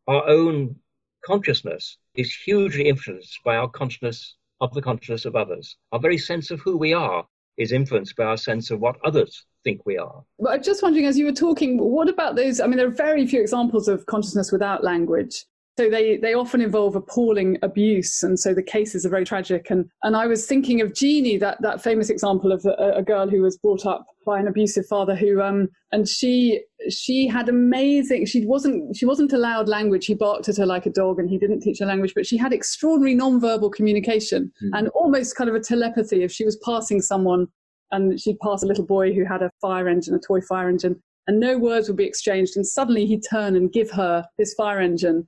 our 0.09 0.29
own 0.29 0.77
consciousness 1.25 1.99
is 2.15 2.35
hugely 2.35 2.89
influenced 2.89 3.41
by 3.45 3.57
our 3.57 3.69
consciousness 3.69 4.37
of 4.61 4.73
the 4.75 4.83
consciousness 4.83 5.25
of 5.25 5.37
others. 5.37 5.77
Our 5.93 5.99
very 5.99 6.19
sense 6.19 6.51
of 6.51 6.61
who 6.61 6.77
we 6.77 6.93
are 6.93 7.27
is 7.57 7.73
influenced 7.73 8.17
by 8.17 8.25
our 8.25 8.37
sense 8.37 8.71
of 8.71 8.81
what 8.81 8.97
others 9.05 9.45
think 9.65 9.85
we 9.85 9.99
are. 9.99 10.23
But 10.39 10.53
I'm 10.53 10.63
just 10.63 10.83
wondering, 10.83 11.07
as 11.07 11.19
you 11.19 11.27
were 11.27 11.33
talking, 11.33 11.79
what 11.79 12.09
about 12.09 12.37
those? 12.37 12.61
I 12.61 12.67
mean, 12.67 12.77
there 12.77 12.87
are 12.87 12.91
very 12.91 13.27
few 13.27 13.41
examples 13.41 13.89
of 13.89 14.07
consciousness 14.07 14.53
without 14.53 14.83
language. 14.83 15.45
So 15.81 15.89
they, 15.89 16.19
they 16.19 16.35
often 16.35 16.61
involve 16.61 16.95
appalling 16.95 17.57
abuse, 17.63 18.23
and 18.23 18.39
so 18.39 18.53
the 18.53 18.63
cases 18.63 19.07
are 19.07 19.09
very 19.09 19.25
tragic. 19.25 19.71
And 19.71 19.89
and 20.03 20.15
I 20.15 20.27
was 20.27 20.45
thinking 20.45 20.83
of 20.83 20.93
Genie, 20.93 21.39
that 21.39 21.57
that 21.63 21.83
famous 21.83 22.11
example 22.11 22.53
of 22.53 22.67
a, 22.67 22.97
a 22.97 23.03
girl 23.03 23.31
who 23.31 23.41
was 23.41 23.57
brought 23.57 23.87
up 23.87 24.05
by 24.27 24.39
an 24.39 24.47
abusive 24.47 24.85
father, 24.85 25.17
who 25.17 25.41
um 25.41 25.69
and 25.91 26.07
she 26.07 26.61
she 26.91 27.27
had 27.27 27.49
amazing. 27.49 28.27
She 28.27 28.45
wasn't 28.45 28.95
she 28.95 29.07
wasn't 29.07 29.33
allowed 29.33 29.69
language. 29.71 30.05
He 30.05 30.13
barked 30.13 30.51
at 30.51 30.59
her 30.59 30.67
like 30.67 30.85
a 30.85 30.91
dog, 30.91 31.19
and 31.19 31.31
he 31.31 31.39
didn't 31.39 31.61
teach 31.61 31.79
her 31.79 31.87
language. 31.87 32.13
But 32.15 32.27
she 32.27 32.37
had 32.37 32.53
extraordinary 32.53 33.15
non-verbal 33.15 33.71
communication 33.71 34.53
mm. 34.63 34.79
and 34.79 34.89
almost 34.89 35.35
kind 35.35 35.49
of 35.49 35.57
a 35.57 35.61
telepathy. 35.61 36.23
If 36.23 36.31
she 36.31 36.45
was 36.45 36.59
passing 36.63 37.01
someone, 37.01 37.47
and 37.91 38.21
she'd 38.21 38.39
pass 38.41 38.63
a 38.63 38.67
little 38.67 38.85
boy 38.85 39.15
who 39.15 39.25
had 39.25 39.41
a 39.41 39.51
fire 39.63 39.89
engine, 39.89 40.15
a 40.15 40.19
toy 40.19 40.43
fire 40.43 40.69
engine, 40.69 41.01
and 41.27 41.41
no 41.41 41.57
words 41.57 41.89
would 41.89 41.97
be 41.97 42.05
exchanged, 42.05 42.55
and 42.55 42.67
suddenly 42.67 43.07
he'd 43.07 43.23
turn 43.31 43.57
and 43.57 43.73
give 43.73 43.91
her 43.93 44.27
this 44.37 44.53
fire 44.53 44.79
engine 44.79 45.27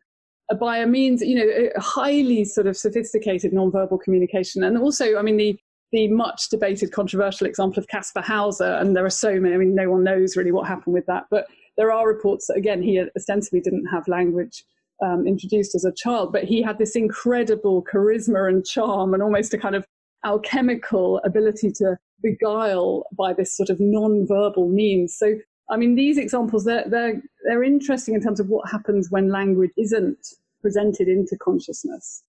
by 0.59 0.79
a 0.79 0.87
means, 0.87 1.23
you 1.23 1.35
know, 1.35 1.71
highly 1.77 2.45
sort 2.45 2.67
of 2.67 2.77
sophisticated 2.77 3.53
nonverbal 3.53 4.01
communication. 4.01 4.63
And 4.63 4.77
also, 4.77 5.17
I 5.17 5.23
mean, 5.23 5.37
the, 5.37 5.59
the 5.93 6.09
much 6.09 6.49
debated 6.51 6.93
controversial 6.93 7.47
example 7.47 7.79
of 7.79 7.89
Kaspar 7.89 8.23
Hauser, 8.23 8.73
and 8.73 8.97
there 8.97 9.05
are 9.05 9.11
so 9.11 9.41
many, 9.41 9.55
I 9.55 9.59
mean, 9.59 9.75
no 9.75 9.91
one 9.91 10.05
knows 10.05 10.37
really 10.37 10.53
what 10.53 10.67
happened 10.67 10.95
with 10.95 11.07
that, 11.07 11.25
but 11.31 11.47
there 11.77 11.93
are 11.93 12.07
reports 12.07 12.47
that, 12.47 12.57
again, 12.57 12.83
he 12.83 13.03
ostensibly 13.17 13.61
didn't 13.61 13.87
have 13.87 14.07
language 14.09 14.65
um, 15.03 15.27
introduced 15.27 15.75
as 15.75 15.85
a 15.85 15.93
child, 15.93 16.33
but 16.33 16.45
he 16.45 16.63
had 16.63 16.79
this 16.79 16.97
incredible 16.97 17.85
charisma 17.85 18.49
and 18.49 18.65
charm 18.65 19.15
and 19.15 19.23
almost 19.23 19.55
a 19.55 19.59
kind 19.59 19.75
of 19.75 19.87
alchemical 20.25 21.21
ability 21.25 21.73
to 21.73 21.97
beguile 22.23 23.05
by 23.17 23.33
this 23.33 23.57
sort 23.57 23.69
of 23.69 23.81
non-verbal 23.81 24.69
means. 24.69 25.17
So, 25.17 25.35
I 25.73 25.79
mean, 25.79 25.95
these 25.95 26.19
examples, 26.19 26.65
they're, 26.65 26.85
they're, 26.87 27.23
they're 27.45 27.63
interesting 27.65 28.15
in 28.15 28.21
terms 28.21 28.41
of 28.41 28.49
what 28.49 28.71
happens 28.71 29.11
when 29.11 29.29
language 29.29 29.71
isn't 29.79 30.19
presented 30.61 31.09
into 31.09 31.37
consciousness. 31.39 32.25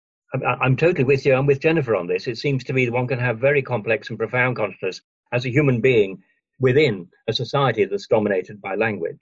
I'm 0.61 0.76
totally 0.76 1.05
with 1.05 1.24
you. 1.24 1.34
I'm 1.34 1.47
with 1.47 1.61
Jennifer 1.61 1.95
on 1.95 2.09
this. 2.09 2.26
It 2.26 2.36
seems 2.36 2.64
to 2.64 2.72
me 2.72 2.84
that 2.84 2.93
one 2.93 3.07
can 3.07 3.20
have 3.20 3.39
very 3.39 3.62
complex 3.62 4.11
and 4.11 4.18
profound 4.18 4.57
consciousness 4.57 5.01
as 5.32 5.47
a 5.47 5.51
human 5.51 5.80
being 5.80 6.22
within 6.59 7.09
a 7.28 7.32
society 7.32 7.84
that's 7.84 8.09
dominated 8.09 8.61
by 8.61 8.74
language. 8.74 9.20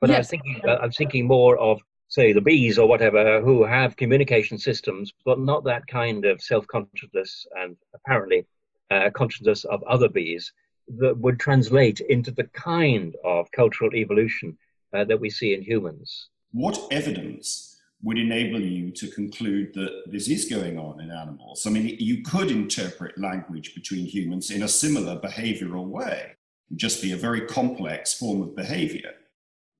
But 0.00 0.10
yes. 0.10 0.16
I 0.16 0.18
was 0.20 0.28
thinking, 0.28 0.60
uh, 0.66 0.78
I 0.82 0.86
was 0.86 0.96
thinking 0.96 1.26
more 1.26 1.58
of, 1.58 1.80
say, 2.06 2.32
the 2.32 2.40
bees 2.40 2.78
or 2.78 2.88
whatever, 2.88 3.40
who 3.40 3.64
have 3.64 3.96
communication 3.96 4.56
systems, 4.56 5.12
but 5.24 5.40
not 5.40 5.64
that 5.64 5.86
kind 5.88 6.24
of 6.24 6.40
self-consciousness 6.40 7.46
and 7.60 7.76
apparently 7.92 8.46
uh, 8.92 9.10
consciousness 9.10 9.64
of 9.64 9.82
other 9.82 10.08
bees 10.08 10.52
that 10.98 11.18
would 11.18 11.38
translate 11.38 12.00
into 12.00 12.30
the 12.30 12.44
kind 12.44 13.14
of 13.24 13.50
cultural 13.52 13.94
evolution 13.94 14.56
uh, 14.94 15.04
that 15.04 15.20
we 15.20 15.30
see 15.30 15.54
in 15.54 15.62
humans. 15.62 16.28
What 16.52 16.78
evidence 16.90 17.68
would 18.02 18.18
enable 18.18 18.60
you 18.60 18.90
to 18.92 19.08
conclude 19.08 19.74
that 19.74 20.04
this 20.06 20.28
is 20.28 20.44
going 20.44 20.78
on 20.78 21.00
in 21.00 21.10
animals. 21.10 21.66
I 21.66 21.70
mean, 21.70 21.96
you 21.98 22.22
could 22.22 22.50
interpret 22.50 23.18
language 23.18 23.74
between 23.74 24.06
humans 24.06 24.50
in 24.50 24.62
a 24.62 24.68
similar 24.68 25.18
behavioral 25.18 25.86
way, 25.86 26.36
just 26.76 27.02
be 27.02 27.12
a 27.12 27.16
very 27.16 27.40
complex 27.46 28.14
form 28.14 28.42
of 28.42 28.54
behavior. 28.54 29.12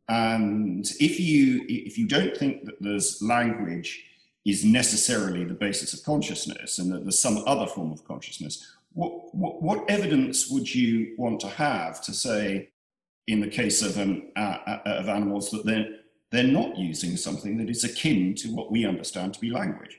And 0.09 0.85
if 1.01 1.21
you 1.21 1.65
if 1.69 1.99
you 1.99 2.09
don't 2.09 2.37
think 2.37 2.65
that 2.65 2.81
there's 2.81 3.23
language 3.23 4.05
is 4.47 4.65
necessarily 4.65 5.45
the 5.45 5.55
basis 5.55 5.93
of 5.93 6.03
consciousness 6.03 6.79
and 6.79 6.91
that 6.91 7.03
there's 7.03 7.19
some 7.19 7.45
other 7.47 7.67
form 7.67 7.93
of 7.93 8.03
consciousness, 8.05 8.67
what, 8.99 9.32
what, 9.32 9.62
what 9.62 9.88
evidence 9.88 10.51
would 10.51 10.74
you 10.74 11.14
want 11.18 11.38
to 11.38 11.46
have 11.46 12.03
to 12.03 12.12
say, 12.12 12.70
in 13.28 13.38
the 13.38 13.46
case 13.46 13.80
of, 13.80 13.96
um, 13.96 14.32
uh, 14.34 14.59
uh, 14.66 14.80
of 14.86 15.09
animals, 15.09 15.53
that 15.53 15.64
they're 15.64 15.88
they're 16.32 16.42
not 16.42 16.76
using 16.76 17.16
something 17.16 17.57
that 17.59 17.70
is 17.70 17.84
akin 17.84 18.34
to 18.34 18.49
what 18.49 18.70
we 18.72 18.84
understand 18.84 19.32
to 19.32 19.40
be 19.40 19.51
language. 19.51 19.96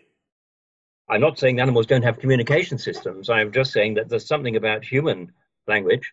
I'm 1.07 1.21
not 1.21 1.39
saying 1.39 1.59
animals 1.59 1.87
don't 1.87 2.03
have 2.03 2.19
communication 2.19 2.77
systems. 2.77 3.29
I'm 3.29 3.51
just 3.51 3.71
saying 3.71 3.95
that 3.95 4.09
there's 4.09 4.27
something 4.27 4.57
about 4.57 4.83
human 4.83 5.31
language 5.65 6.11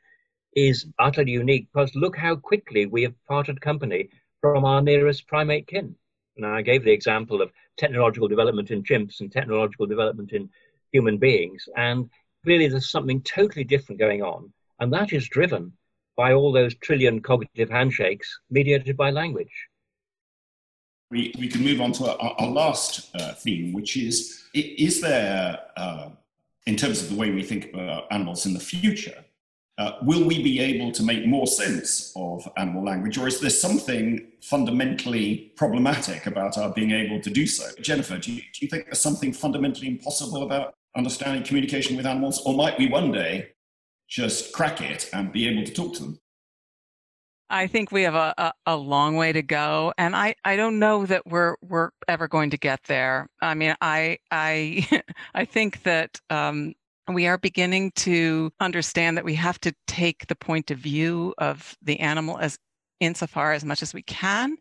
is 0.55 0.87
utterly 0.99 1.33
unique 1.33 1.67
because 1.71 1.95
look 1.97 2.17
how 2.17 2.37
quickly 2.37 2.87
we 2.87 3.03
have 3.03 3.15
parted 3.29 3.61
company 3.61 4.09
from 4.41 4.65
our 4.65 4.81
nearest 4.81 5.27
primate 5.27 5.67
kin. 5.67 5.97
Now, 6.37 6.55
I 6.55 6.63
gave 6.63 6.85
the 6.85 6.93
example 6.93 7.43
of 7.43 7.51
technological 7.77 8.29
development 8.29 8.71
in 8.71 8.85
chimps 8.85 9.21
and 9.21 9.31
technological 9.31 9.87
development 9.87 10.33
in 10.33 10.49
human 10.93 11.19
beings. 11.19 11.69
And 11.77 12.09
clearly, 12.47 12.69
there's 12.69 12.91
something 12.91 13.21
totally 13.23 13.65
different 13.65 14.01
going 14.01 14.23
on. 14.23 14.53
And 14.81 14.93
that 14.93 15.13
is 15.13 15.29
driven 15.29 15.73
by 16.17 16.33
all 16.33 16.53
those 16.53 16.75
trillion 16.77 17.21
cognitive 17.21 17.71
handshakes 17.71 18.39
mediated 18.51 18.97
by 18.97 19.11
language 19.11 19.53
we, 21.11 21.33
we 21.39 21.49
can 21.49 21.63
move 21.63 21.81
on 21.81 21.93
to 21.93 22.19
our, 22.19 22.35
our 22.39 22.49
last 22.49 23.15
uh, 23.15 23.33
theme, 23.33 23.73
which 23.73 23.97
is 23.97 24.45
is 24.55 25.01
there, 25.01 25.59
uh, 25.77 26.11
in 26.67 26.77
terms 26.77 27.03
of 27.03 27.11
the 27.11 27.17
way 27.17 27.31
we 27.31 27.43
think 27.43 27.73
about 27.73 28.05
animals 28.11 28.47
in 28.47 28.55
the 28.55 28.61
future, 28.61 29.25
uh, 29.79 29.93
will 30.03 30.25
we 30.25 30.43
be 30.43 30.59
able 30.59 30.91
to 30.91 31.03
make 31.03 31.27
more 31.27 31.47
sense 31.47 32.13
of 32.17 32.49
animal 32.57 32.83
language, 32.83 33.19
or 33.19 33.29
is 33.29 33.41
there 33.41 33.51
something 33.51 34.27
fundamentally 34.41 35.53
problematic 35.57 36.27
about 36.27 36.57
our 36.59 36.73
being 36.73 36.91
able 36.91 37.21
to 37.21 37.31
do 37.31 37.47
so? 37.47 37.65
Jennifer, 37.81 38.19
do 38.19 38.33
you, 38.33 38.41
do 38.41 38.59
you 38.63 38.69
think 38.69 38.87
there's 38.87 39.01
something 39.01 39.33
fundamentally 39.33 39.89
impossible 39.89 40.43
about 40.43 40.75
understanding 40.97 41.43
communication 41.43 41.97
with 41.97 42.07
animals, 42.07 42.43
or 42.45 42.55
might 42.55 42.79
we 42.79 42.89
one 42.89 43.13
day 43.13 43.49
just 44.09 44.53
crack 44.53 44.81
it 44.81 45.09
and 45.13 45.33
be 45.33 45.49
able 45.49 45.65
to 45.65 45.73
talk 45.73 45.95
to 45.95 46.03
them? 46.03 46.21
I 47.49 47.69
think 47.69 47.93
we 47.93 48.03
have 48.03 48.17
a, 48.17 48.35
a, 48.39 48.53
a, 48.67 48.77
long 48.77 49.15
way 49.15 49.33
to 49.33 49.43
go, 49.43 49.93
and 49.97 50.17
I, 50.17 50.35
I 50.45 50.57
don't 50.57 50.81
know 50.81 51.07
that 51.07 51.27
we're 51.27 51.55
we're 51.63 51.91
ever 52.09 52.27
going 52.27 52.51
to 52.51 52.59
get 52.59 52.81
there. 52.85 53.29
I 53.41 53.55
mean, 53.55 53.77
I 53.81 54.19
I 54.33 55.03
I 55.35 55.45
think 55.45 55.85
that 55.85 56.21
um, 56.29 56.75
we 57.13 57.29
are 57.29 57.39
beginning 57.39 57.93
to 57.97 58.51
understand 58.59 59.17
that 59.17 59.25
we 59.25 59.35
have 59.37 59.61
to 59.61 59.73
take 59.87 60.27
the 60.27 60.35
point 60.35 60.73
of 60.73 60.79
view 60.79 61.35
of 61.39 61.77
the 61.83 62.01
animal 62.01 62.39
as 62.39 62.59
insofar 62.99 63.53
as 63.53 63.65
much 63.65 63.83
as 63.83 63.95
we 63.95 64.03
can. 64.03 64.57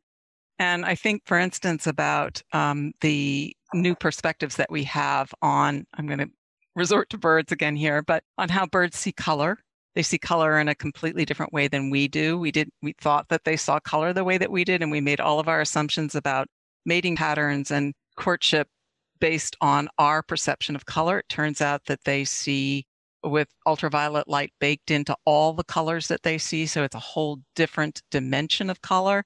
And 0.60 0.86
I 0.86 0.96
think, 0.96 1.24
for 1.26 1.38
instance, 1.38 1.88
about 1.88 2.42
um, 2.54 2.94
the 3.02 3.56
new 3.76 3.96
perspectives 3.96 4.56
that 4.56 4.72
we 4.72 4.84
have 4.86 5.34
on. 5.42 5.86
I'm 5.94 6.08
going 6.08 6.20
to 6.20 6.30
resort 6.76 7.10
to 7.12 7.18
birds 7.18 7.52
again 7.52 7.76
here, 7.76 8.02
but 8.02 8.24
on 8.38 8.50
how 8.50 8.66
birds 8.66 8.98
see 8.98 9.12
color 9.12 9.60
they 9.96 10.04
see 10.04 10.18
color 10.18 10.60
in 10.60 10.68
a 10.68 10.76
completely 10.76 11.26
different 11.26 11.54
way 11.54 11.68
than 11.68 11.90
we 11.90 12.08
do. 12.08 12.38
We 12.38 12.52
did 12.52 12.70
we 12.82 12.94
thought 13.00 13.30
that 13.30 13.46
they 13.46 13.56
saw 13.58 13.80
color 13.80 14.14
the 14.14 14.26
way 14.26 14.38
that 14.38 14.52
we 14.52 14.64
did, 14.66 14.82
and 14.82 14.92
we 14.92 15.02
made 15.02 15.22
all 15.22 15.40
of 15.40 15.48
our 15.48 15.62
assumptions 15.62 16.16
about 16.16 16.48
mating 16.86 17.16
patterns 17.16 17.72
and 17.72 17.94
courtship 18.18 18.68
based 19.20 19.56
on 19.62 19.88
our 19.98 20.22
perception 20.22 20.76
of 20.76 20.86
color. 20.86 21.20
It 21.20 21.30
turns 21.30 21.62
out 21.62 21.86
that 21.86 22.04
they 22.04 22.26
see 22.26 22.86
with 23.24 23.48
ultraviolet 23.66 24.28
light 24.28 24.54
baked 24.60 24.92
into 24.92 25.16
all 25.26 25.54
the 25.54 25.64
colors 25.64 26.08
that 26.10 26.24
they 26.24 26.38
see. 26.38 26.66
So 26.68 26.84
it's 26.84 26.96
a 26.96 27.00
whole 27.00 27.40
different 27.56 28.02
dimension 28.12 28.70
of 28.70 28.82
color. 28.82 29.24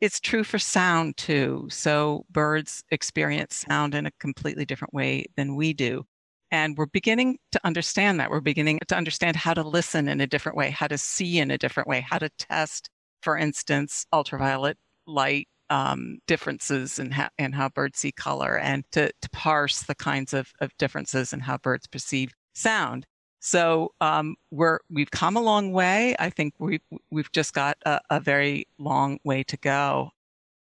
It's 0.00 0.20
true 0.20 0.44
for 0.44 0.58
sound 0.58 1.16
too. 1.16 1.68
So 1.70 2.26
birds 2.30 2.84
experience 2.90 3.64
sound 3.68 3.94
in 3.94 4.06
a 4.06 4.10
completely 4.20 4.64
different 4.64 4.92
way 4.92 5.26
than 5.36 5.56
we 5.56 5.72
do. 5.72 6.04
And 6.50 6.76
we're 6.76 6.86
beginning 6.86 7.38
to 7.52 7.60
understand 7.64 8.20
that. 8.20 8.30
We're 8.30 8.40
beginning 8.40 8.80
to 8.88 8.96
understand 8.96 9.36
how 9.36 9.54
to 9.54 9.62
listen 9.62 10.08
in 10.08 10.20
a 10.20 10.26
different 10.26 10.56
way, 10.56 10.70
how 10.70 10.86
to 10.88 10.98
see 10.98 11.38
in 11.38 11.50
a 11.50 11.58
different 11.58 11.88
way, 11.88 12.00
how 12.00 12.18
to 12.18 12.28
test, 12.38 12.90
for 13.22 13.36
instance, 13.36 14.06
ultraviolet 14.12 14.76
light 15.06 15.48
um, 15.70 16.18
differences 16.26 16.98
in 16.98 17.10
how, 17.10 17.28
in 17.38 17.52
how 17.52 17.68
birds 17.70 17.98
see 17.98 18.12
color 18.12 18.58
and 18.58 18.84
to, 18.92 19.10
to 19.22 19.30
parse 19.30 19.82
the 19.84 19.94
kinds 19.94 20.34
of, 20.34 20.52
of 20.60 20.70
differences 20.78 21.32
in 21.32 21.40
how 21.40 21.58
birds 21.58 21.86
perceive 21.86 22.32
sound. 22.54 23.06
So 23.44 23.92
um, 24.00 24.36
we're 24.50 24.78
we've 24.88 25.10
come 25.10 25.36
a 25.36 25.42
long 25.42 25.70
way. 25.70 26.16
I 26.18 26.30
think 26.30 26.54
we've 26.58 26.80
we've 27.10 27.30
just 27.30 27.52
got 27.52 27.76
a, 27.84 28.00
a 28.08 28.18
very 28.18 28.66
long 28.78 29.18
way 29.22 29.42
to 29.44 29.58
go. 29.58 30.12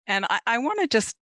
And 0.08 0.26
I, 0.30 0.40
I 0.48 0.58
want 0.60 0.80
to 0.80 0.88
just 0.88 1.18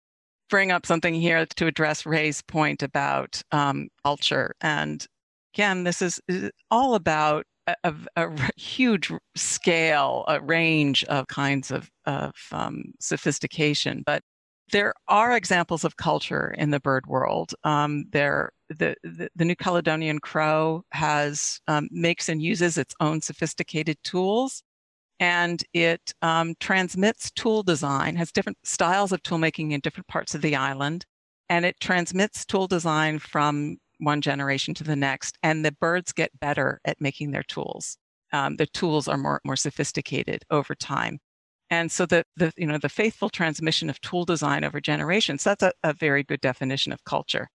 bring 0.50 0.72
up 0.72 0.84
something 0.84 1.14
here 1.14 1.46
to 1.46 1.66
address 1.68 2.04
Ray's 2.04 2.42
point 2.42 2.82
about 2.82 3.40
um, 3.52 3.88
culture. 4.02 4.56
And 4.60 5.06
again, 5.54 5.84
this 5.84 6.02
is, 6.02 6.20
is 6.26 6.50
all 6.72 6.96
about 6.96 7.46
a, 7.68 7.76
a, 7.84 7.94
a, 8.16 8.50
huge 8.56 9.12
scale, 9.36 10.24
a 10.26 10.40
range 10.40 11.04
of 11.04 11.28
kinds 11.28 11.70
of, 11.70 11.88
of 12.04 12.32
um, 12.50 12.92
sophistication. 12.98 14.02
But 14.04 14.22
there 14.72 14.94
are 15.08 15.36
examples 15.36 15.84
of 15.84 15.96
culture 15.96 16.54
in 16.56 16.70
the 16.70 16.80
bird 16.80 17.06
world. 17.06 17.54
Um, 17.64 18.06
there, 18.10 18.50
the, 18.68 18.96
the, 19.02 19.28
the, 19.36 19.44
New 19.44 19.56
Caledonian 19.56 20.18
crow 20.18 20.84
has 20.92 21.60
um, 21.68 21.88
makes 21.90 22.28
and 22.28 22.42
uses 22.42 22.78
its 22.78 22.94
own 23.00 23.20
sophisticated 23.20 23.98
tools 24.04 24.62
and 25.20 25.62
it 25.72 26.12
um, 26.22 26.54
transmits 26.60 27.30
tool 27.30 27.62
design, 27.62 28.16
has 28.16 28.32
different 28.32 28.58
styles 28.64 29.12
of 29.12 29.22
tool 29.22 29.38
making 29.38 29.72
in 29.72 29.80
different 29.80 30.08
parts 30.08 30.34
of 30.34 30.42
the 30.42 30.56
island, 30.56 31.04
and 31.48 31.64
it 31.64 31.78
transmits 31.80 32.44
tool 32.44 32.66
design 32.66 33.18
from 33.18 33.76
one 33.98 34.20
generation 34.20 34.74
to 34.74 34.84
the 34.84 34.96
next. 34.96 35.38
And 35.42 35.64
the 35.64 35.72
birds 35.72 36.12
get 36.12 36.38
better 36.40 36.80
at 36.84 37.00
making 37.00 37.30
their 37.30 37.44
tools. 37.44 37.96
Um, 38.32 38.56
the 38.56 38.66
tools 38.66 39.06
are 39.06 39.16
more 39.16 39.40
more 39.44 39.56
sophisticated 39.56 40.42
over 40.50 40.74
time. 40.74 41.20
And 41.70 41.90
so 41.90 42.06
the, 42.06 42.24
the 42.36 42.52
you 42.56 42.66
know 42.66 42.78
the 42.78 42.88
faithful 42.88 43.30
transmission 43.30 43.90
of 43.90 44.00
tool 44.00 44.24
design 44.24 44.64
over 44.64 44.80
generations 44.80 45.44
that's 45.44 45.62
a, 45.62 45.72
a 45.82 45.92
very 45.92 46.22
good 46.22 46.40
definition 46.40 46.92
of 46.92 47.04
culture. 47.04 47.48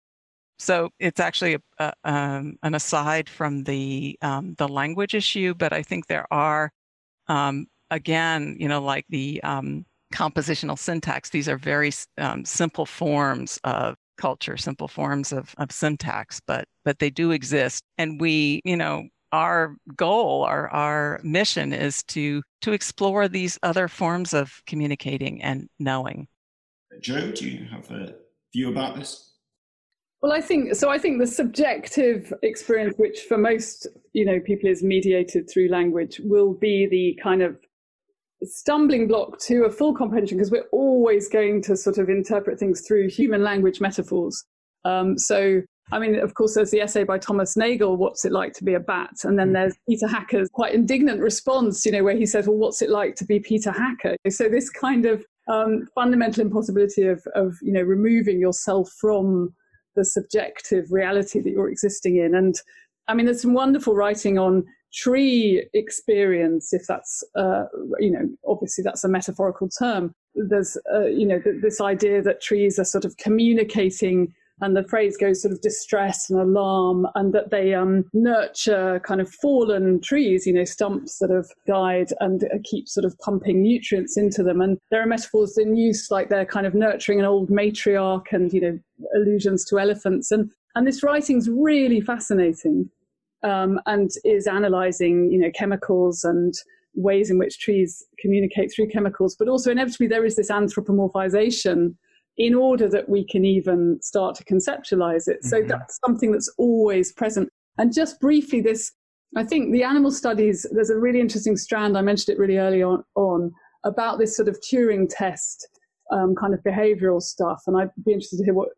So 0.57 0.89
it's 0.99 1.21
actually 1.21 1.55
a, 1.55 1.61
a, 1.79 1.93
um, 2.03 2.57
an 2.63 2.75
aside 2.75 3.29
from 3.29 3.63
the 3.63 4.17
um, 4.21 4.55
the 4.57 4.67
language 4.67 5.15
issue, 5.15 5.53
but 5.53 5.73
I 5.73 5.83
think 5.83 6.07
there 6.07 6.25
are 6.31 6.71
um, 7.27 7.67
again 7.91 8.57
you 8.59 8.67
know 8.67 8.81
like 8.81 9.05
the 9.09 9.41
um, 9.43 9.85
compositional 10.13 10.77
syntax. 10.77 11.29
These 11.29 11.47
are 11.47 11.57
very 11.57 11.91
um, 12.17 12.45
simple 12.45 12.85
forms 12.85 13.59
of 13.63 13.95
culture, 14.17 14.57
simple 14.57 14.87
forms 14.87 15.31
of, 15.31 15.55
of 15.57 15.71
syntax, 15.71 16.41
but 16.45 16.65
but 16.83 16.99
they 16.99 17.09
do 17.09 17.31
exist, 17.31 17.83
and 17.97 18.19
we 18.19 18.61
you 18.65 18.75
know 18.75 19.07
our 19.31 19.75
goal, 19.95 20.43
our 20.43 20.69
our 20.69 21.19
mission 21.23 21.73
is 21.73 22.03
to 22.03 22.41
to 22.61 22.71
explore 22.73 23.27
these 23.27 23.57
other 23.63 23.87
forms 23.87 24.33
of 24.33 24.61
communicating 24.65 25.41
and 25.41 25.69
knowing. 25.79 26.27
Jo, 26.99 27.31
do 27.31 27.47
you 27.49 27.65
have 27.65 27.89
a 27.91 28.15
view 28.53 28.69
about 28.69 28.95
this? 28.95 29.33
Well, 30.21 30.33
I 30.33 30.41
think 30.41 30.75
so. 30.75 30.89
I 30.89 30.97
think 30.97 31.19
the 31.19 31.27
subjective 31.27 32.33
experience, 32.43 32.95
which 32.97 33.21
for 33.21 33.37
most 33.37 33.87
you 34.13 34.25
know 34.25 34.39
people 34.39 34.69
is 34.69 34.83
mediated 34.83 35.49
through 35.49 35.69
language, 35.69 36.19
will 36.23 36.53
be 36.53 36.87
the 36.87 37.19
kind 37.21 37.41
of 37.41 37.57
stumbling 38.43 39.07
block 39.07 39.39
to 39.39 39.65
a 39.65 39.69
full 39.69 39.93
comprehension 39.93 40.37
because 40.37 40.51
we're 40.51 40.69
always 40.71 41.27
going 41.27 41.61
to 41.61 41.75
sort 41.75 41.97
of 41.97 42.09
interpret 42.09 42.57
things 42.57 42.85
through 42.87 43.09
human 43.09 43.43
language 43.43 43.81
metaphors. 43.81 44.45
Um, 44.85 45.17
so 45.17 45.61
I 45.91 45.99
mean, 45.99 46.15
of 46.15 46.35
course, 46.35 46.55
there's 46.55 46.71
the 46.71 46.81
essay 46.81 47.03
by 47.03 47.17
Thomas 47.17 47.57
Nagel, 47.57 47.97
What's 47.97 48.23
It 48.23 48.31
Like 48.31 48.53
to 48.53 48.63
Be 48.63 48.75
a 48.75 48.79
Bat? 48.79 49.23
And 49.23 49.39
then 49.39 49.47
hmm. 49.47 49.53
there's 49.53 49.75
Peter 49.87 50.07
Hacker's 50.07 50.49
quite 50.49 50.73
indignant 50.73 51.19
response, 51.19 51.85
you 51.85 51.91
know, 51.91 52.03
where 52.03 52.15
he 52.15 52.25
says, 52.25 52.47
Well, 52.47 52.57
what's 52.57 52.81
it 52.81 52.89
like 52.89 53.15
to 53.15 53.25
be 53.25 53.39
Peter 53.39 53.71
Hacker? 53.71 54.15
So 54.29 54.49
this 54.49 54.69
kind 54.69 55.05
of 55.05 55.25
um, 55.47 55.87
fundamental 55.95 56.41
impossibility 56.41 57.07
of, 57.07 57.25
of, 57.35 57.55
you 57.61 57.73
know, 57.73 57.81
removing 57.81 58.39
yourself 58.39 58.91
from 58.99 59.53
the 59.95 60.05
subjective 60.05 60.85
reality 60.91 61.41
that 61.41 61.49
you're 61.49 61.69
existing 61.69 62.17
in. 62.17 62.35
And 62.35 62.55
I 63.07 63.15
mean, 63.15 63.25
there's 63.25 63.41
some 63.41 63.53
wonderful 63.53 63.95
writing 63.95 64.37
on 64.37 64.65
tree 64.93 65.67
experience, 65.73 66.73
if 66.73 66.83
that's, 66.87 67.23
uh, 67.35 67.65
you 67.99 68.11
know, 68.11 68.27
obviously 68.47 68.83
that's 68.83 69.03
a 69.03 69.09
metaphorical 69.09 69.69
term. 69.69 70.13
There's, 70.35 70.77
uh, 70.93 71.05
you 71.05 71.25
know, 71.25 71.39
th- 71.39 71.61
this 71.61 71.81
idea 71.81 72.21
that 72.21 72.41
trees 72.41 72.77
are 72.79 72.85
sort 72.85 73.05
of 73.05 73.17
communicating 73.17 74.33
and 74.61 74.75
the 74.75 74.83
phrase 74.83 75.17
goes 75.17 75.41
sort 75.41 75.53
of 75.53 75.61
distress 75.61 76.29
and 76.29 76.39
alarm, 76.39 77.07
and 77.15 77.33
that 77.33 77.49
they 77.51 77.73
um, 77.73 78.05
nurture 78.13 79.01
kind 79.05 79.21
of 79.21 79.29
fallen 79.29 80.01
trees, 80.01 80.45
you 80.45 80.53
know, 80.53 80.65
stumps 80.65 81.19
that 81.19 81.29
have 81.29 81.47
died, 81.67 82.07
and 82.19 82.43
keep 82.63 82.87
sort 82.87 83.05
of 83.05 83.17
pumping 83.19 83.61
nutrients 83.61 84.17
into 84.17 84.43
them. 84.43 84.61
And 84.61 84.77
there 84.91 85.01
are 85.01 85.07
metaphors 85.07 85.57
in 85.57 85.75
use 85.75 86.11
like 86.11 86.29
they're 86.29 86.45
kind 86.45 86.67
of 86.67 86.73
nurturing 86.73 87.19
an 87.19 87.25
old 87.25 87.49
matriarch, 87.49 88.31
and 88.31 88.51
you 88.51 88.61
know, 88.61 88.79
allusions 89.15 89.65
to 89.65 89.79
elephants. 89.79 90.31
And 90.31 90.49
and 90.75 90.85
this 90.85 91.03
writing's 91.03 91.49
really 91.49 92.01
fascinating, 92.01 92.89
um, 93.43 93.79
and 93.85 94.11
is 94.25 94.47
analysing 94.47 95.31
you 95.31 95.39
know 95.39 95.51
chemicals 95.57 96.23
and 96.23 96.53
ways 96.95 97.29
in 97.31 97.37
which 97.37 97.59
trees 97.59 98.05
communicate 98.19 98.71
through 98.75 98.89
chemicals, 98.89 99.35
but 99.37 99.47
also 99.47 99.71
inevitably 99.71 100.07
there 100.07 100.25
is 100.25 100.35
this 100.35 100.51
anthropomorphization 100.51 101.95
in 102.39 102.55
order 102.55 102.87
that 102.87 103.07
we 103.09 103.25
can 103.25 103.43
even 103.43 103.99
start 104.01 104.33
to 104.33 104.45
conceptualize 104.45 105.27
it. 105.27 105.43
So 105.43 105.59
mm-hmm. 105.59 105.67
that's 105.67 105.99
something 106.05 106.31
that's 106.31 106.51
always 106.57 107.11
present. 107.11 107.49
And 107.77 107.93
just 107.93 108.19
briefly, 108.21 108.61
this, 108.61 108.93
I 109.35 109.43
think 109.43 109.73
the 109.73 109.83
animal 109.83 110.09
studies, 110.09 110.65
there's 110.71 110.89
a 110.89 110.97
really 110.97 111.19
interesting 111.19 111.57
strand, 111.57 111.97
I 111.97 112.01
mentioned 112.01 112.33
it 112.33 112.39
really 112.39 112.57
early 112.57 112.81
on, 112.81 113.03
on 113.15 113.51
about 113.83 114.19
this 114.19 114.35
sort 114.35 114.47
of 114.47 114.57
Turing 114.61 115.07
test 115.09 115.67
um, 116.11 116.33
kind 116.33 116.53
of 116.53 116.61
behavioral 116.61 117.21
stuff. 117.21 117.61
And 117.67 117.77
I'd 117.77 117.91
be 118.05 118.13
interested 118.13 118.37
to 118.37 118.45
hear 118.45 118.53
what 118.53 118.69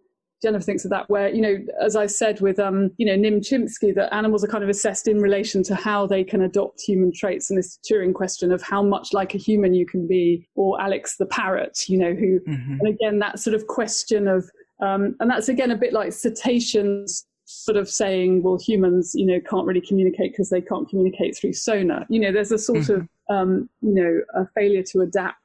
Jennifer 0.42 0.64
thinks 0.64 0.84
of 0.86 0.92
that, 0.92 1.10
where, 1.10 1.30
you 1.30 1.42
know, 1.42 1.58
as 1.82 1.96
I 1.96 2.08
said 2.08 2.42
with, 2.42 2.60
um, 2.60 2.92
you 2.98 3.06
know, 3.06 3.16
Nim 3.16 3.42
Chimpsky, 3.42 3.94
that 3.96 4.14
animals 4.14 4.44
are 4.44 4.48
kind 4.48 4.64
of 4.64 4.70
assessed 4.70 5.08
in 5.08 5.20
relation 5.20 5.62
to 5.64 5.76
how 5.76 6.08
they 6.08 6.24
can 6.24 6.42
adopt 6.42 6.82
human 6.82 7.12
traits. 7.14 7.50
And 7.50 7.60
this 7.60 7.78
Turing 7.90 8.14
question 8.14 8.52
of 8.52 8.62
how 8.62 8.82
much 8.82 9.14
like 9.14 9.36
a 9.36 9.38
human 9.38 9.74
you 9.74 9.86
can 9.86 10.08
be, 10.08 10.48
or 10.56 10.82
Alex 10.82 11.18
the 11.18 11.26
parrot, 11.28 11.88
you 11.88 11.98
know, 11.98 12.14
who, 12.14 12.40
mm-hmm. 12.40 12.78
and 12.80 12.88
again, 12.88 13.20
that 13.20 13.40
sort 13.40 13.54
of 13.54 13.68
question 13.68 14.28
of, 14.28 14.50
um, 14.82 15.16
and 15.20 15.30
that's 15.30 15.48
again 15.48 15.70
a 15.70 15.78
bit 15.78 15.94
like 15.94 16.12
cetaceans 16.12 17.26
sort 17.46 17.78
of 17.78 17.90
saying, 17.90 18.42
well, 18.44 18.58
humans, 18.58 19.12
you 19.14 19.26
know, 19.26 19.40
can't 19.50 19.68
really 19.68 19.82
communicate 19.82 20.32
because 20.32 20.50
they 20.50 20.62
can't 20.62 20.90
communicate 20.90 21.38
through 21.38 21.54
sonar. 21.54 22.06
You 22.10 22.20
know, 22.20 22.32
there's 22.32 22.52
a 22.52 22.58
sort 22.58 22.80
mm-hmm. 22.80 23.02
of, 23.02 23.10
um, 23.30 23.70
you 23.82 23.94
know, 23.94 24.22
a 24.42 24.48
failure 24.56 24.84
to 24.84 25.02
adapt 25.02 25.41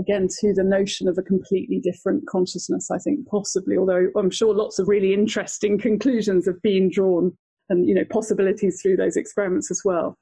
again 0.00 0.26
to 0.40 0.52
the 0.54 0.64
notion 0.64 1.06
of 1.06 1.18
a 1.18 1.22
completely 1.22 1.78
different 1.78 2.26
consciousness, 2.26 2.90
I 2.90 2.98
think 2.98 3.28
possibly, 3.28 3.76
although 3.76 4.08
I'm 4.16 4.30
sure 4.30 4.54
lots 4.54 4.78
of 4.78 4.88
really 4.88 5.12
interesting 5.12 5.78
conclusions 5.78 6.46
have 6.46 6.60
been 6.62 6.90
drawn 6.90 7.36
and, 7.68 7.88
you 7.88 7.94
know, 7.94 8.04
possibilities 8.10 8.80
through 8.80 8.96
those 8.96 9.16
experiments 9.16 9.70
as 9.70 9.82
well. 9.84 10.16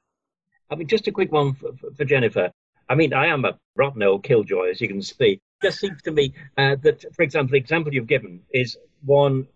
I 0.69 0.75
mean, 0.75 0.87
just 0.87 1.07
a 1.07 1.11
quick 1.11 1.31
one 1.31 1.53
for, 1.53 1.71
for 1.95 2.05
Jennifer. 2.05 2.51
I 2.89 2.95
mean, 2.95 3.13
I 3.13 3.27
am 3.27 3.45
a 3.45 3.57
rotten 3.75 4.03
old 4.03 4.23
killjoy, 4.23 4.69
as 4.69 4.81
you 4.81 4.87
can 4.87 5.01
see. 5.01 5.33
It 5.33 5.41
just 5.63 5.79
seems 5.79 6.01
to 6.03 6.11
me 6.11 6.33
uh, 6.57 6.75
that, 6.83 7.05
for 7.15 7.23
example, 7.23 7.53
the 7.53 7.57
example 7.57 7.93
you've 7.93 8.07
given 8.07 8.41
is 8.53 8.77
one, 9.05 9.47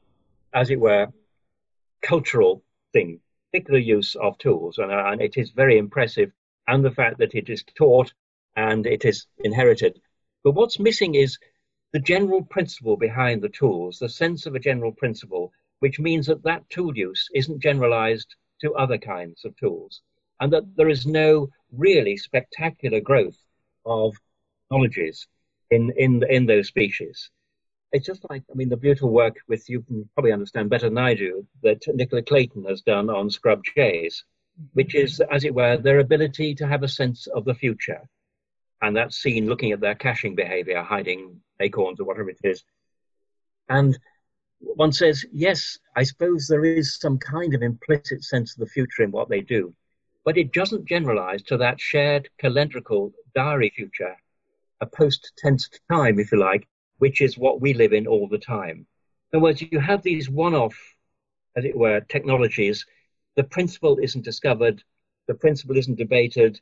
as 0.54 0.70
it 0.70 0.80
were, 0.80 1.08
cultural 2.02 2.64
thing, 2.94 3.20
particular 3.52 3.80
use 3.80 4.16
of 4.16 4.38
tools, 4.38 4.78
and, 4.78 4.92
uh, 4.92 5.06
and 5.08 5.22
it 5.22 5.38
is 5.38 5.52
very 5.52 5.78
impressive. 5.78 6.32
And 6.68 6.84
the 6.84 6.92
fact 6.92 7.18
that 7.20 7.36
it 7.36 7.50
is 7.50 7.64
taught 7.76 8.14
and 8.56 8.86
it 8.86 9.06
is 9.06 9.26
inherited. 9.44 10.00
But 10.44 10.56
what's 10.56 10.78
missing 10.78 11.16
is 11.16 11.38
the 11.94 12.00
general 12.00 12.44
principle 12.44 12.98
behind 12.98 13.42
the 13.42 13.50
tools, 13.50 14.00
the 14.00 14.10
sense 14.10 14.46
of 14.46 14.56
a 14.56 14.60
general 14.60 14.92
principle, 14.92 15.54
which 15.80 16.00
means 16.00 16.28
that 16.28 16.44
that 16.44 16.70
tool 16.70 16.98
use 16.98 17.30
isn't 17.34 17.62
generalized 17.62 18.36
to 18.60 18.74
other 18.76 18.98
kinds 18.98 19.46
of 19.46 19.56
tools, 19.56 20.02
and 20.42 20.52
that 20.52 20.76
there 20.76 20.90
is 20.90 21.06
no 21.06 21.50
really 21.72 22.18
spectacular 22.18 23.00
growth 23.00 23.38
of 23.86 24.16
knowledges 24.70 25.28
in, 25.72 25.94
in, 25.98 26.24
in 26.30 26.46
those 26.46 26.68
species. 26.68 27.30
It's 27.94 28.06
just 28.06 28.26
like, 28.30 28.44
I 28.52 28.56
mean, 28.56 28.70
the 28.70 28.76
beautiful 28.76 29.12
work 29.12 29.38
with, 29.48 29.70
you 29.70 29.82
can 29.84 30.10
probably 30.14 30.34
understand 30.34 30.70
better 30.70 30.90
than 30.90 30.98
I 30.98 31.14
do, 31.14 31.48
that 31.62 31.84
Nicola 31.88 32.22
Clayton 32.22 32.66
has 32.66 32.82
done 32.82 33.10
on 33.10 33.30
scrub 33.30 33.62
jays, 33.76 34.26
which 34.74 34.94
is, 34.94 35.22
as 35.32 35.46
it 35.46 35.56
were, 35.56 35.78
their 35.78 36.00
ability 36.00 36.56
to 36.56 36.68
have 36.68 36.84
a 36.84 36.88
sense 36.88 37.28
of 37.28 37.46
the 37.46 37.56
future 37.56 38.02
and 38.84 38.96
that's 38.98 39.22
seen 39.22 39.48
looking 39.48 39.72
at 39.72 39.80
their 39.80 39.96
caching 39.96 40.36
behavior, 40.36 40.84
hiding 40.84 41.40
acorns 41.62 42.02
or 42.02 42.04
whatever 42.04 42.30
it 42.30 42.38
is. 42.44 42.66
And 43.70 43.98
one 44.60 44.92
says, 44.92 45.26
yes, 45.32 45.80
I 45.96 46.04
suppose 46.04 46.48
there 46.48 46.66
is 46.66 47.00
some 47.00 47.18
kind 47.18 47.54
of 47.54 47.62
implicit 47.62 48.26
sense 48.26 48.54
of 48.54 48.60
the 48.60 48.72
future 48.72 49.04
in 49.04 49.12
what 49.12 49.30
they 49.30 49.40
do, 49.40 49.74
but 50.26 50.38
it 50.38 50.52
doesn't 50.52 50.86
generalize 50.86 51.44
to 51.44 51.58
that 51.58 51.80
shared 51.80 52.30
calendrical 52.42 53.14
diary 53.34 53.72
future, 53.74 54.18
a 54.82 54.86
post 54.86 55.32
tense 55.38 55.70
time, 55.90 56.20
if 56.20 56.34
you 56.34 56.40
like, 56.40 56.68
which 56.98 57.22
is 57.22 57.38
what 57.38 57.62
we 57.62 57.74
live 57.74 57.94
in 57.94 58.06
all 58.06 58.28
the 58.28 58.38
time. 58.38 58.86
In 59.32 59.38
other 59.38 59.44
words, 59.44 59.62
you 59.62 59.80
have 59.80 60.04
these 60.04 60.30
one 60.30 60.54
off, 60.54 60.78
as 61.56 61.64
it 61.64 61.76
were, 61.76 62.02
technologies. 62.02 62.86
The 63.38 63.46
principle 63.46 63.98
isn't 64.04 64.26
discovered, 64.26 64.84
the 65.28 65.36
principle 65.36 65.78
isn't 65.78 65.98
debated, 65.98 66.60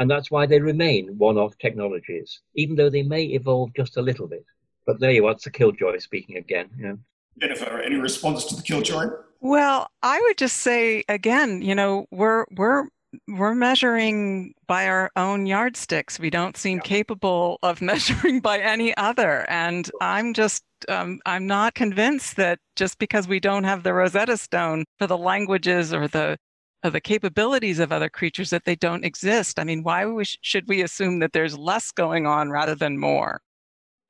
and 0.00 0.10
that's 0.10 0.30
why 0.30 0.46
they 0.46 0.58
remain 0.58 1.16
one-off 1.18 1.56
technologies, 1.58 2.40
even 2.54 2.74
though 2.74 2.88
they 2.88 3.02
may 3.02 3.24
evolve 3.24 3.70
just 3.76 3.98
a 3.98 4.02
little 4.02 4.26
bit. 4.26 4.44
But 4.86 4.98
there 4.98 5.10
you 5.10 5.26
are, 5.26 5.32
it's 5.32 5.46
a 5.46 5.50
killjoy 5.50 5.98
speaking 5.98 6.38
again. 6.38 6.70
Yeah. 6.78 6.94
Jennifer, 7.38 7.80
any 7.80 7.96
response 7.96 8.46
to 8.46 8.56
the 8.56 8.62
killjoy? 8.62 9.10
Well, 9.40 9.90
I 10.02 10.18
would 10.20 10.38
just 10.38 10.56
say 10.56 11.04
again, 11.08 11.60
you 11.60 11.74
know, 11.74 12.06
we're 12.10 12.46
we're 12.56 12.86
we're 13.28 13.54
measuring 13.54 14.54
by 14.66 14.88
our 14.88 15.10
own 15.16 15.44
yardsticks. 15.44 16.18
We 16.18 16.30
don't 16.30 16.56
seem 16.56 16.78
yeah. 16.78 16.82
capable 16.84 17.58
of 17.62 17.82
measuring 17.92 18.40
by 18.40 18.58
any 18.58 18.96
other. 18.96 19.48
And 19.50 19.90
I'm 20.00 20.32
just, 20.32 20.62
um, 20.88 21.20
I'm 21.26 21.46
not 21.46 21.74
convinced 21.74 22.36
that 22.36 22.58
just 22.76 22.98
because 22.98 23.28
we 23.28 23.40
don't 23.40 23.64
have 23.64 23.82
the 23.82 23.92
Rosetta 23.92 24.36
Stone 24.36 24.84
for 24.98 25.06
the 25.06 25.18
languages 25.18 25.92
or 25.92 26.08
the 26.08 26.38
of 26.82 26.92
the 26.92 27.00
capabilities 27.00 27.78
of 27.78 27.92
other 27.92 28.08
creatures 28.08 28.50
that 28.50 28.64
they 28.64 28.76
don't 28.76 29.04
exist. 29.04 29.58
I 29.58 29.64
mean, 29.64 29.82
why 29.82 30.06
we 30.06 30.24
sh- 30.24 30.38
should 30.40 30.68
we 30.68 30.82
assume 30.82 31.18
that 31.18 31.32
there's 31.32 31.56
less 31.58 31.90
going 31.92 32.26
on 32.26 32.50
rather 32.50 32.74
than 32.74 32.98
more? 32.98 33.42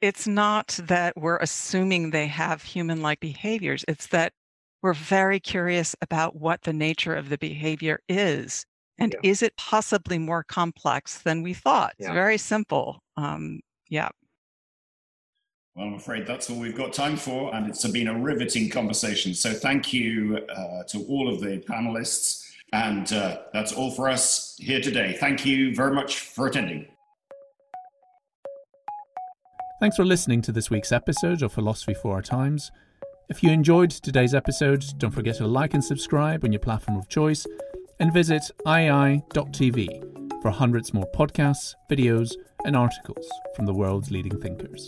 It's 0.01 0.27
not 0.27 0.79
that 0.85 1.17
we're 1.17 1.39
assuming 1.39 2.11
they 2.11 2.27
have 2.29 2.63
human 2.63 3.03
like 3.03 3.21
behaviors, 3.21 3.85
it's 3.89 4.07
that 4.09 4.33
we're 4.83 4.95
very 4.95 5.41
curious 5.41 5.95
about 6.01 6.37
what 6.37 6.63
the 6.63 6.73
nature 6.73 7.15
of 7.15 7.29
the 7.29 7.37
behavior 7.39 8.01
is. 8.09 8.65
And 8.99 9.15
Yeah. 9.23 9.31
is 9.31 9.43
it 9.43 9.57
possibly 9.57 10.19
more 10.19 10.45
complex 10.45 11.19
than 11.19 11.43
we 11.43 11.55
thought? 11.55 11.95
It's 11.99 12.09
very 12.09 12.39
simple. 12.39 13.03
Um, 13.17 13.61
yeah. 13.89 14.09
Well, 15.75 15.87
I'm 15.87 15.95
afraid 15.95 16.27
that's 16.27 16.51
all 16.51 16.59
we've 16.59 16.77
got 16.77 16.93
time 16.93 17.17
for, 17.17 17.55
and 17.55 17.69
it's 17.69 17.87
been 17.87 18.09
a 18.09 18.19
riveting 18.19 18.69
conversation. 18.69 19.35
So, 19.35 19.53
thank 19.53 19.93
you 19.93 20.39
uh, 20.55 20.83
to 20.85 21.05
all 21.05 21.33
of 21.33 21.41
the 21.41 21.59
panelists, 21.59 22.50
and 22.73 23.13
uh, 23.13 23.39
that's 23.53 23.73
all 23.73 23.91
for 23.91 24.09
us 24.09 24.57
here 24.59 24.81
today. 24.81 25.17
Thank 25.19 25.45
you 25.45 25.75
very 25.75 25.95
much 25.95 26.21
for 26.21 26.47
attending. 26.47 26.87
Thanks 29.81 29.97
for 29.97 30.05
listening 30.05 30.43
to 30.43 30.53
this 30.53 30.71
week's 30.71 30.93
episode 30.93 31.43
of 31.43 31.53
Philosophy 31.53 31.95
for 31.95 32.15
Our 32.15 32.23
Times. 32.23 32.71
If 33.31 33.43
you 33.43 33.51
enjoyed 33.51 33.91
today's 33.91 34.35
episode, 34.35 34.85
don't 34.99 35.11
forget 35.11 35.37
to 35.37 35.47
like 35.47 35.73
and 35.73 35.83
subscribe 35.83 36.45
on 36.45 36.53
your 36.53 36.61
platform 36.61 36.99
of 36.99 37.09
choice 37.09 37.47
and 37.99 38.13
visit 38.13 38.43
iai.tv 38.67 40.43
for 40.43 40.51
hundreds 40.51 40.93
more 40.93 41.11
podcasts, 41.15 41.75
videos, 41.91 42.33
and 42.65 42.77
articles 42.77 43.27
from 43.55 43.67
the 43.67 43.75
world's 43.75 44.11
leading 44.11 44.39
thinkers. 44.41 44.87